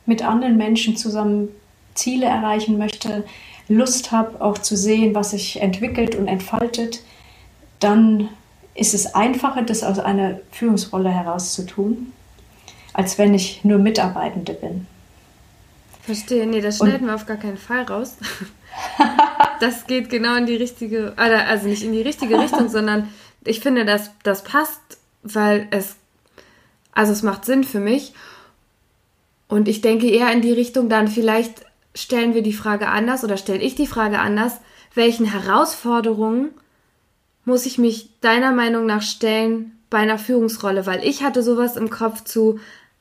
[0.06, 1.48] mit anderen Menschen zusammen
[1.94, 3.24] Ziele erreichen möchte,
[3.68, 7.02] Lust habe, auch zu sehen, was sich entwickelt und entfaltet,
[7.80, 8.28] dann
[8.74, 12.12] ist es einfacher, das aus einer Führungsrolle heraus zu tun,
[12.92, 14.86] als wenn ich nur Mitarbeitende bin.
[16.02, 18.16] Verstehe, nee, das schneiden und, wir auf gar keinen Fall raus.
[19.60, 23.08] das geht genau in die richtige, also nicht in die richtige Richtung, sondern
[23.44, 24.80] ich finde, dass das passt,
[25.22, 25.96] weil es,
[26.92, 28.14] also es macht Sinn für mich.
[29.48, 31.64] Und ich denke eher in die Richtung dann vielleicht
[31.95, 34.61] stellen wir die Frage anders oder stelle ich die Frage anders,
[34.95, 36.51] welchen Herausforderungen
[37.45, 40.86] muss ich mich deiner Meinung nach stellen bei einer Führungsrolle?
[40.86, 42.61] Weil ich hatte sowas im Kopf zu,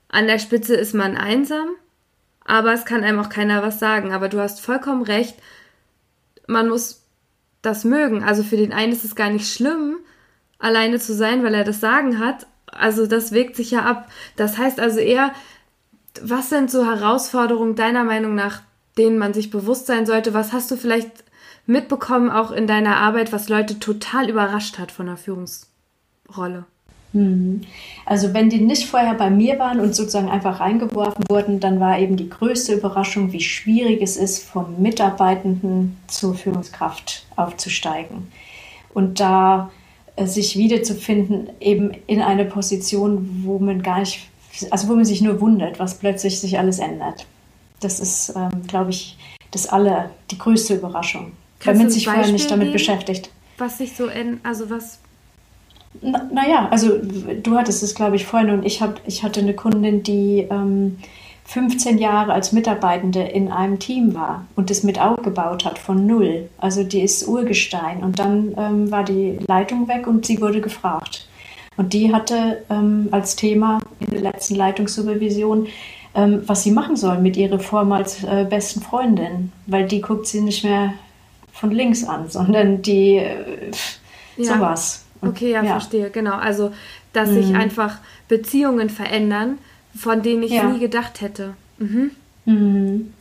[0.10, 1.70] an der Spitze ist man einsam,
[2.46, 4.14] aber es kann einem auch keiner was sagen.
[4.14, 5.36] Aber du hast vollkommen recht,
[6.48, 7.04] man muss
[7.62, 8.24] das mögen.
[8.24, 9.98] Also für den einen ist es gar nicht schlimm,
[10.60, 12.48] alleine zu sein, weil er das Sagen hat.
[12.68, 14.10] Also das wägt sich ja ab.
[14.36, 15.34] Das heißt also eher,
[16.22, 18.62] was sind so Herausforderungen deiner Meinung nach,
[18.98, 20.34] denen man sich bewusst sein sollte.
[20.34, 21.12] Was hast du vielleicht
[21.66, 26.66] mitbekommen, auch in deiner Arbeit, was Leute total überrascht hat von der Führungsrolle?
[27.14, 27.62] Mhm.
[28.06, 32.00] Also wenn die nicht vorher bei mir waren und sozusagen einfach reingeworfen wurden, dann war
[32.00, 38.28] eben die größte Überraschung, wie schwierig es ist, vom Mitarbeitenden zur Führungskraft aufzusteigen.
[38.94, 39.72] Und da
[40.16, 44.28] äh, sich wiederzufinden, eben in einer Position, wo man gar nicht,
[44.72, 47.26] also wo man sich nur wundert, was plötzlich sich alles ändert.
[47.80, 49.18] Das ist, ähm, glaube ich,
[49.52, 51.34] das alle, die größte Überraschung.
[51.60, 53.30] Kannst wenn man sich vorher nicht damit geben, beschäftigt.
[53.58, 55.00] Was sich so, in, also was.
[56.02, 59.54] Naja, na also du hattest es, glaube ich, vorhin und ich, hab, ich hatte eine
[59.54, 60.98] Kundin, die ähm,
[61.48, 66.50] 15 Jahre als Mitarbeitende in einem Team war und das mit aufgebaut hat von null.
[66.58, 71.26] Also die ist Urgestein und dann ähm, war die Leitung weg und sie wurde gefragt.
[71.78, 75.68] Und die hatte ähm, als Thema in der letzten Leitungssupervision,
[76.18, 80.42] ähm, was sie machen soll mit ihrer vormals äh, besten Freundin, weil die guckt sie
[80.42, 80.94] nicht mehr
[81.54, 83.72] von links an, sondern die äh,
[84.36, 84.56] ja.
[84.56, 85.06] sowas.
[85.22, 86.36] Und, okay, ja, ja, verstehe, genau.
[86.36, 86.72] Also,
[87.14, 87.44] dass mhm.
[87.44, 89.60] sich einfach Beziehungen verändern,
[89.96, 90.64] von denen ich ja.
[90.64, 91.54] nie gedacht hätte.
[91.78, 92.12] Mhm.
[92.46, 93.14] Mhm.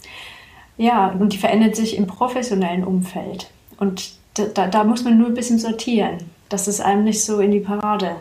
[0.79, 3.51] Ja, und die verändert sich im professionellen Umfeld.
[3.79, 6.19] Und da, da muss man nur ein bisschen sortieren,
[6.49, 8.17] dass es einem nicht so in die Parade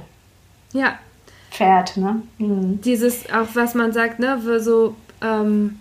[0.74, 1.00] ja
[1.56, 1.98] fährt.
[1.98, 2.22] Ne?
[2.38, 2.82] Mhm.
[2.82, 5.80] Dieses, auch was man sagt, ne, so ähm,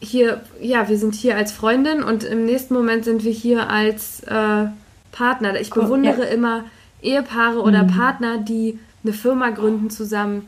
[0.00, 4.20] hier, ja, wir sind hier als Freundin und im nächsten Moment sind wir hier als
[4.20, 4.66] äh,
[5.12, 5.60] Partner.
[5.60, 6.32] Ich bewundere ja.
[6.32, 6.64] immer
[7.02, 7.88] Ehepaare oder mhm.
[7.88, 10.46] Partner, die eine Firma gründen zusammen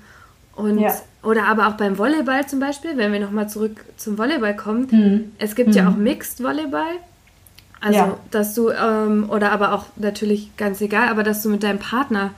[0.55, 0.95] und ja.
[1.23, 4.89] oder aber auch beim Volleyball zum Beispiel, wenn wir nochmal zurück zum Volleyball kommen.
[4.91, 5.33] Mhm.
[5.39, 5.75] Es gibt mhm.
[5.75, 6.97] ja auch Mixed Volleyball.
[7.81, 8.17] Also, ja.
[8.31, 12.31] dass du, ähm, oder aber auch natürlich ganz egal, aber dass du mit deinem Partner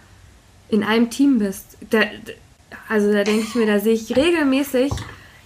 [0.68, 1.76] in einem Team bist.
[1.90, 2.02] Da,
[2.88, 4.92] also da denke ich mir, da sehe ich regelmäßig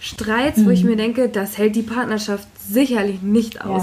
[0.00, 0.66] Streits, mhm.
[0.66, 0.90] wo ich mhm.
[0.90, 3.82] mir denke, das hält die Partnerschaft sicherlich nicht aus.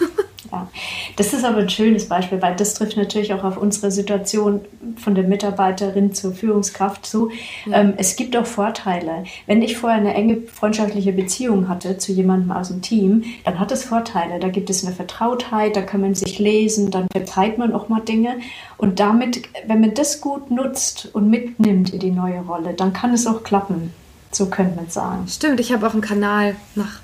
[0.00, 0.06] Ja.
[0.54, 0.68] ja.
[1.16, 4.60] Das ist aber ein schönes Beispiel, weil das trifft natürlich auch auf unsere Situation
[4.96, 7.30] von der Mitarbeiterin zur Führungskraft zu.
[7.66, 7.80] Ja.
[7.80, 9.24] Ähm, es gibt auch Vorteile.
[9.46, 13.72] Wenn ich vorher eine enge freundschaftliche Beziehung hatte zu jemandem aus dem Team, dann hat
[13.72, 14.38] es Vorteile.
[14.40, 18.00] Da gibt es eine Vertrautheit, da kann man sich lesen, dann verzeiht man auch mal
[18.00, 18.36] Dinge.
[18.76, 23.12] Und damit, wenn man das gut nutzt und mitnimmt in die neue Rolle, dann kann
[23.12, 23.92] es auch klappen.
[24.30, 25.26] So könnte man sagen.
[25.28, 27.00] Stimmt, ich habe auch einen Kanal nach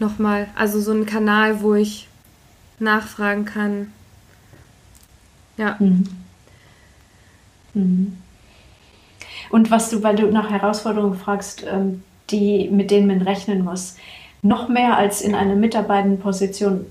[0.00, 2.08] nochmal, also so einen Kanal, wo ich
[2.80, 3.92] nachfragen kann.
[5.56, 5.76] Ja.
[5.78, 6.08] Mhm.
[7.74, 8.16] Mhm.
[9.50, 13.96] Und was du, weil du nach Herausforderungen fragst, ähm, die, mit denen man rechnen muss,
[14.42, 16.86] noch mehr als in einer Mitarbeitendenposition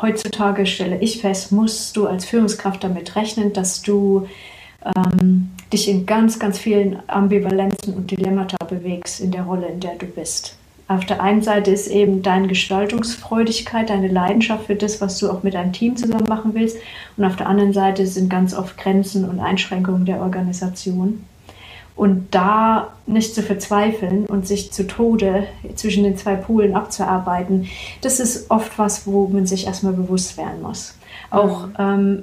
[0.00, 4.28] heutzutage stelle ich fest, musst du als Führungskraft damit rechnen, dass du
[4.84, 9.96] ähm, dich in ganz, ganz vielen Ambivalenzen und Dilemmata bewegst in der Rolle, in der
[9.96, 10.57] du bist.
[10.88, 15.42] Auf der einen Seite ist eben deine Gestaltungsfreudigkeit, deine Leidenschaft für das, was du auch
[15.42, 16.78] mit deinem Team zusammen machen willst.
[17.18, 21.24] Und auf der anderen Seite sind ganz oft Grenzen und Einschränkungen der Organisation.
[21.94, 27.66] Und da nicht zu verzweifeln und sich zu Tode zwischen den zwei Polen abzuarbeiten,
[28.00, 30.96] das ist oft was, wo man sich erstmal bewusst werden muss.
[31.30, 31.74] Auch mhm.
[31.78, 32.22] ähm,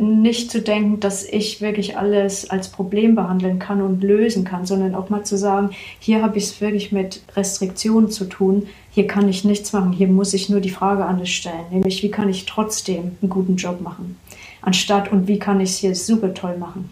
[0.00, 4.94] nicht zu denken, dass ich wirklich alles als Problem behandeln kann und lösen kann, sondern
[4.94, 9.28] auch mal zu sagen, hier habe ich es wirklich mit Restriktionen zu tun, hier kann
[9.28, 12.46] ich nichts machen, hier muss ich nur die Frage anders stellen, nämlich wie kann ich
[12.46, 14.16] trotzdem einen guten Job machen,
[14.62, 16.90] anstatt und wie kann ich es hier super toll machen.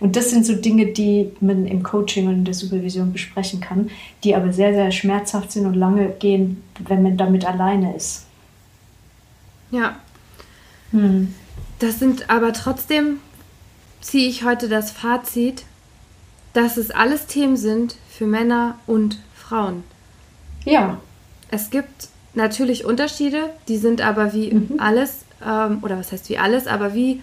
[0.00, 3.90] Und das sind so Dinge, die man im Coaching und in der Supervision besprechen kann,
[4.24, 8.24] die aber sehr, sehr schmerzhaft sind und lange gehen, wenn man damit alleine ist.
[9.70, 9.96] Ja.
[10.90, 11.34] Hm.
[11.80, 13.20] Das sind aber trotzdem,
[14.00, 15.64] ziehe ich heute das Fazit,
[16.52, 19.82] dass es alles Themen sind für Männer und Frauen.
[20.64, 21.00] Ja.
[21.50, 24.78] Es gibt natürlich Unterschiede, die sind aber wie mhm.
[24.78, 27.22] alles, ähm, oder was heißt wie alles, aber wie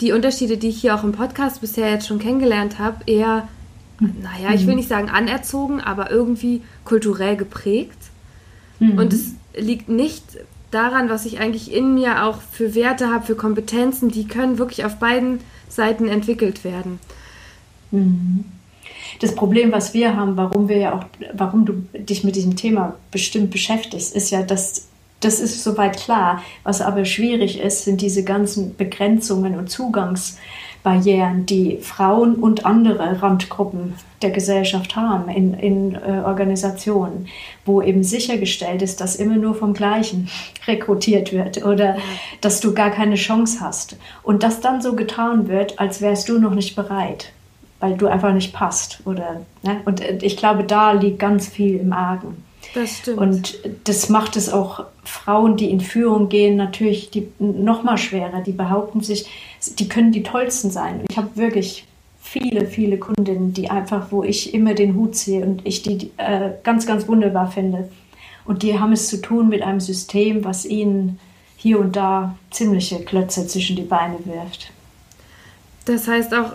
[0.00, 3.48] die Unterschiede, die ich hier auch im Podcast bisher jetzt schon kennengelernt habe, eher,
[3.98, 4.14] mhm.
[4.22, 4.80] naja, ich will mhm.
[4.80, 7.98] nicht sagen anerzogen, aber irgendwie kulturell geprägt.
[8.78, 8.98] Mhm.
[8.98, 10.22] Und es liegt nicht
[10.76, 14.84] daran, was ich eigentlich in mir auch für Werte habe, für Kompetenzen, die können wirklich
[14.84, 17.00] auf beiden Seiten entwickelt werden.
[17.90, 18.44] Mhm.
[19.20, 22.94] Das Problem, was wir haben, warum wir ja auch, warum du dich mit diesem Thema
[23.10, 24.88] bestimmt beschäftigst, ist ja, dass
[25.20, 26.42] das ist soweit klar.
[26.62, 30.36] Was aber schwierig ist, sind diese ganzen Begrenzungen und Zugangs
[30.86, 37.26] Barrieren, die Frauen und andere Randgruppen der Gesellschaft haben in, in äh, Organisationen,
[37.64, 40.28] wo eben sichergestellt ist, dass immer nur vom Gleichen
[40.68, 41.96] rekrutiert wird oder
[42.40, 43.96] dass du gar keine Chance hast.
[44.22, 47.32] Und dass dann so getan wird, als wärst du noch nicht bereit,
[47.80, 49.00] weil du einfach nicht passt.
[49.06, 49.80] Oder, ne?
[49.86, 52.45] Und äh, ich glaube, da liegt ganz viel im Argen.
[52.74, 53.18] Das stimmt.
[53.18, 58.42] Und das macht es auch Frauen, die in Führung gehen, natürlich die, noch mal schwerer.
[58.42, 59.26] Die behaupten sich,
[59.78, 61.04] die können die tollsten sein.
[61.08, 61.86] Ich habe wirklich
[62.20, 66.50] viele, viele Kundinnen, die einfach, wo ich immer den Hut ziehe und ich die äh,
[66.64, 67.88] ganz, ganz wunderbar finde.
[68.44, 71.18] Und die haben es zu tun mit einem System, was ihnen
[71.56, 74.70] hier und da ziemliche Klötze zwischen die Beine wirft.
[75.84, 76.52] Das heißt auch,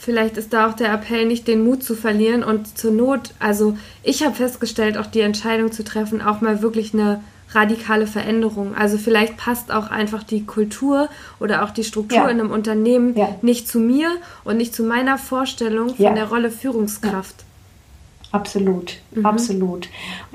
[0.00, 3.76] vielleicht ist da auch der Appell, nicht den Mut zu verlieren und zur Not, also
[4.02, 7.22] ich habe festgestellt, auch die Entscheidung zu treffen, auch mal wirklich eine
[7.52, 8.74] radikale Veränderung.
[8.74, 11.08] Also vielleicht passt auch einfach die Kultur
[11.38, 12.28] oder auch die Struktur ja.
[12.28, 13.36] in einem Unternehmen ja.
[13.42, 14.08] nicht zu mir
[14.44, 16.14] und nicht zu meiner Vorstellung von ja.
[16.14, 17.44] der Rolle Führungskraft.
[18.32, 19.26] Absolut, mhm.
[19.26, 19.88] absolut.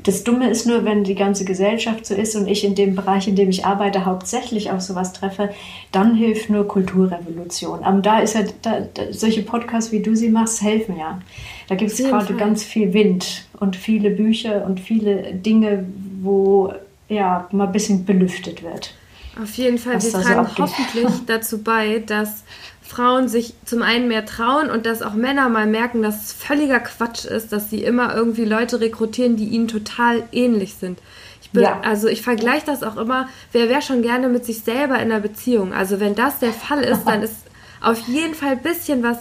[0.04, 3.28] Das Dumme ist nur, wenn die ganze Gesellschaft so ist und ich in dem Bereich,
[3.28, 5.50] in dem ich arbeite, hauptsächlich auf sowas treffe,
[5.94, 7.84] dann hilft nur Kulturrevolution.
[7.84, 11.22] Aber da ist ja, da, da, solche Podcasts, wie du sie machst, helfen ja.
[11.68, 15.86] Da gibt es gerade ganz viel Wind und viele Bücher und viele Dinge,
[16.22, 16.74] wo
[17.08, 18.94] ja mal ein bisschen belüftet wird.
[19.42, 22.44] Auf jeden Fall, wir tragen so hoffentlich dazu bei, dass
[22.86, 26.80] Frauen sich zum einen mehr trauen und dass auch Männer mal merken, dass es völliger
[26.80, 31.00] Quatsch ist, dass sie immer irgendwie Leute rekrutieren, die ihnen total ähnlich sind.
[31.42, 31.82] Ich bin, ja.
[31.82, 35.20] Also ich vergleiche das auch immer, wer wäre schon gerne mit sich selber in einer
[35.20, 35.74] Beziehung?
[35.74, 37.36] Also wenn das der Fall ist, dann ist
[37.82, 39.18] auf jeden Fall ein bisschen was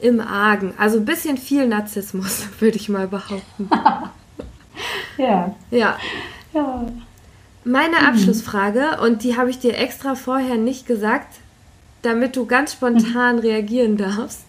[0.00, 0.74] im Argen.
[0.78, 3.68] Also ein bisschen viel Narzissmus, würde ich mal behaupten.
[5.18, 5.54] ja.
[5.70, 5.98] Ja.
[6.52, 6.86] Ja.
[7.64, 8.06] Meine mhm.
[8.06, 11.34] Abschlussfrage, und die habe ich dir extra vorher nicht gesagt,
[12.02, 13.42] damit du ganz spontan mhm.
[13.42, 14.44] reagieren darfst,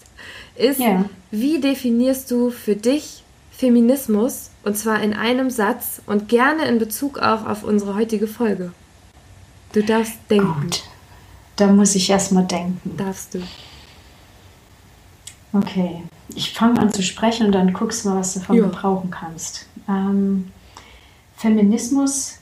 [0.56, 1.06] ist, ja.
[1.32, 4.52] wie definierst du für dich Feminismus?
[4.64, 8.72] Und zwar in einem Satz und gerne in Bezug auch auf unsere heutige Folge.
[9.72, 10.62] Du darfst denken.
[10.62, 10.84] Gut.
[11.56, 12.98] Da muss ich erstmal denken.
[12.98, 13.42] Darfst du.
[15.54, 16.04] Okay.
[16.36, 18.64] Ich fange an zu sprechen und dann guckst du mal, was du davon jo.
[18.66, 19.66] gebrauchen kannst.
[19.88, 20.52] Ähm,
[21.36, 22.40] Feminismus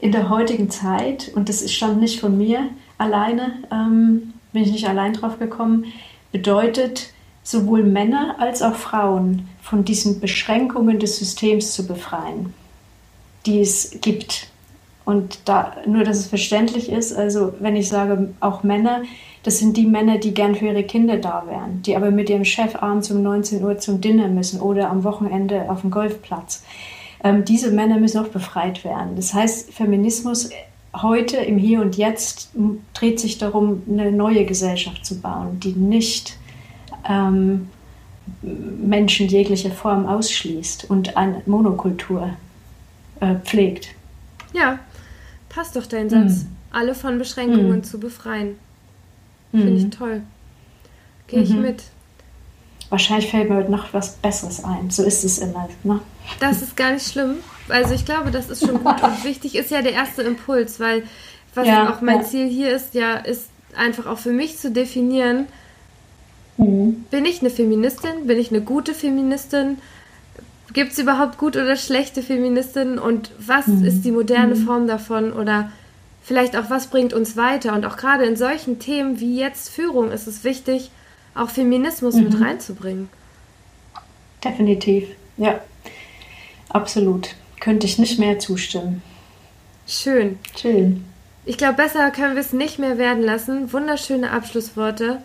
[0.00, 2.68] in der heutigen Zeit, und das stammt nicht von mir
[2.98, 5.86] alleine, ähm, bin ich nicht allein drauf gekommen,
[6.32, 7.12] bedeutet,
[7.42, 12.52] sowohl Männer als auch Frauen von diesen Beschränkungen des Systems zu befreien,
[13.46, 14.48] die es gibt.
[15.04, 19.02] Und da, nur, dass es verständlich ist, also wenn ich sage auch Männer,
[19.42, 22.44] das sind die Männer, die gern für ihre Kinder da wären, die aber mit ihrem
[22.44, 26.62] Chef abends um 19 Uhr zum Dinner müssen oder am Wochenende auf dem Golfplatz.
[27.24, 29.16] Ähm, diese Männer müssen auch befreit werden.
[29.16, 30.50] Das heißt, Feminismus
[30.94, 32.50] heute im Hier und Jetzt
[32.94, 36.36] dreht sich darum, eine neue Gesellschaft zu bauen, die nicht
[37.08, 37.68] ähm,
[38.42, 42.30] Menschen jeglicher Form ausschließt und eine Monokultur
[43.20, 43.88] äh, pflegt.
[44.52, 44.78] Ja,
[45.48, 46.44] passt doch dein Satz.
[46.44, 46.56] Mhm.
[46.70, 47.84] Alle von Beschränkungen mhm.
[47.84, 48.56] zu befreien.
[49.50, 49.90] Finde ich mhm.
[49.90, 50.22] toll.
[51.26, 51.62] Gehe ich mhm.
[51.62, 51.82] mit.
[52.90, 54.90] Wahrscheinlich fällt mir heute noch was Besseres ein.
[54.90, 55.68] So ist es immer.
[55.84, 56.00] Ne?
[56.40, 57.36] Das ist gar nicht schlimm.
[57.70, 61.04] Also ich glaube, das ist schon gut und wichtig ist ja der erste Impuls, weil
[61.54, 62.24] was ja, auch mein ja.
[62.24, 65.46] Ziel hier ist, ja, ist einfach auch für mich zu definieren,
[66.56, 67.04] mhm.
[67.10, 69.78] bin ich eine Feministin, bin ich eine gute Feministin,
[70.72, 73.84] gibt es überhaupt gut oder schlechte Feministinnen und was mhm.
[73.84, 74.66] ist die moderne mhm.
[74.66, 75.72] Form davon oder
[76.22, 80.10] vielleicht auch was bringt uns weiter und auch gerade in solchen Themen wie jetzt Führung
[80.10, 80.90] ist es wichtig,
[81.34, 82.42] auch Feminismus mit mhm.
[82.42, 83.08] reinzubringen.
[84.44, 85.60] Definitiv, ja,
[86.68, 89.02] absolut könnte ich nicht mehr zustimmen.
[89.86, 90.38] Schön.
[90.56, 91.04] Schön.
[91.44, 93.72] Ich glaube, besser können wir es nicht mehr werden lassen.
[93.72, 95.22] Wunderschöne Abschlussworte.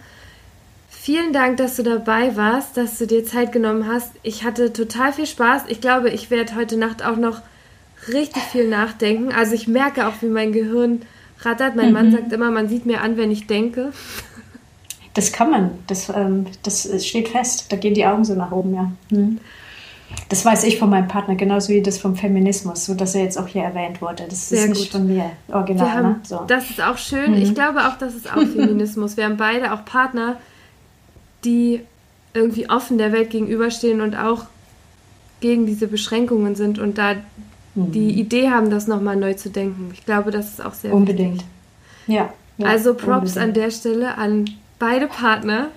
[0.88, 4.14] Vielen Dank, dass du dabei warst, dass du dir Zeit genommen hast.
[4.24, 5.64] Ich hatte total viel Spaß.
[5.68, 7.42] Ich glaube, ich werde heute Nacht auch noch
[8.08, 9.34] richtig viel nachdenken.
[9.34, 11.02] Also ich merke auch, wie mein Gehirn
[11.42, 11.76] rattert.
[11.76, 11.94] Mein mhm.
[11.94, 13.92] Mann sagt immer, man sieht mir an, wenn ich denke.
[15.14, 15.72] Das kann man.
[15.88, 17.66] Das, ähm, das steht fest.
[17.70, 18.92] Da gehen die Augen so nach oben, ja.
[19.10, 19.40] Mhm.
[20.30, 23.38] Das weiß ich von meinem Partner, genauso wie das vom Feminismus, so dass er jetzt
[23.38, 24.26] auch hier erwähnt wurde.
[24.27, 25.02] Das Sehr ist nicht gut.
[25.02, 25.91] von mir original.
[25.91, 26.19] Haben, ne?
[26.23, 26.44] so.
[26.48, 27.31] Das ist auch schön.
[27.31, 27.41] Mhm.
[27.41, 29.18] Ich glaube auch, das ist auch Feminismus.
[29.18, 30.38] Wir haben beide auch Partner,
[31.44, 31.81] die
[32.34, 34.45] irgendwie offen der Welt gegenüberstehen und auch
[35.40, 37.15] gegen diese Beschränkungen sind und da
[37.76, 37.91] mhm.
[37.91, 39.91] die Idee haben, das nochmal neu zu denken.
[39.94, 41.34] Ich glaube, das ist auch sehr Unbedingt.
[41.34, 41.48] Wichtig.
[42.07, 42.68] Ja, ja.
[42.68, 43.38] Also Props unbedingt.
[43.38, 44.45] an der Stelle an
[44.80, 45.68] beide Partner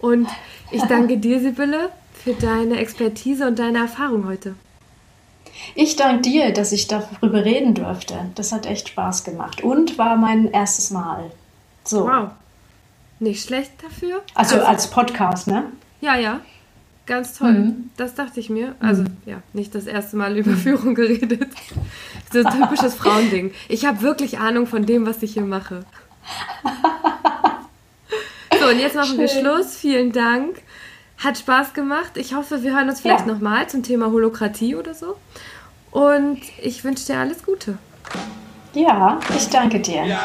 [0.00, 0.28] und
[0.70, 1.90] ich danke dir, Sibylle,
[2.22, 4.54] für deine Expertise und deine Erfahrung heute.
[5.74, 8.14] Ich danke dir, dass ich darüber reden durfte.
[8.34, 11.30] Das hat echt Spaß gemacht und war mein erstes Mal.
[11.84, 12.06] So.
[12.06, 12.30] Wow.
[13.18, 14.22] Nicht schlecht dafür.
[14.34, 15.64] Also, also als Podcast, ne?
[16.00, 16.40] Ja, ja.
[17.06, 17.52] Ganz toll.
[17.52, 17.90] Mhm.
[17.96, 18.76] Das dachte ich mir.
[18.80, 19.16] Also, mhm.
[19.26, 21.48] ja, nicht das erste Mal über Führung geredet.
[22.32, 23.52] So ein typisches Frauending.
[23.68, 25.84] Ich habe wirklich Ahnung von dem, was ich hier mache.
[28.62, 29.18] So, und jetzt machen Schön.
[29.18, 29.76] wir Schluss.
[29.76, 30.62] Vielen Dank.
[31.22, 32.16] Hat Spaß gemacht.
[32.16, 33.32] Ich hoffe, wir hören uns vielleicht ja.
[33.32, 35.16] nochmal zum Thema Holokratie oder so.
[35.92, 37.78] Und ich wünsche dir alles Gute.
[38.74, 39.96] Ja, ich danke dir.
[39.96, 40.18] Ja, ja,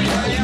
[0.00, 0.37] ja, yeah.